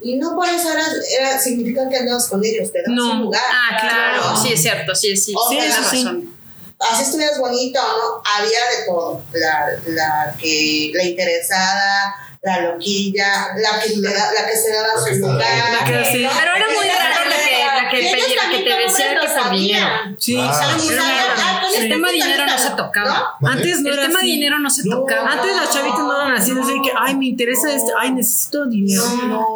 y 0.01 0.15
no 0.15 0.33
por 0.35 0.47
eso 0.49 0.71
era, 0.73 0.83
era- 1.19 1.39
significa 1.39 1.87
que 1.89 1.97
andabas 1.97 2.27
con 2.27 2.43
ellos, 2.43 2.71
te 2.71 2.79
das 2.81 2.87
No. 2.89 3.11
un 3.11 3.21
lugar. 3.21 3.41
Ah, 3.51 3.77
claro, 3.79 4.21
Claro. 4.23 4.37
sí 4.41 4.53
es 4.53 4.61
cierto, 4.63 4.95
sí, 4.95 5.15
sí, 5.15 5.31
O 5.37 5.47
sí, 5.47 5.57
tienes 5.57 5.75
sí. 5.91 6.29
Así 6.79 7.03
estuvieras 7.03 7.39
bonita 7.39 7.81
o 7.83 7.97
no, 7.97 8.21
había 8.35 8.49
de 8.77 8.85
todo. 8.85 9.21
La, 9.33 9.67
la 9.87 10.35
que, 10.39 10.91
la 10.93 11.03
interesada, 11.03 12.15
la 12.41 12.59
loquilla, 12.61 13.47
la 13.55 13.79
que, 13.79 13.89
da- 14.01 14.31
la 14.33 14.45
que 14.47 14.55
se 14.57 14.71
daba 14.73 14.87
La 14.99 15.05
que 15.05 15.15
su 15.15 15.19
lugar. 15.21 15.39
La 15.39 15.85
que 15.85 16.05
sí. 16.11 16.27
Pero 16.39 16.55
era 16.55 16.65
muy 16.67 16.87
raro 16.89 17.29
la 17.29 17.35
que, 17.37 17.63
la 17.63 17.89
que, 17.89 18.01
la 18.01 18.27
que 18.27 18.35
también 18.35 18.63
te 18.65 18.87
decía 18.87 19.19
que 19.19 19.27
sabían. 19.27 20.15
Sí, 20.19 20.37
Ah. 20.39 20.77
Y 20.83 20.89
era 20.89 21.01
sabían, 21.01 21.25
muy 21.27 21.35
raro. 21.43 21.54
Con 21.75 21.83
el 21.83 21.89
tema 21.89 22.09
dinero 22.11 22.45
no 22.45 22.57
se 22.57 22.69
tocaba. 22.71 23.37
Antes 23.43 23.81
no 23.81 23.89
El 23.89 23.93
era 23.97 24.07
tema 24.07 24.19
así. 24.19 24.27
dinero 24.27 24.59
no 24.59 24.69
se 24.69 24.89
tocaba. 24.89 25.31
Antes 25.31 25.55
las 25.55 25.69
chavitas 25.73 25.99
no 25.99 26.21
eran 26.21 26.33
así, 26.35 26.51
no 26.51 26.65
sé 26.65 26.73
que, 26.83 26.91
ay, 26.97 27.15
me 27.15 27.25
interesa 27.27 27.71
este, 27.71 27.91
ay, 27.99 28.11
necesito 28.11 28.65
dinero. 28.65 29.03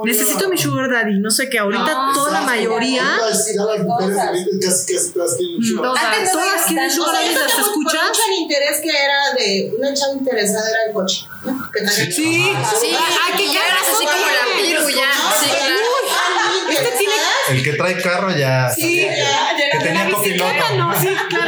necesito 0.05 0.49
mi 0.49 0.57
sugar 0.57 0.89
daddy, 0.91 1.19
no 1.19 1.31
sé 1.31 1.49
qué. 1.49 1.59
Ahorita 1.59 1.83
No, 1.83 2.13
toda 2.13 2.31
la 2.31 2.41
mayoría, 2.41 3.03
todas 3.17 3.45
tienen 5.37 5.63
sugar. 5.63 5.91
Antes 5.97 6.31
todas 6.31 6.47
era 6.53 6.63
quieren 6.65 6.87
tan- 6.87 6.91
sugar 6.91 7.13
daddy, 7.15 7.33
¿las 7.35 7.59
escuchas? 7.59 8.07
mucho 8.09 8.21
el 8.27 8.33
interés 8.41 8.79
que 8.81 8.89
era 8.89 9.33
de 9.37 9.71
una 9.77 9.93
chava 9.93 10.13
interesada 10.13 10.69
era 10.69 10.85
el 10.87 10.93
coche. 10.93 11.25
Sí. 11.95 12.11
Sí, 12.11 12.53
Ay, 12.53 13.37
que 13.37 13.45
ya 13.53 13.59
eras 13.67 13.83
así 13.93 14.05
como 14.05 14.25
la 14.25 14.61
piru, 14.61 14.89
ya. 14.89 15.11
Sí, 15.39 15.49
claro. 15.49 16.69
este 16.69 16.97
tiene. 16.97 17.13
El 17.49 17.63
que 17.63 17.73
trae 17.73 18.01
carro 18.01 18.31
ya. 18.35 18.69
Sí, 18.69 18.97
ya, 19.01 19.11
ya 19.13 19.55
Que 19.57 19.63
era 19.77 19.79
tenía 19.83 20.09
copiloto. 20.11 20.53
No, 20.77 20.99
sí, 20.99 21.07
claro. 21.29 21.38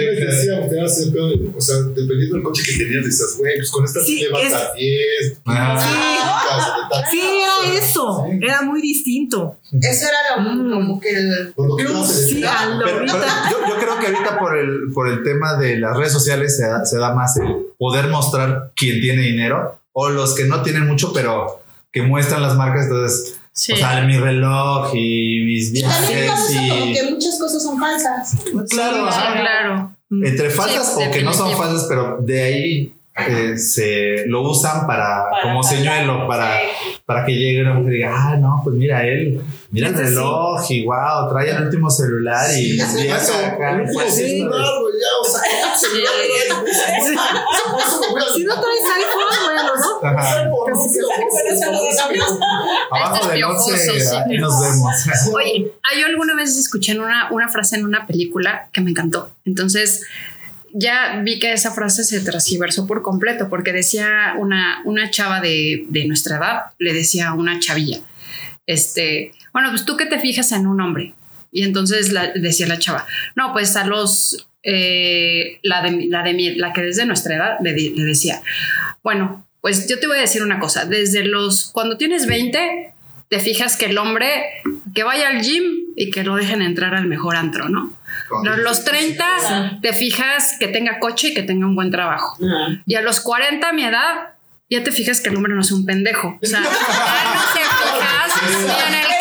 Decíamos, 0.00 0.70
de- 0.70 1.50
o 1.56 1.60
sea, 1.60 1.76
dependiendo 1.94 2.34
del 2.36 2.42
coche 2.42 2.62
que 2.66 2.84
tenías, 2.84 3.04
decías, 3.04 3.36
güey, 3.38 3.56
pues 3.56 3.70
con 3.70 3.84
esta 3.84 4.00
Sí, 4.00 4.06
sí 4.16 4.18
llevas 4.24 4.42
es- 4.44 4.52
a 4.54 4.72
10, 4.74 5.40
Ah. 5.46 7.04
Sí, 7.10 7.20
era 7.20 7.78
eso. 7.78 8.24
Era 8.40 8.62
muy 8.62 8.80
distinto. 8.82 9.56
Eso 9.80 10.06
era 10.06 10.42
lo, 10.42 10.70
como 10.74 11.00
que 11.00 11.10
el 11.10 11.52
Por 11.54 11.68
lo 11.68 11.76
que 11.76 11.84
plus. 11.84 12.06
se 12.08 12.26
Sí, 12.28 12.44
Pero, 12.84 12.98
pero 12.98 13.06
yo, 13.06 13.68
yo 13.68 13.76
creo 13.78 13.98
que 13.98 14.06
ahorita 14.06 14.38
por 14.38 14.56
el, 14.56 14.92
por 14.92 15.08
el 15.08 15.22
tema 15.22 15.56
de 15.56 15.78
las 15.78 15.96
redes 15.96 16.12
sociales 16.12 16.56
se 16.56 16.66
da, 16.66 16.84
se 16.84 16.98
da 16.98 17.14
más 17.14 17.36
el 17.36 17.54
poder 17.78 18.08
mostrar 18.08 18.72
quién 18.76 19.00
tiene 19.00 19.22
dinero 19.22 19.80
o 19.92 20.08
los 20.10 20.34
que 20.34 20.44
no 20.44 20.62
tienen 20.62 20.86
mucho, 20.86 21.12
pero 21.12 21.62
que 21.92 22.02
muestran 22.02 22.42
las 22.42 22.56
marcas. 22.56 22.84
Entonces, 22.86 23.36
Sí. 23.52 23.72
o 23.72 23.76
sea, 23.76 24.00
mi 24.02 24.16
reloj 24.16 24.90
y 24.94 25.42
mis 25.44 25.74
Y 25.74 25.82
también 25.82 26.20
viajes 26.24 26.30
pasa 26.30 26.68
como 26.68 26.84
y. 26.86 26.92
que 26.94 27.02
muchas 27.10 27.38
cosas 27.38 27.62
son 27.62 27.78
falsas. 27.78 28.36
Claro, 28.70 29.06
ajá. 29.08 29.40
Claro. 29.40 29.92
Entre 30.24 30.50
falsas 30.50 30.94
Sí, 30.96 31.04
o 31.06 31.10
que 31.10 31.22
no 31.22 31.32
son 31.32 31.56
falsas, 31.56 31.86
pero 31.88 32.18
de 32.20 32.42
ahí 32.42 32.94
eh, 33.28 33.58
se 33.58 34.24
lo 34.28 34.42
usan 34.48 34.86
para, 34.86 35.28
Para 35.30 35.42
como 35.42 35.60
pasar. 35.60 35.76
señuelo, 35.78 36.26
para, 36.26 36.58
Sí. 36.58 36.66
para 37.04 37.24
que 37.26 37.32
llegue 37.34 37.60
una 37.62 37.74
mujer 37.74 37.92
y 37.92 37.96
diga, 37.96 38.14
ah, 38.16 38.36
no, 38.36 38.60
pues 38.64 38.76
mira 38.76 39.06
él, 39.06 39.40
mira 39.70 39.88
el 39.88 39.94
Este 39.94 40.06
sí. 40.06 40.14
reloj 40.14 40.70
y 40.70 40.84
wow, 40.84 41.28
trae 41.30 41.50
el 41.50 41.62
último 41.64 41.90
celular 41.90 42.48
y 42.56 42.76
Ya 42.78 42.86
se 42.86 43.10
acá. 43.44 43.82
Si 48.34 48.44
no 48.44 48.54
traes 48.54 48.84
iPhone, 48.96 49.29
bueno, 50.00 50.16
¿no? 50.18 50.18
Ajá. 50.18 50.44
Abajo 52.90 53.14
Estos 53.14 53.28
del 53.28 53.36
piojosos, 53.38 53.72
11, 53.88 54.00
sí. 54.00 54.16
ahí 54.16 54.38
nos 54.38 54.60
vemos. 54.60 54.94
Oye, 55.34 55.72
yo 55.98 56.06
alguna 56.06 56.34
vez 56.34 56.56
escuché 56.58 56.98
una, 56.98 57.30
una 57.30 57.48
frase 57.48 57.76
en 57.76 57.84
una 57.84 58.06
película 58.06 58.68
que 58.72 58.80
me 58.80 58.90
encantó. 58.90 59.30
Entonces, 59.44 60.02
ya 60.72 61.20
vi 61.24 61.38
que 61.38 61.52
esa 61.52 61.72
frase 61.72 62.04
se 62.04 62.20
transversó 62.20 62.86
por 62.86 63.02
completo, 63.02 63.48
porque 63.48 63.72
decía 63.72 64.34
una, 64.38 64.82
una 64.84 65.10
chava 65.10 65.40
de, 65.40 65.84
de 65.88 66.06
nuestra 66.06 66.36
edad, 66.36 66.60
le 66.78 66.92
decía 66.92 67.28
a 67.28 67.34
una 67.34 67.58
chavilla, 67.58 67.98
este, 68.66 69.32
bueno, 69.52 69.70
pues 69.70 69.84
tú 69.84 69.96
que 69.96 70.06
te 70.06 70.18
fijas 70.20 70.52
en 70.52 70.66
un 70.66 70.80
hombre. 70.80 71.14
Y 71.52 71.64
entonces 71.64 72.12
la- 72.12 72.28
decía 72.32 72.68
la 72.68 72.78
chava, 72.78 73.04
no, 73.34 73.52
pues 73.52 73.74
a 73.74 73.84
los, 73.84 74.46
eh, 74.62 75.58
la, 75.62 75.82
de, 75.82 76.06
la, 76.08 76.22
de 76.22 76.34
mi- 76.34 76.54
la 76.54 76.72
que 76.72 76.88
es 76.88 76.96
de 76.96 77.06
nuestra 77.06 77.34
edad, 77.34 77.56
le 77.60 77.72
decía, 77.74 78.40
bueno, 79.02 79.44
pues 79.60 79.88
yo 79.88 79.98
te 79.98 80.06
voy 80.06 80.18
a 80.18 80.22
decir 80.22 80.42
una 80.42 80.58
cosa, 80.58 80.84
desde 80.84 81.24
los, 81.24 81.70
cuando 81.72 81.96
tienes 81.96 82.26
20, 82.26 82.94
te 83.28 83.38
fijas 83.38 83.76
que 83.76 83.86
el 83.86 83.98
hombre 83.98 84.28
que 84.94 85.04
vaya 85.04 85.28
al 85.28 85.42
gym 85.42 85.62
y 85.96 86.10
que 86.10 86.24
lo 86.24 86.36
dejen 86.36 86.62
entrar 86.62 86.94
al 86.94 87.06
mejor 87.06 87.36
antro, 87.36 87.68
¿no? 87.68 87.92
Los, 88.44 88.58
los 88.58 88.84
30 88.84 89.80
te 89.82 89.92
fijas 89.92 90.56
que 90.58 90.68
tenga 90.68 90.98
coche 90.98 91.28
y 91.28 91.34
que 91.34 91.42
tenga 91.42 91.66
un 91.66 91.74
buen 91.74 91.90
trabajo. 91.90 92.36
Y 92.86 92.94
a 92.94 93.02
los 93.02 93.20
40, 93.20 93.72
mi 93.72 93.84
edad, 93.84 94.34
ya 94.68 94.82
te 94.84 94.92
fijas 94.92 95.20
que 95.20 95.30
el 95.30 95.36
hombre 95.36 95.54
no 95.54 95.60
es 95.60 95.72
un 95.72 95.84
pendejo. 95.84 96.38
O 96.40 96.46
sea, 96.46 96.60
ya 96.62 96.68
no 96.68 97.40
te 97.52 97.60
fijas 97.60 98.52
ni 98.62 98.94
en 98.94 99.00
el 99.00 99.19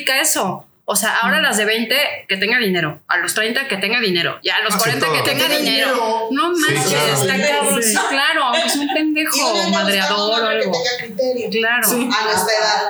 aplica 0.00 0.20
eso. 0.20 0.66
O 0.86 0.96
sea, 0.96 1.18
ahora 1.18 1.40
las 1.40 1.56
de 1.56 1.64
20 1.66 1.96
que 2.28 2.36
tenga 2.36 2.58
dinero, 2.58 3.00
a 3.06 3.18
los 3.18 3.32
30 3.34 3.68
que 3.68 3.76
tenga 3.76 4.00
dinero, 4.00 4.40
ya 4.42 4.56
a 4.56 4.60
los 4.60 4.74
sí, 4.74 4.80
40 4.80 5.06
que 5.06 5.12
todo. 5.12 5.22
tenga 5.22 5.38
Que 5.38 5.44
tenga 5.44 5.58
dinero. 5.60 5.94
dinero. 5.94 6.28
No 6.32 6.50
manches, 6.50 6.90
claro. 6.90 7.22
está 7.22 7.48
cabrón. 7.48 7.82
Sí. 7.82 7.92
Sí, 7.92 7.98
claro, 8.08 8.44
aunque 8.44 8.66
es 8.66 8.74
un 8.76 8.88
pendejo, 8.92 9.68
madreador 9.70 10.18
o 10.18 10.34
hombre 10.34 10.58
que 10.58 10.64
algo. 10.64 10.72
tenga 10.72 10.90
criterio. 10.98 11.50
Claro. 11.50 11.88
Sí. 11.88 12.08
A 12.12 12.24
nuestra 12.24 12.54
edad. 12.58 12.82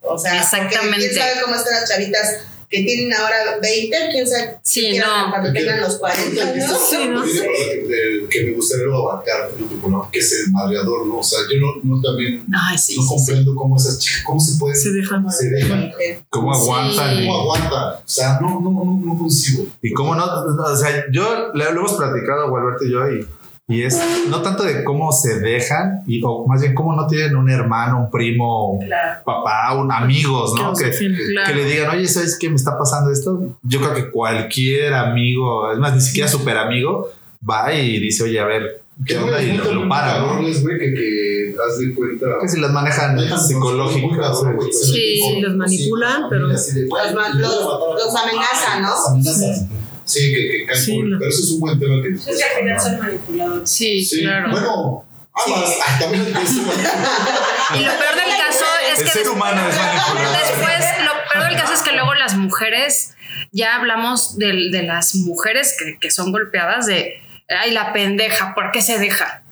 O 0.00 0.18
sea, 0.18 0.36
Exactamente. 0.40 0.98
quién 1.08 1.14
sabe 1.14 1.40
cómo 1.42 1.54
están 1.54 1.74
las 1.74 1.88
chavitas 1.88 2.38
que 2.68 2.82
tienen 2.82 3.12
ahora 3.14 3.58
20, 3.62 3.96
quién 4.10 4.26
sabe 4.26 4.58
Sí, 4.62 4.98
no. 4.98 5.30
cuando 5.30 5.52
tengan 5.52 5.80
los 5.80 5.96
40, 5.98 6.54
¿no? 6.56 6.78
Sí, 6.78 6.96
¿no? 7.08 7.22
De- 7.24 8.26
que 8.28 8.44
me 8.44 8.52
gustaría 8.52 8.86
luego 8.86 9.10
abarcar, 9.12 9.50
¿no? 9.88 10.10
que 10.10 10.18
es 10.18 10.32
el 10.32 10.52
madreador, 10.52 11.06
¿no? 11.06 11.18
O 11.18 11.22
sea, 11.22 11.38
yo 11.50 11.60
no, 11.60 11.66
no 11.96 12.02
también 12.02 12.44
Ay, 12.52 12.76
sí. 12.76 12.96
no 12.96 13.02
sí, 13.02 13.08
sí. 13.08 13.14
comprendo 13.14 13.54
cómo 13.54 13.76
esas 13.76 13.98
chicas, 13.98 14.22
cómo 14.26 14.40
se 14.40 14.58
pueden, 14.58 14.76
Se 14.76 14.90
dejan. 14.92 15.30
se 15.32 15.50
dejan, 15.50 15.92
¿Cómo 16.28 16.52
aguantan? 16.52 17.16
Cómo 17.16 17.40
aguantan, 17.40 17.94
o 17.94 18.02
sea, 18.04 18.38
no, 18.40 18.60
no, 18.60 18.70
no, 18.70 19.00
no 19.04 19.18
consigo. 19.18 19.66
Y 19.82 19.92
cómo 19.92 20.14
no, 20.14 20.24
o 20.24 20.76
sea, 20.76 21.04
yo 21.12 21.52
lo 21.54 21.64
hemos 21.68 21.92
platicado, 21.94 22.50
Gualberto 22.50 22.84
y 22.84 22.90
yo, 22.92 23.08
y, 23.10 23.26
y 23.68 23.82
es 23.82 24.00
no 24.28 24.42
tanto 24.42 24.62
de 24.62 24.84
cómo 24.84 25.10
se 25.12 25.40
dejan, 25.40 26.02
y, 26.06 26.22
o 26.24 26.46
más 26.46 26.60
bien 26.62 26.72
cómo 26.74 26.94
no 26.94 27.06
tienen 27.08 27.34
un 27.34 27.50
hermano, 27.50 27.98
un 27.98 28.10
primo, 28.12 28.70
un 28.72 28.88
papá, 29.24 29.74
un 29.74 29.90
amigos, 29.90 30.54
¿no? 30.54 30.72
Que 30.74 30.84
Que. 30.92 31.32
Claro. 31.32 31.54
le 31.56 31.64
digan, 31.64 31.90
oye, 31.90 32.06
¿sabes 32.06 32.38
qué 32.38 32.48
me 32.48 32.54
está 32.56 32.78
pasando 32.78 33.10
esto? 33.10 33.56
Yo 33.62 33.80
creo 33.80 33.94
que 33.94 34.10
cualquier 34.10 34.94
amigo, 34.94 35.72
es 35.72 35.78
más, 35.78 35.94
ni 35.94 36.00
siquiera 36.00 36.28
super 36.28 36.56
amigo, 36.58 37.08
va 37.48 37.72
y 37.74 37.98
dice, 37.98 38.22
oye, 38.22 38.38
a 38.38 38.44
ver, 38.44 38.82
¿qué 39.04 39.18
onda? 39.18 39.42
Y 39.42 39.56
lo, 39.56 39.72
lo 39.72 39.88
para, 39.88 40.20
¿no? 40.20 40.36
güey, 40.36 40.54
que, 40.78 40.94
que 40.94 41.54
haz 41.68 41.78
de 41.80 41.92
cuenta. 41.92 42.26
Que 42.40 42.48
si 42.48 42.60
las 42.60 42.70
manejan 42.70 43.18
psicológicas. 43.48 44.42
güey. 44.44 44.72
Sí, 44.72 45.40
los 45.40 45.56
manipulan, 45.56 46.28
pero- 46.30 46.46
de, 46.48 46.54
Los 46.54 47.34
los- 47.34 47.94
los 48.04 48.14
amenazan, 48.14 48.82
¿no? 48.82 48.88
Los 48.90 49.08
amenazan. 49.08 49.68
Sí, 50.06 50.32
que, 50.32 50.48
que 50.58 50.66
caen 50.66 50.80
Sí, 50.80 50.94
por- 50.94 51.04
no. 51.04 51.18
Pero 51.18 51.30
eso 51.30 51.42
es 51.42 51.50
un 51.52 51.60
buen 51.60 51.78
tema 51.80 52.02
que. 52.02 52.08
Es 52.14 52.24
que 52.24 52.44
al 52.44 52.60
final 52.60 52.80
son 52.80 52.98
manipuladores. 53.00 53.70
Sí, 53.70 54.04
Sí, 54.04 54.22
claro. 54.22 54.50
Bueno, 54.50 55.04
ambas. 55.46 55.70
Ay, 55.86 56.00
también 56.00 56.22
es 56.22 56.50
Y 56.52 57.84
lo 57.84 57.98
peor 57.98 58.14
del 58.14 58.36
caso 58.38 58.64
es 58.92 58.98
El 59.00 59.04
que 59.04 59.10
ser 59.10 59.28
humano 59.28 59.68
es 59.68 59.76
manipulador. 59.76 60.38
después, 60.38 60.84
lo 61.04 61.12
peor 61.32 61.48
del 61.50 61.60
caso 61.60 61.72
es 61.74 61.80
que 61.82 61.92
luego 61.92 62.14
las 62.14 62.34
mujeres, 62.36 63.14
ya 63.52 63.74
hablamos 63.76 64.38
de, 64.38 64.68
de 64.70 64.82
las 64.84 65.14
mujeres 65.16 65.76
que, 65.78 65.98
que 65.98 66.10
son 66.10 66.30
golpeadas 66.32 66.86
de, 66.86 67.20
ay, 67.48 67.72
la 67.72 67.92
pendeja, 67.92 68.54
¿por 68.54 68.70
qué 68.70 68.80
se 68.82 68.98
deja? 68.98 69.42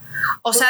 O 0.42 0.52
sea, 0.52 0.68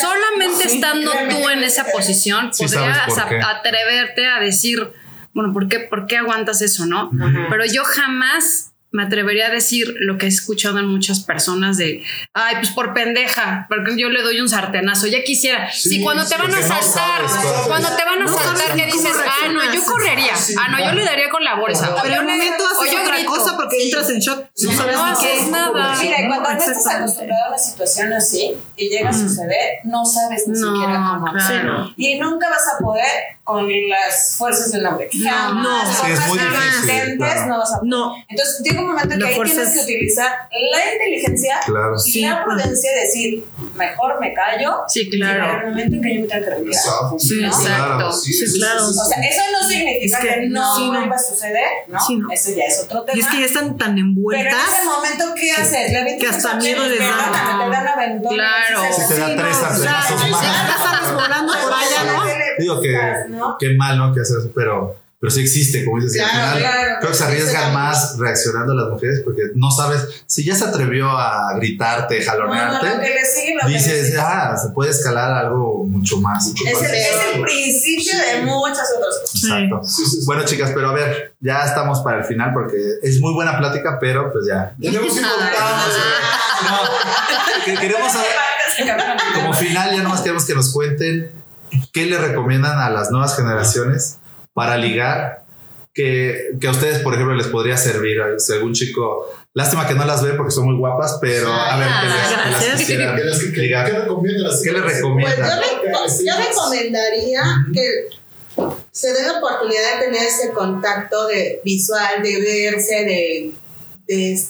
solamente 0.00 0.68
Sí, 0.68 0.74
estando 0.76 1.10
tú 1.30 1.48
en 1.50 1.64
esa 1.64 1.86
posición, 1.86 2.52
Sí 2.54 2.64
podrías 2.66 2.98
atreverte 3.46 4.26
a 4.26 4.38
decir, 4.38 4.92
bueno, 5.32 5.52
¿por 5.52 5.66
qué, 5.68 5.80
¿por 5.80 6.06
qué 6.06 6.18
aguantas 6.18 6.60
eso, 6.62 6.86
no? 6.86 7.10
Pero 7.50 7.64
yo 7.64 7.84
jamás 7.84 8.70
me 8.94 9.02
atrevería 9.02 9.48
a 9.48 9.50
decir 9.50 9.92
lo 9.98 10.18
que 10.18 10.26
he 10.26 10.28
escuchado 10.28 10.78
en 10.78 10.86
muchas 10.86 11.20
personas 11.20 11.76
de, 11.76 12.02
ay, 12.32 12.54
pues 12.60 12.70
por 12.70 12.94
pendeja, 12.94 13.66
porque 13.68 13.96
yo 13.98 14.08
le 14.08 14.22
doy 14.22 14.40
un 14.40 14.48
sartenazo, 14.48 15.08
ya 15.08 15.22
quisiera. 15.24 15.70
Sí, 15.72 15.88
si 15.88 16.02
cuando 16.02 16.22
te 16.22 16.36
sí, 16.36 16.40
van 16.40 16.50
a 16.50 16.54
porque 16.54 16.68
no 16.68 16.82
saltar, 16.82 17.28
sabes 17.28 17.50
cuando 17.66 17.88
te 17.96 18.04
van 18.04 18.22
a 18.22 18.24
No 18.24 18.28
saltar, 18.38 18.76
que 18.76 18.86
dices, 18.86 19.12
ah, 19.26 19.48
no, 19.52 19.74
yo 19.74 19.84
correría, 19.84 20.36
Sí, 20.36 20.54
ah, 20.58 20.68
no, 20.70 20.78
yo 20.78 20.92
le 20.92 21.04
daría 21.04 21.28
con 21.28 21.42
la 21.42 21.56
bolsa. 21.56 21.94
Pero 22.02 22.14
en 22.14 22.20
el 22.30 22.38
momento 22.38 22.64
O 22.64 22.82
haces 22.82 23.00
otra 23.02 23.16
grito. 23.16 23.30
cosa 23.30 23.56
porque 23.56 23.82
entras 23.84 24.10
en 24.10 24.20
shock. 24.20 24.44
No 24.62 24.72
sabes 24.72 24.96
No 24.96 25.04
haces 25.04 25.28
qué. 25.44 25.50
nada. 25.50 25.96
Mira, 26.00 26.16
cuando 26.28 26.50
no 26.54 26.58
estás 26.64 26.86
acostumbrado 26.86 27.44
a 27.44 27.48
una 27.48 27.58
situación 27.58 28.12
así 28.12 28.54
y 28.76 28.88
llega 28.88 29.10
a 29.10 29.12
suceder, 29.12 29.80
no 29.84 30.04
sabes 30.04 30.44
ni 30.46 30.58
No, 30.60 30.72
siquiera 30.72 31.04
cómo 31.18 31.32
claro. 31.32 31.92
Y 31.96 32.18
nunca 32.20 32.48
vas 32.48 32.62
a 32.74 32.78
poder 32.82 33.04
con 33.42 33.68
las 33.88 34.36
fuerzas 34.38 34.72
del 34.72 34.86
hombre. 34.86 35.08
Jamás. 35.12 35.88
no. 35.88 36.06
Sí, 36.06 36.12
es 36.12 36.26
muy 36.28 36.38
difícil, 36.38 37.18
no 37.48 37.58
vas 37.58 37.72
a 37.72 37.78
poder. 37.80 37.90
No. 37.90 38.14
Entonces 38.28 38.62
llega 38.64 38.80
un 38.84 38.92
momento 38.92 39.14
que 39.16 39.20
La 39.22 39.28
ahí 39.28 39.34
tienes 39.44 39.58
es- 39.68 39.74
que 39.74 39.82
utilizar 39.82 40.30
la 40.50 40.92
inteligencia 40.92 41.60
Claro. 41.66 41.94
y 41.96 42.10
Sí, 42.10 42.20
la 42.22 42.44
pues. 42.44 42.56
prudencia 42.62 42.92
de 42.92 43.00
decir, 43.00 43.44
mejor 43.74 44.20
me 44.20 44.32
callo. 44.34 44.76
Sí, 44.88 45.08
claro. 45.10 45.60
el 45.64 45.70
momento 45.70 45.96
en 45.96 46.02
que 46.02 46.14
yo 46.14 46.20
me 46.22 46.26
tenga 46.26 46.44
que 46.44 46.50
retirar. 46.50 46.82
Sí, 47.18 47.40
¿no? 47.40 47.46
Exacto. 47.48 48.12
Sí, 48.12 48.58
claro. 48.58 48.86
O 48.88 48.92
sea, 48.92 49.18
eso 49.22 49.40
no 49.52 49.68
significa 49.68 50.18
Es 50.18 50.24
que 50.24 50.28
que, 50.40 50.46
no, 50.48 50.76
sí, 50.76 50.86
no. 50.90 50.98
vuelva 50.98 51.16
a 51.16 51.18
suceder, 51.18 51.66
¿no? 51.88 52.00
Sí, 52.00 52.16
no. 52.16 52.30
Eso 52.30 52.50
ya 52.54 52.64
es 52.64 52.80
otro 52.84 53.02
tema. 53.02 53.16
Y 53.18 53.20
es 53.20 53.26
que 53.28 53.40
ya 53.40 53.46
están 53.46 53.76
tan 53.76 53.94
Pero 53.94 53.98
en 53.98 53.98
envueltas. 53.98 54.54
ese 54.68 54.84
momento, 54.86 55.24
¿qué 55.34 55.52
haces? 55.52 55.96
Avientas 55.96 56.16
que 56.18 56.26
hasta 56.36 56.54
miedo 56.56 56.84
les 56.86 56.98
da. 56.98 57.32
te 57.64 57.70
dan 57.70 57.88
aventón. 57.88 58.34
Claro. 58.34 58.80
Sí, 58.92 59.02
te 59.08 59.18
da 59.20 59.26
sí, 59.28 59.32
tres 59.36 59.60
más. 59.62 59.82
ya 59.82 60.02
sales 60.02 61.12
volando 61.14 61.52
por 61.52 61.72
allá, 61.72 62.12
¿no? 62.12 62.24
Digo 62.58 62.80
que 62.80 62.98
qué 63.58 63.74
mal, 63.76 63.98
¿no? 63.98 64.14
Que 64.14 64.20
hacer 64.20 64.38
eso, 64.38 64.50
pero, 64.54 64.96
pero 65.24 65.32
sí 65.36 65.40
existe, 65.40 65.86
como 65.86 65.96
dices, 66.02 66.16
y 66.16 66.18
al 66.20 66.28
Claro, 66.30 66.56
final 66.58 66.60
claro, 66.74 66.96
creo 67.00 67.10
que 67.12 67.16
se 67.16 67.22
sí, 67.24 67.30
arriesgan 67.30 67.68
sí. 67.68 67.72
más 67.72 68.18
reaccionando 68.18 68.74
las 68.74 68.88
mujeres 68.90 69.22
porque 69.24 69.40
no 69.54 69.70
sabes, 69.70 70.22
si 70.26 70.44
ya 70.44 70.54
se 70.54 70.64
atrevió 70.66 71.08
a 71.08 71.54
gritarte, 71.56 72.22
jalonearte, 72.22 72.76
No, 72.86 72.92
no, 72.92 72.96
lo 72.98 73.02
que 73.02 73.08
le 73.08 73.24
sigue, 73.24 73.56
dices, 73.66 74.18
ah, 74.18 74.54
se 74.62 74.68
puede 74.74 74.90
escalar 74.90 75.30
a 75.30 75.40
algo 75.40 75.84
mucho 75.84 76.18
más. 76.20 76.48
Es 76.48 76.54
el, 76.82 76.94
es 76.94 77.08
el 77.36 77.40
principio 77.40 78.12
de 78.18 78.42
muchas 78.42 78.86
otras 78.98 79.18
cosas. 79.22 79.44
Exacto. 79.44 79.80
Sí, 79.82 80.04
sí, 80.04 80.10
sí. 80.20 80.26
Bueno, 80.26 80.44
chicas, 80.44 80.72
pero 80.74 80.90
a 80.90 80.92
ver, 80.92 81.34
ya 81.40 81.64
estamos 81.64 82.00
para 82.00 82.18
el 82.18 82.24
final 82.24 82.50
porque 82.52 82.76
es 83.02 83.18
muy 83.18 83.32
buena 83.32 83.56
plática, 83.56 83.96
pero 83.98 84.30
pues 84.30 84.44
ya. 84.46 84.74
Tenemos 84.78 85.14
que 85.14 85.22
contar. 85.22 85.52
Que- 87.64 87.74
queremos 87.78 88.12
saber, 88.12 88.28
como 89.34 89.54
final, 89.54 89.96
ya 89.96 90.02
nomás 90.02 90.20
queremos 90.20 90.44
que 90.44 90.54
nos 90.54 90.70
cuenten 90.70 91.30
qué 91.94 92.04
le 92.04 92.18
recomiendan 92.18 92.78
a 92.78 92.90
las 92.90 93.10
nuevas 93.10 93.34
generaciones 93.36 94.18
para 94.54 94.76
ligar. 94.78 95.42
Que, 95.92 96.56
que 96.60 96.66
a 96.66 96.72
ustedes, 96.72 96.98
por 97.04 97.14
ejemplo, 97.14 97.36
les 97.36 97.46
podría 97.46 97.76
servir 97.76 98.16
si 98.38 98.52
algún 98.52 98.72
chico. 98.72 99.30
Lástima 99.52 99.86
que 99.86 99.94
no 99.94 100.04
las 100.04 100.24
ve 100.24 100.32
porque 100.32 100.50
son 100.50 100.64
muy 100.66 100.76
guapas, 100.76 101.18
pero 101.20 101.52
a 101.52 101.76
ver, 101.78 101.86
¿qué 102.00 102.06
les, 102.08 102.26
qué 102.26 102.50
las 102.70 102.80
quisieran 102.80 103.16
¿Qué 103.16 103.24
les- 103.24 103.38
qué- 103.38 103.60
ligar? 103.60 103.86
¿Qué 103.92 103.98
recomiendas? 104.00 104.60
¿Qué 104.64 104.72
le 104.72 104.82
Pues 104.82 104.96
recomiendan? 104.96 105.48
yo, 105.50 105.56
re- 105.56 106.26
yo 106.26 106.48
recomendaría 106.48 107.42
que 107.72 108.08
se 108.90 109.12
dé 109.12 109.22
la 109.22 109.38
oportunidad 109.38 110.00
de 110.00 110.06
tener 110.06 110.22
ese 110.24 110.50
contacto 110.50 111.28
de 111.28 111.60
visual, 111.64 112.20
de 112.24 112.40
verse, 112.40 112.94
de, 113.04 113.52
de- 114.08 114.40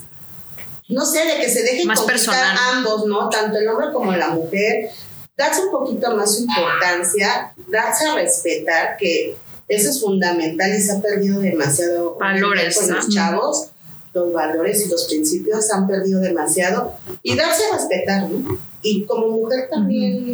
no 0.89 1.05
sé, 1.05 1.27
de 1.27 1.37
que 1.43 1.51
se 1.51 1.63
dejen 1.63 1.87
Más 1.87 2.01
conquistar 2.01 2.35
personal. 2.35 2.59
ambos, 2.77 3.05
¿no? 3.07 3.29
Tanto 3.29 3.59
el 3.59 3.69
hombre 3.69 3.89
como 3.93 4.13
la 4.13 4.29
mujer, 4.31 4.89
darse 5.37 5.63
un 5.63 5.71
poquito 5.71 6.17
más 6.17 6.37
su 6.37 6.45
importancia, 6.45 7.53
darse 7.69 8.07
a 8.09 8.15
respetar, 8.15 8.97
que 8.99 9.37
eso 9.69 9.91
es 9.91 10.01
fundamental 10.01 10.75
y 10.75 10.81
se 10.81 10.93
ha 10.93 11.01
perdido 11.01 11.41
demasiado 11.41 12.17
Valores, 12.19 12.79
con 12.79 12.91
los 12.91 13.09
¿no? 13.09 13.15
chavos. 13.15 13.67
Los 14.13 14.33
valores 14.33 14.87
y 14.87 14.89
los 14.89 15.05
principios 15.07 15.67
se 15.67 15.75
han 15.75 15.89
perdido 15.89 16.21
demasiado 16.21 16.93
y 17.25 17.35
darse 17.35 17.65
a 17.73 17.77
respetar, 17.77 18.31
¿no? 18.31 18.57
Y 18.81 19.05
como 19.07 19.29
mujer 19.29 19.69
también, 19.69 20.25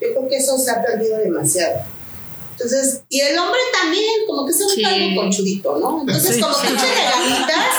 yo 0.00 0.08
creo 0.12 0.28
que 0.28 0.36
eso 0.36 0.58
se 0.58 0.70
ha 0.70 0.82
perdido 0.82 1.16
demasiado. 1.16 1.80
Entonces, 2.52 3.00
y 3.08 3.20
el 3.20 3.38
hombre 3.38 3.58
también, 3.80 4.04
como 4.26 4.44
que 4.46 4.52
se 4.52 4.68
Sí. 4.68 4.82
vuelve 4.82 5.04
algo 5.08 5.22
conchudico, 5.22 5.78
¿no? 5.78 6.00
Entonces, 6.02 6.34
Sí. 6.36 6.40
como 6.42 6.54
que 6.60 6.66
échale 6.68 7.00
ganitas 7.10 7.74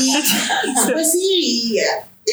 y, 0.00 0.14
pues 0.92 1.10
sí, 1.10 1.74
y 1.74 1.78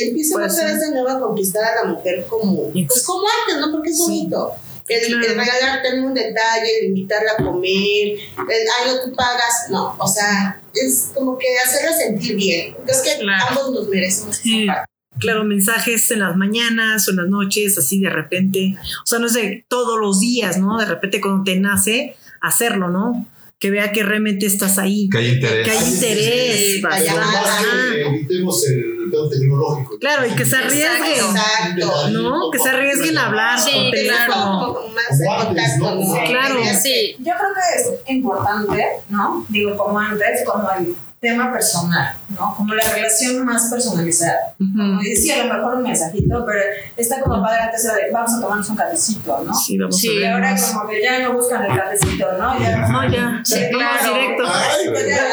empiezan 0.08 0.40
Pues 0.42 0.54
otra 0.54 0.68
sí. 0.68 0.74
vez 0.74 0.82
de 0.82 0.92
nuevo 0.92 1.10
a 1.10 1.20
conquistar 1.20 1.64
a 1.64 1.84
la 1.84 1.92
mujer 1.94 2.28
como, 2.30 2.70
pues 2.72 3.02
como 3.04 3.24
antes, 3.42 3.60
¿no? 3.66 3.72
Porque 3.72 3.90
es 3.90 3.98
bonito. 3.98 4.54
El, 4.90 5.08
Claro. 5.08 5.26
el 5.28 5.38
regalarte 5.38 6.00
un 6.02 6.14
detalle, 6.14 6.80
el 6.82 6.88
invitarla 6.88 7.32
a 7.38 7.44
comer, 7.44 7.70
el, 8.08 8.18
ay, 8.38 8.88
no, 8.88 9.00
tú 9.06 9.16
pagas, 9.16 9.70
no, 9.70 9.96
o 10.00 10.08
sea, 10.08 10.60
es 10.74 11.12
como 11.14 11.38
que 11.38 11.46
hacerla 11.64 11.96
sentir 11.96 12.36
bien. 12.36 12.76
Es 12.88 12.98
que 13.02 13.18
Claro. 13.22 13.46
ambos 13.50 13.72
nos 13.72 13.88
merecemos 13.88 14.36
Sí. 14.38 14.64
esa 14.64 14.74
parte. 14.74 14.92
Claro, 15.20 15.44
mensajes 15.44 16.10
en 16.12 16.20
las 16.20 16.36
mañanas 16.38 17.08
o 17.08 17.12
en 17.12 17.18
las 17.18 17.28
noches, 17.28 17.78
así 17.78 18.00
de 18.00 18.10
repente. 18.10 18.76
O 19.04 19.06
sea, 19.06 19.20
no 19.20 19.28
es 19.28 19.34
de 19.34 19.66
todos 19.68 20.00
los 20.00 20.20
días, 20.22 20.58
¿no? 20.58 20.78
De 20.80 20.86
repente 20.86 21.20
cuando 21.22 21.44
te 21.44 21.60
nace, 21.60 22.16
hacerlo, 22.42 22.88
¿no? 22.90 23.28
Que 23.60 23.70
vea 23.70 23.92
que 23.92 24.04
realmente 24.04 24.46
estás 24.46 24.78
ahí. 24.80 25.10
Que 25.10 25.18
hay 25.18 25.28
interés. 25.34 25.66
Que 25.66 25.72
hay 25.72 25.84
interés. 25.94 26.56
Sí, 26.76 26.82
bastante. 26.82 27.10
vaya, 27.12 27.22
Más 27.26 27.36
Ajá. 27.48 27.64
que 27.94 28.02
evitemos 28.02 28.68
el 28.70 28.99
pedo 29.12 29.30
tecnológico. 29.30 29.98
Claro, 30.00 30.26
y 30.26 30.32
que 30.32 30.46
se 30.46 30.56
arriesguen. 30.58 31.12
Exacto. 31.14 32.10
¿No? 32.10 32.50
Que 32.52 32.60
se 32.60 32.70
arriesguen 32.70 33.18
a 33.18 33.26
hablar 33.28 33.60
Sí, 33.60 33.72
por 33.72 33.92
Tener 33.92 33.94
teléfono. 34.16 34.44
como, 34.60 34.74
como 34.76 34.88
más 34.90 35.18
de 35.20 35.26
Como 35.26 35.40
antes, 35.42 35.72
contacto, 35.80 35.96
¿no? 35.96 36.16
¿no? 36.16 36.24
Claro. 36.30 36.56
Sí, 36.82 37.16
Yo 37.20 37.34
creo 37.38 37.50
que 37.54 37.82
es 37.82 38.12
importante, 38.16 38.86
¿no? 39.10 39.46
Digo, 39.50 39.78
como 39.78 40.00
antes, 40.00 40.44
como 40.46 40.70
el 40.72 40.96
tema 41.20 41.52
personal, 41.52 42.16
¿no? 42.30 42.56
Como 42.56 42.74
la 42.76 42.84
relación 42.94 43.46
más 43.46 43.70
personalizada. 43.70 44.54
Como 44.58 45.02
decía, 45.02 45.42
a 45.42 45.46
lo 45.48 45.54
mejor 45.54 45.76
un 45.76 45.84
mensajito, 45.84 46.46
pero 46.46 46.62
está 46.96 47.20
como 47.20 47.42
padre 47.44 47.60
antes 47.64 47.84
de 47.84 47.90
vamos 48.14 48.32
a 48.36 48.40
tomarnos 48.40 48.70
un 48.70 48.78
cafecito, 48.78 49.42
¿no? 49.44 49.54
Sí, 49.54 49.78
vamos 49.78 49.98
Sí, 50.00 50.08
a 50.08 50.22
Y 50.22 50.26
ahora 50.26 50.56
como 50.56 50.88
que 50.88 51.04
ya 51.04 51.20
no 51.20 51.34
buscan 51.34 51.66
el 51.66 51.78
cafecito, 51.78 52.26
¿no? 52.38 52.58
Ya 52.58 52.78
No, 52.88 53.12
ya. 53.12 53.42
Sí, 53.44 53.60
claro. 53.70 54.14
directo. 54.14 54.44
Ay, 54.48 54.88
Pues 54.88 55.04
güey, 55.04 55.10
ya, 55.10 55.22
no, 55.22 55.30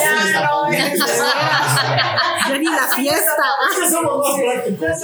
ya, 0.00 0.32
ya, 0.32 0.40
no, 0.40 0.68
pinches 0.68 0.92
es- 0.92 1.18
Ya 1.18 2.20
ni 2.58 2.66
la 2.66 2.88
fiesta. 2.88 3.44
Es 3.70 3.76
que 3.78 3.90
somos 3.90 4.18
más 4.28 4.40
prácticos. 4.40 4.88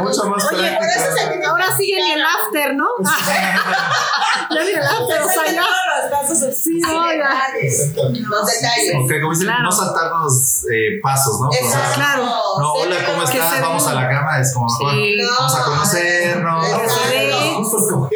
Mucho 0.00 0.24
más 0.24 0.52
Oye, 0.52 0.78
eso 0.96 1.12
se 1.16 1.44
Ahora 1.46 1.76
sigue 1.76 2.02
ni 2.02 2.12
el 2.12 2.22
after, 2.24 2.74
¿no? 2.74 2.86
ya 3.04 4.64
ni 4.64 4.70
el 4.70 4.82
after, 4.82 5.22
o 5.22 5.28
sea, 5.28 5.52
ya. 5.52 5.62
Todos 5.62 6.02
los 6.02 6.10
pasos 6.10 6.56
Sí, 6.56 6.80
no, 6.80 7.06
detalles. 7.06 7.92
Los 7.96 8.46
detalles. 8.46 8.94
Ok, 8.96 9.10
como 9.20 9.32
dicen, 9.32 9.46
Claro. 9.46 9.62
no 9.62 9.72
saltarnos 9.72 10.64
eh, 10.72 11.00
pasos, 11.02 11.40
¿no? 11.40 11.48
O 11.48 11.52
sea, 11.52 11.60
Exacto. 11.62 11.94
Claro. 11.94 12.24
no, 12.58 12.72
hola, 12.72 12.96
¿cómo 13.06 13.22
estás? 13.22 13.50
se 13.54 13.60
Vamos 13.60 13.86
a 13.86 13.94
la 13.94 14.08
cama. 14.08 14.38
Es 14.40 14.54
como, 14.54 14.68
Sí. 14.68 14.76
bueno, 14.82 15.30
vamos 15.38 15.54
a 15.56 15.64
conocernos. 15.64 16.66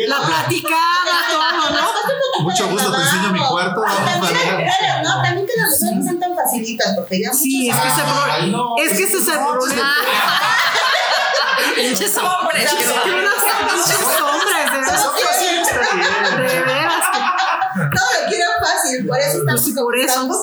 La 0.08 0.16
platicada. 0.26 0.95
Mucho 2.51 2.68
gusto, 2.68 2.92
te 2.92 3.03
enseño 3.03 3.32
mi 3.32 3.40
cuarto. 3.40 3.82
Ah, 3.86 4.18
También, 4.20 4.57
claro, 4.57 5.03
no, 5.03 5.22
también 5.22 5.47
que 5.47 5.53
las 5.57 5.70
mujeres 5.80 5.97
no 5.97 6.03
sean 6.05 6.18
tan 6.20 6.34
facilitas, 6.34 6.94
porque 6.97 7.20
ya 7.22 7.32
Sí, 7.32 7.68
es 7.70 7.76
que 7.76 7.88
ese 7.88 8.01
Ay, 8.03 8.12
problema. 8.51 8.57
no. 8.59 8.74
Es 8.82 8.97
que 8.97 9.05
ese 9.05 9.18
es 9.18 9.28
el 9.28 9.38
problema. 9.38 9.94
pinches 11.74 12.16
hombres. 12.16 12.70
Que 12.70 13.12
unas 13.12 13.44
pinches 13.59 14.05
hombres, 14.20 14.72
de 14.72 14.78
veras. 14.80 15.03
De 16.36 16.62
veras. 16.62 17.05
todo 17.76 18.07
lo 18.22 18.28
quiero 18.28 18.44
fácil, 18.61 19.07
por 19.07 19.18
eso 19.18 19.38
estamos 19.38 19.64
Sí, 19.64 19.72
por 19.74 19.97
eso. 19.97 20.07
estamos- 20.07 20.36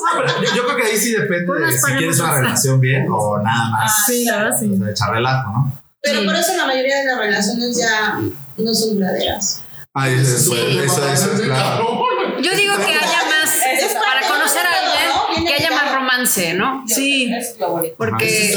Yo, 0.55 0.63
creo 0.65 0.75
que 0.77 0.83
ahí 0.83 0.97
sí 0.97 1.13
depende 1.13 1.51
de 1.65 1.71
si 1.77 1.91
quieres 1.93 2.19
una 2.19 2.33
relación 2.35 2.79
bien 2.79 3.07
o 3.11 3.39
nada 3.39 3.69
más. 3.71 4.05
Sí, 4.05 4.25
la 4.25 4.37
verdad, 4.37 4.57
sí. 4.59 4.71
O 4.73 4.77
sea, 4.77 4.91
echar 4.91 5.11
relajo, 5.11 5.49
¿no? 5.51 5.79
Pero 6.01 6.23
por 6.25 6.35
eso 6.35 6.53
la 6.55 6.65
mayoría 6.67 6.97
de 6.99 7.05
las 7.05 7.17
relaciones 7.17 7.77
ya 7.77 8.19
no 8.57 8.73
son 8.73 8.95
duraderas. 8.95 9.61
Ay, 9.95 10.13
eso, 10.15 10.35
eso, 10.35 10.55
eso, 10.55 11.07
eso 11.07 11.33
es 11.33 11.41
claro. 11.41 12.03
Yo 12.41 12.51
digo 12.55 12.75
que 12.77 12.93
haya 12.93 13.23
más, 13.29 13.55
Es 13.65 13.93
para 13.93 14.27
conocer 14.27 14.65
a 14.65 15.29
alguien, 15.29 15.45
que 15.45 15.53
haya 15.53 15.69
más 15.69 15.93
romance, 15.93 16.53
¿no? 16.55 16.83
Sí. 16.87 17.31
Porque, 17.59 17.93
porque 17.97 18.55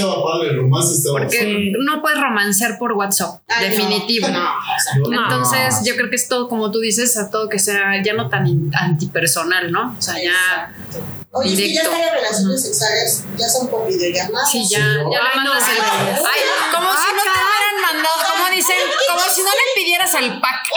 no 1.84 2.00
puedes 2.00 2.20
romancear 2.20 2.78
por 2.78 2.92
WhatsApp, 2.92 3.42
definitivo. 3.60 4.28
Entonces, 4.96 5.82
yo 5.84 5.94
creo 5.94 6.08
que 6.08 6.16
es 6.16 6.26
todo, 6.28 6.48
como 6.48 6.70
tú 6.70 6.80
dices, 6.80 7.16
a 7.18 7.30
todo 7.30 7.48
que 7.48 7.58
sea 7.58 8.02
ya 8.02 8.14
no 8.14 8.28
tan 8.28 8.46
antipersonal, 8.72 9.70
¿no? 9.70 9.94
O 9.98 10.02
sea, 10.02 10.14
ya, 10.22 10.72
Oye, 11.32 11.52
es 11.52 11.58
que 11.60 11.74
ya 11.74 11.82
las 11.82 12.12
relaciones 12.12 12.62
sexuales, 12.62 13.24
ya 13.36 13.46
son 13.46 13.68
por 13.68 13.86
videollamadas. 13.86 14.50
sí, 14.50 14.66
ya, 14.66 14.78
ya 14.78 15.22
le 15.22 15.36
mandas 15.36 15.68
el. 15.68 15.82
Ay, 15.82 16.40
como 16.74 16.90
si 16.92 17.12
no. 17.14 17.55
Hubieran 17.76 17.82
mandado, 17.82 18.16
como 18.32 18.54
dicen, 18.54 18.76
como 19.08 19.20
si 19.30 19.40
no 19.42 19.48
le 19.50 19.80
pidieras 19.82 20.14
al 20.14 20.40
pack. 20.40 20.60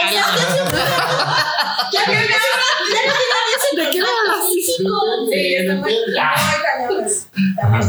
Ya, 1.92 2.06
ya, 2.06 2.12
ya, 2.12 2.28
ya, 2.28 3.84
¿De 3.84 3.90
qué 3.90 3.98
me 4.00 4.06
hablas? 4.06 4.44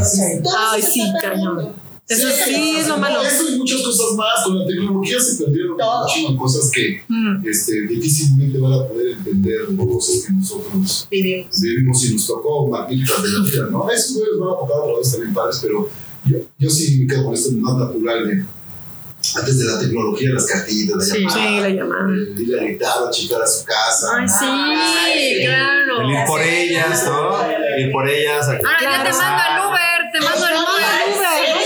Sí, 0.04 0.40
Ay, 0.56 0.82
sí, 0.82 1.12
cañón. 1.20 1.72
Eso 2.08 2.28
sí 2.44 2.76
es 2.78 2.88
lo 2.88 2.98
malo. 2.98 3.22
Eso 3.22 3.48
y 3.48 3.58
muchas 3.58 3.80
cosas 3.82 4.12
más. 4.16 4.44
Con 4.44 4.58
la 4.58 4.66
tecnología 4.66 5.20
se 5.20 5.44
perdieron 5.44 5.76
muchísimas 5.76 6.38
cosas 6.40 6.70
que 6.72 7.02
Mm. 7.08 7.46
este, 7.48 7.86
difícilmente 7.86 8.58
van 8.58 8.72
a 8.72 8.88
poder 8.88 9.12
entender 9.12 9.60
cosas 9.76 10.24
que 10.26 10.32
nosotros 10.32 11.06
Vivimos. 11.10 11.60
vivimos 11.60 12.04
y 12.04 12.14
nos 12.14 12.26
tocó 12.26 12.68
la 12.72 12.86
vida, 12.86 13.06
¿no? 13.70 13.88
Esos 13.90 14.16
güeyes 14.16 14.38
van 14.38 14.48
a 14.48 14.56
tocar 14.58 14.78
otra 14.80 14.98
vez 14.98 15.12
también 15.12 15.34
padres, 15.34 15.58
pero 15.62 15.88
yo, 16.24 16.38
yo 16.58 16.70
sí 16.70 17.00
me 17.00 17.06
quedo 17.06 17.24
con 17.26 17.34
esto 17.34 17.50
más 17.52 17.76
natural 17.76 18.26
de 18.28 18.44
antes 19.36 19.58
de 19.58 19.64
la 19.64 19.78
tecnología, 19.78 20.30
las 20.32 20.46
cartillitas, 20.46 20.96
la 20.96 21.02
Sí, 21.04 21.20
llamada, 21.22 21.38
sí, 21.40 21.60
la 21.60 21.68
llamada. 21.68 22.04
el 22.08 22.40
ir 22.40 22.58
a 22.58 22.62
gritar 22.62 22.92
a 23.06 23.10
chicar 23.10 23.42
a 23.42 23.46
su 23.46 23.64
casa. 23.64 24.06
Ay, 24.18 24.28
sí, 24.28 24.44
Ay, 24.46 25.44
claro. 25.46 26.00
El 26.02 26.10
ir 26.10 26.24
por 26.26 26.40
ellas, 26.42 27.04
¿no? 27.06 27.48
Ir 27.78 27.92
por 27.92 28.08
ellas. 28.08 28.48
Ahora 28.48 28.60
ya 28.80 29.04
te 29.04 29.12
mando 29.12 29.42
el 29.50 29.68
Uber, 29.68 30.12
te 30.12 30.20
mando 30.20 30.46
el 30.48 30.54
Uber. 30.54 31.62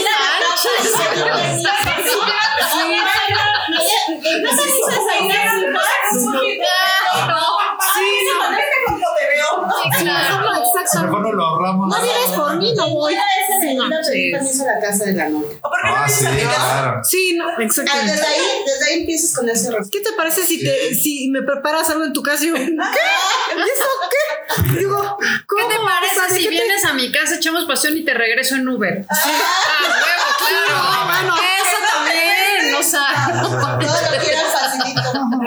A 10.89 10.99
lo 11.01 11.03
mejor 11.07 11.21
no 11.23 11.33
lo 11.33 11.45
ahorramos. 11.45 11.89
No 11.89 12.03
vienes 12.03 12.31
por 12.37 12.57
mí, 12.57 12.73
no 12.75 12.89
voy. 12.91 13.15
Sí, 13.61 13.75
no, 13.75 13.85
Una 13.87 14.03
sí. 14.05 14.31
permiso 14.33 14.63
a 14.63 14.67
la 14.75 14.81
casa 14.81 15.05
de 15.07 15.13
la 15.15 15.29
novia. 15.29 15.57
Ah, 15.85 16.09
sí, 16.09 16.25
claro. 16.25 17.01
Sí, 17.05 17.35
no, 17.37 17.49
Ah, 17.49 17.55
exactamente. 17.59 18.13
desde 18.13 18.27
ahí, 18.27 18.41
desde 18.67 18.85
ahí 18.87 19.01
empiezas 19.01 19.35
con 19.35 19.49
ese 19.49 19.71
respeto. 19.71 19.89
¿Qué 19.93 20.01
te 20.11 20.13
parece 20.17 20.43
si 20.45 20.63
te 20.63 20.95
si 20.95 21.29
me 21.31 21.43
preparas 21.43 21.89
algo 21.91 22.05
en 22.05 22.13
tu 22.13 22.23
casa? 22.23 22.45
y 22.45 22.49
yo, 22.49 22.55
¿Qué? 22.55 22.63
¿Y 22.63 23.61
eso 23.63 23.85
qué? 24.11 24.79
Digo, 24.79 25.17
¿Qué 25.21 25.27
¿cómo? 25.47 25.69
te 25.69 25.75
O 25.77 25.79
sea, 25.79 25.87
parece 25.87 26.35
¿de 26.35 26.39
si 26.41 26.43
qué 26.45 26.49
te- 26.57 26.63
vienes 26.63 26.85
a 26.85 26.93
mi 26.93 27.11
casa, 27.13 27.37
echamos 27.37 27.65
pasión 27.65 27.97
y 27.97 28.05
te 28.05 28.15
regreso 28.15 28.55
en 28.57 28.69
Uber? 28.69 29.05
Ah, 29.09 29.23
huevo, 29.83 30.67
claro. 30.67 30.96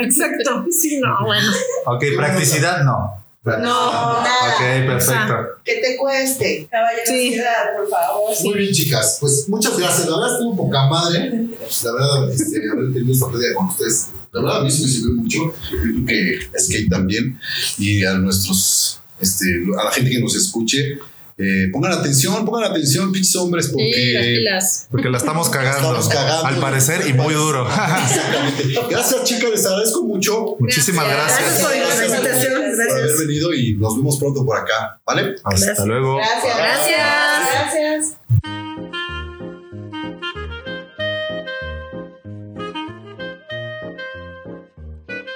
Exacto. 0.09 0.65
Sí, 0.71 0.99
no, 0.99 1.25
bueno. 1.25 1.51
Ok, 1.85 2.03
practicidad 2.15 2.83
no. 2.83 3.19
No, 3.43 3.57
nada. 3.57 4.55
Ok, 4.55 4.85
perfecto. 4.85 5.33
Que 5.63 5.75
te 5.75 5.97
cueste. 5.97 6.67
Caballerosidad, 6.69 7.77
por 7.77 7.89
favor. 7.89 8.35
Muy 8.43 8.57
bien, 8.57 8.73
chicas. 8.73 9.17
Pues 9.19 9.47
muchas 9.47 9.77
gracias. 9.77 10.09
La 10.09 10.17
verdad 10.17 10.33
estuvo 10.33 10.57
poca 10.57 10.87
madre. 10.87 11.47
La 11.83 11.91
verdad, 11.93 12.31
este, 12.31 12.69
haber 12.71 12.93
tenido 12.93 13.13
esta 13.13 13.27
plática 13.29 13.55
con 13.55 13.67
ustedes. 13.67 14.09
La 14.31 14.41
verdad, 14.41 14.57
a 14.59 14.63
mí 14.63 14.71
sí 14.71 14.83
me 14.83 14.89
sirvió 14.89 15.13
mucho. 15.13 15.37
Yo 15.37 15.81
creo 15.81 16.05
que 16.05 16.59
Skate 16.59 16.89
también. 16.89 17.39
Y 17.77 18.03
a 18.03 18.13
nuestros, 18.15 18.99
este, 19.19 19.45
a 19.79 19.85
la 19.85 19.91
gente 19.91 20.11
que 20.11 20.19
nos 20.19 20.35
escuche. 20.35 20.99
Eh, 21.41 21.69
pongan 21.71 21.93
atención, 21.93 22.45
pongan 22.45 22.69
atención, 22.69 23.13
pinches 23.13 23.33
hombres, 23.37 23.67
Sí, 23.67 24.41
las 24.43 24.87
porque. 24.89 24.91
Porque 24.91 25.09
la 25.09 25.17
estamos 25.19 25.47
cagando. 25.57 25.77
Estamos 25.97 26.09
cagando. 26.09 26.45
Al 26.47 26.57
parecer, 26.59 27.07
y 27.07 27.13
muy 27.13 27.33
duro. 27.33 27.65
Exactamente. 27.65 28.73
Gracias, 28.89 29.23
chicas, 29.23 29.49
les 29.49 29.65
agradezco 29.65 30.03
mucho 30.03 30.55
Muchísimas 30.59 31.07
Gracias 31.07 31.39
gracias. 31.39 31.61
por 31.65 31.75
la 31.77 31.95
presentación. 31.95 32.53
por 32.53 32.63
haber 32.63 32.87
Gracias. 32.87 33.19
venido 33.19 33.53
y 33.53 33.73
nos 33.75 33.95
vemos 33.95 34.17
pronto 34.17 34.45
por 34.45 34.57
acá, 34.57 34.99
¿vale? 35.05 35.35
Hasta 35.45 35.85
luego. 35.85 36.17
Gracias. 36.17 36.57
Gracias. 36.57 37.73
Gracias. 37.73 38.15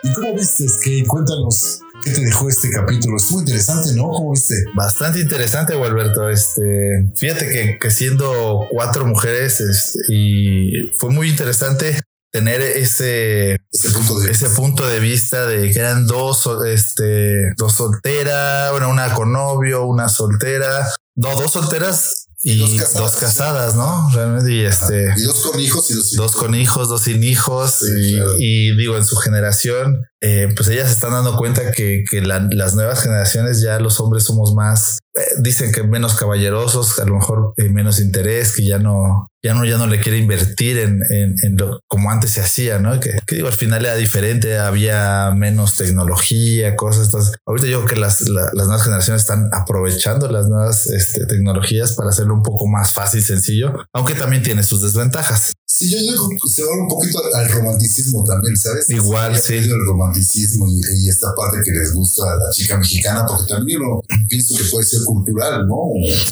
¿Y 0.03 0.13
cómo 0.13 0.33
viste, 0.35 0.67
Skate? 0.67 1.07
Cuéntanos 1.07 1.79
qué 2.03 2.11
te 2.11 2.21
dejó 2.21 2.49
este 2.49 2.69
capítulo. 2.69 3.17
Estuvo 3.17 3.39
interesante, 3.39 3.93
¿no? 3.95 4.09
¿Cómo 4.09 4.31
viste? 4.31 4.55
Bastante 4.75 5.19
interesante, 5.19 5.75
Gualberto. 5.75 6.29
Este, 6.29 7.11
fíjate 7.15 7.49
que, 7.49 7.77
que 7.79 7.91
siendo 7.91 8.67
cuatro 8.69 9.05
mujeres, 9.05 9.59
este, 9.61 9.99
y 10.09 10.91
fue 10.97 11.09
muy 11.09 11.29
interesante 11.29 11.99
tener 12.31 12.61
ese, 12.61 13.57
Ese 13.71 13.89
punto 13.91 14.19
de 14.19 14.31
ese 14.31 14.49
punto 14.49 14.87
de 14.87 14.99
vista 14.99 15.45
de 15.45 15.71
que 15.71 15.79
eran 15.79 16.07
dos, 16.07 16.49
este, 16.65 17.53
dos 17.57 17.75
solteras, 17.75 18.71
bueno, 18.71 18.89
una 18.89 19.13
con 19.13 19.31
novio, 19.31 19.85
una 19.85 20.09
soltera, 20.09 20.87
no, 21.15 21.35
dos 21.35 21.51
solteras 21.51 22.27
y 22.45 22.59
Dos 22.59 22.71
dos 22.71 22.81
casadas. 22.81 23.15
casadas, 23.15 23.75
¿no? 23.75 24.09
Realmente, 24.13 24.51
y 24.51 24.65
este, 24.65 25.13
Y 25.17 25.21
dos 25.23 25.41
con 25.41 25.59
hijos 25.59 25.89
y 25.89 25.93
dos 25.95 26.11
dos 26.15 26.31
con 26.33 26.55
hijos, 26.55 26.89
dos 26.89 27.01
sin 27.03 27.23
hijos, 27.23 27.77
Sí, 27.79 27.91
y, 27.95 28.15
claro. 28.15 28.35
y 28.37 28.77
digo, 28.77 28.97
en 28.97 29.05
su 29.05 29.15
generación, 29.15 30.01
eh, 30.21 30.49
pues 30.55 30.67
ellas 30.69 30.87
se 30.87 30.93
están 30.95 31.11
dando 31.11 31.37
cuenta 31.37 31.71
que, 31.71 32.03
que 32.09 32.21
la- 32.21 32.47
las 32.51 32.75
nuevas 32.75 33.01
generaciones 33.01 33.61
ya 33.61 33.79
los 33.79 33.99
hombres 33.99 34.23
somos 34.25 34.53
más, 34.53 34.99
eh, 35.15 35.21
dicen 35.39 35.71
que 35.71 35.83
menos 35.83 36.15
caballerosos, 36.15 36.99
a 36.99 37.05
lo 37.05 37.15
mejor 37.15 37.53
eh, 37.57 37.69
menos 37.69 37.99
interés, 37.99 38.53
que 38.53 38.65
ya 38.65 38.77
no, 38.79 39.27
ya 39.43 39.53
no, 39.53 39.65
ya 39.65 39.77
no 39.77 39.87
le 39.87 39.99
quiere 39.99 40.17
invertir 40.17 40.77
en, 40.77 41.01
en, 41.09 41.35
en 41.43 41.57
lo 41.57 41.79
como 41.87 42.09
antes 42.11 42.31
se 42.31 42.41
hacía, 42.41 42.79
¿no? 42.79 42.99
Que, 42.99 43.19
que 43.27 43.35
digo, 43.35 43.47
al 43.47 43.53
final 43.53 43.83
era 43.85 43.95
diferente, 43.95 44.57
había 44.57 45.31
menos 45.35 45.75
tecnología, 45.75 46.75
cosas. 46.75 47.05
Entonces, 47.07 47.35
ahorita 47.45 47.67
yo 47.67 47.79
creo 47.83 47.89
que 47.95 47.99
las, 47.99 48.21
la- 48.29 48.49
las 48.53 48.67
nuevas 48.67 48.83
generaciones 48.83 49.21
están 49.23 49.49
aprovechando 49.53 50.29
las 50.31 50.47
nuevas 50.47 50.87
este, 50.87 51.25
tecnologías 51.25 51.93
para 51.93 52.09
hacerlo 52.09 52.33
un 52.35 52.43
poco 52.43 52.67
más 52.67 52.93
fácil, 52.93 53.21
sencillo, 53.23 53.73
aunque 53.93 54.13
también 54.15 54.43
tiene 54.43 54.63
sus 54.63 54.81
desventajas. 54.81 55.53
Sí, 55.65 55.89
yo 56.07 56.29
que 56.29 56.49
se 56.49 56.61
va 56.63 56.69
un 56.81 56.87
poquito 56.87 57.19
al, 57.33 57.41
al 57.45 57.49
romanticismo 57.51 58.23
también, 58.25 58.55
¿sabes? 58.55 58.89
Igual, 58.89 59.37
sí. 59.37 59.55
El 59.55 59.71
romanticismo 59.87 60.67
y, 60.69 60.81
y 60.97 61.09
esta 61.09 61.27
parte 61.35 61.57
que 61.65 61.71
les 61.71 61.93
gusta 61.93 62.23
a 62.31 62.35
la 62.35 62.49
chica 62.51 62.77
mexicana, 62.77 63.25
porque 63.25 63.45
también 63.53 63.79
lo 63.81 64.01
pienso 64.29 64.55
que 64.57 64.63
puede 64.65 64.85
ser 64.85 64.99
cultural, 65.05 65.67
¿no? 65.67 65.75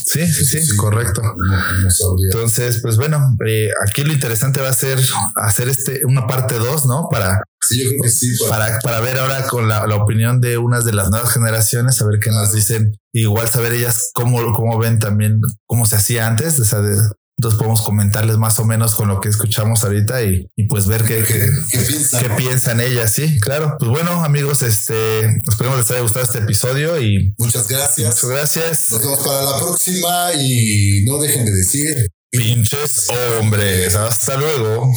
Sí, 0.06 0.26
sí, 0.28 0.46
sí, 0.46 0.76
correcto. 0.78 1.22
No, 1.22 1.34
no. 1.36 1.90
Entonces, 2.24 2.80
pues 2.82 2.98
bueno, 3.02 3.36
eh, 3.48 3.70
aquí 3.88 4.04
lo 4.04 4.14
interesante 4.14 4.62
va 4.62 4.70
a 4.70 4.74
ser 4.74 5.00
hacer 5.36 5.68
este 5.70 6.02
una 6.06 6.28
parte 6.28 6.56
2, 6.56 6.86
¿no? 6.86 7.08
Para, 7.12 7.42
Sí, 7.68 7.84
yo 7.84 7.90
creo 7.90 8.02
que 8.04 8.10
sí. 8.10 8.28
para- 8.50 8.66
para, 8.68 8.80
para 8.80 9.00
ver 9.02 9.18
ahora 9.20 9.48
con 9.48 9.68
la, 9.68 9.86
la 9.88 9.96
opinión 9.96 10.40
de 10.42 10.58
unas 10.58 10.86
de 10.86 10.94
las 10.94 11.10
nuevas 11.10 11.32
generaciones, 11.32 12.02
a 12.02 12.06
ver 12.08 12.20
qué 12.20 12.32
nos 12.32 12.54
dicen. 12.54 12.94
Igual 13.14 13.50
saber 13.50 13.74
ellas 13.74 14.10
cómo, 14.14 14.54
cómo 14.54 14.78
ven 14.80 15.00
también 15.00 15.40
cómo 15.68 15.86
se 15.86 15.96
hacía 15.96 16.28
antes. 16.28 16.60
O 16.60 16.66
sea, 16.66 16.80
de- 16.80 16.98
entonces 17.38 17.58
podemos 17.58 17.82
comentarles 17.82 18.38
más 18.38 18.60
o 18.60 18.66
menos 18.66 18.94
con 18.94 19.08
lo 19.08 19.20
que 19.20 19.30
escuchamos 19.30 19.84
ahorita 19.84 20.22
y, 20.24 20.46
y 20.56 20.68
pues 20.68 20.86
ver 20.86 21.04
qué, 21.04 21.24
¿Qué, 21.24 21.24
qué, 21.24 21.50
qué 21.72 21.80
piensan? 21.80 22.22
qué 22.22 22.30
piensan 22.36 22.82
ellas. 22.82 23.12
Sí, 23.14 23.40
claro. 23.40 23.76
Pues 23.80 23.90
bueno, 23.90 24.24
amigos, 24.24 24.62
este 24.62 25.26
esperemos 25.50 25.78
les 25.80 25.90
haya 25.92 26.02
gustado 26.02 26.24
este 26.26 26.38
episodio 26.40 27.02
y 27.02 27.34
Muchas 27.40 27.68
gracias. 27.68 28.08
muchas 28.24 28.30
gracias. 28.30 28.92
Nos 28.92 29.02
vemos 29.02 29.20
para 29.26 29.42
la 29.44 29.58
próxima 29.58 30.34
y 30.40 31.04
no 31.08 31.20
dejen 31.20 31.46
de 31.46 31.52
decir 31.52 32.10
Pinches 32.32 33.08
hombres. 33.10 33.94
Hasta 33.94 34.38
luego. 34.38 34.90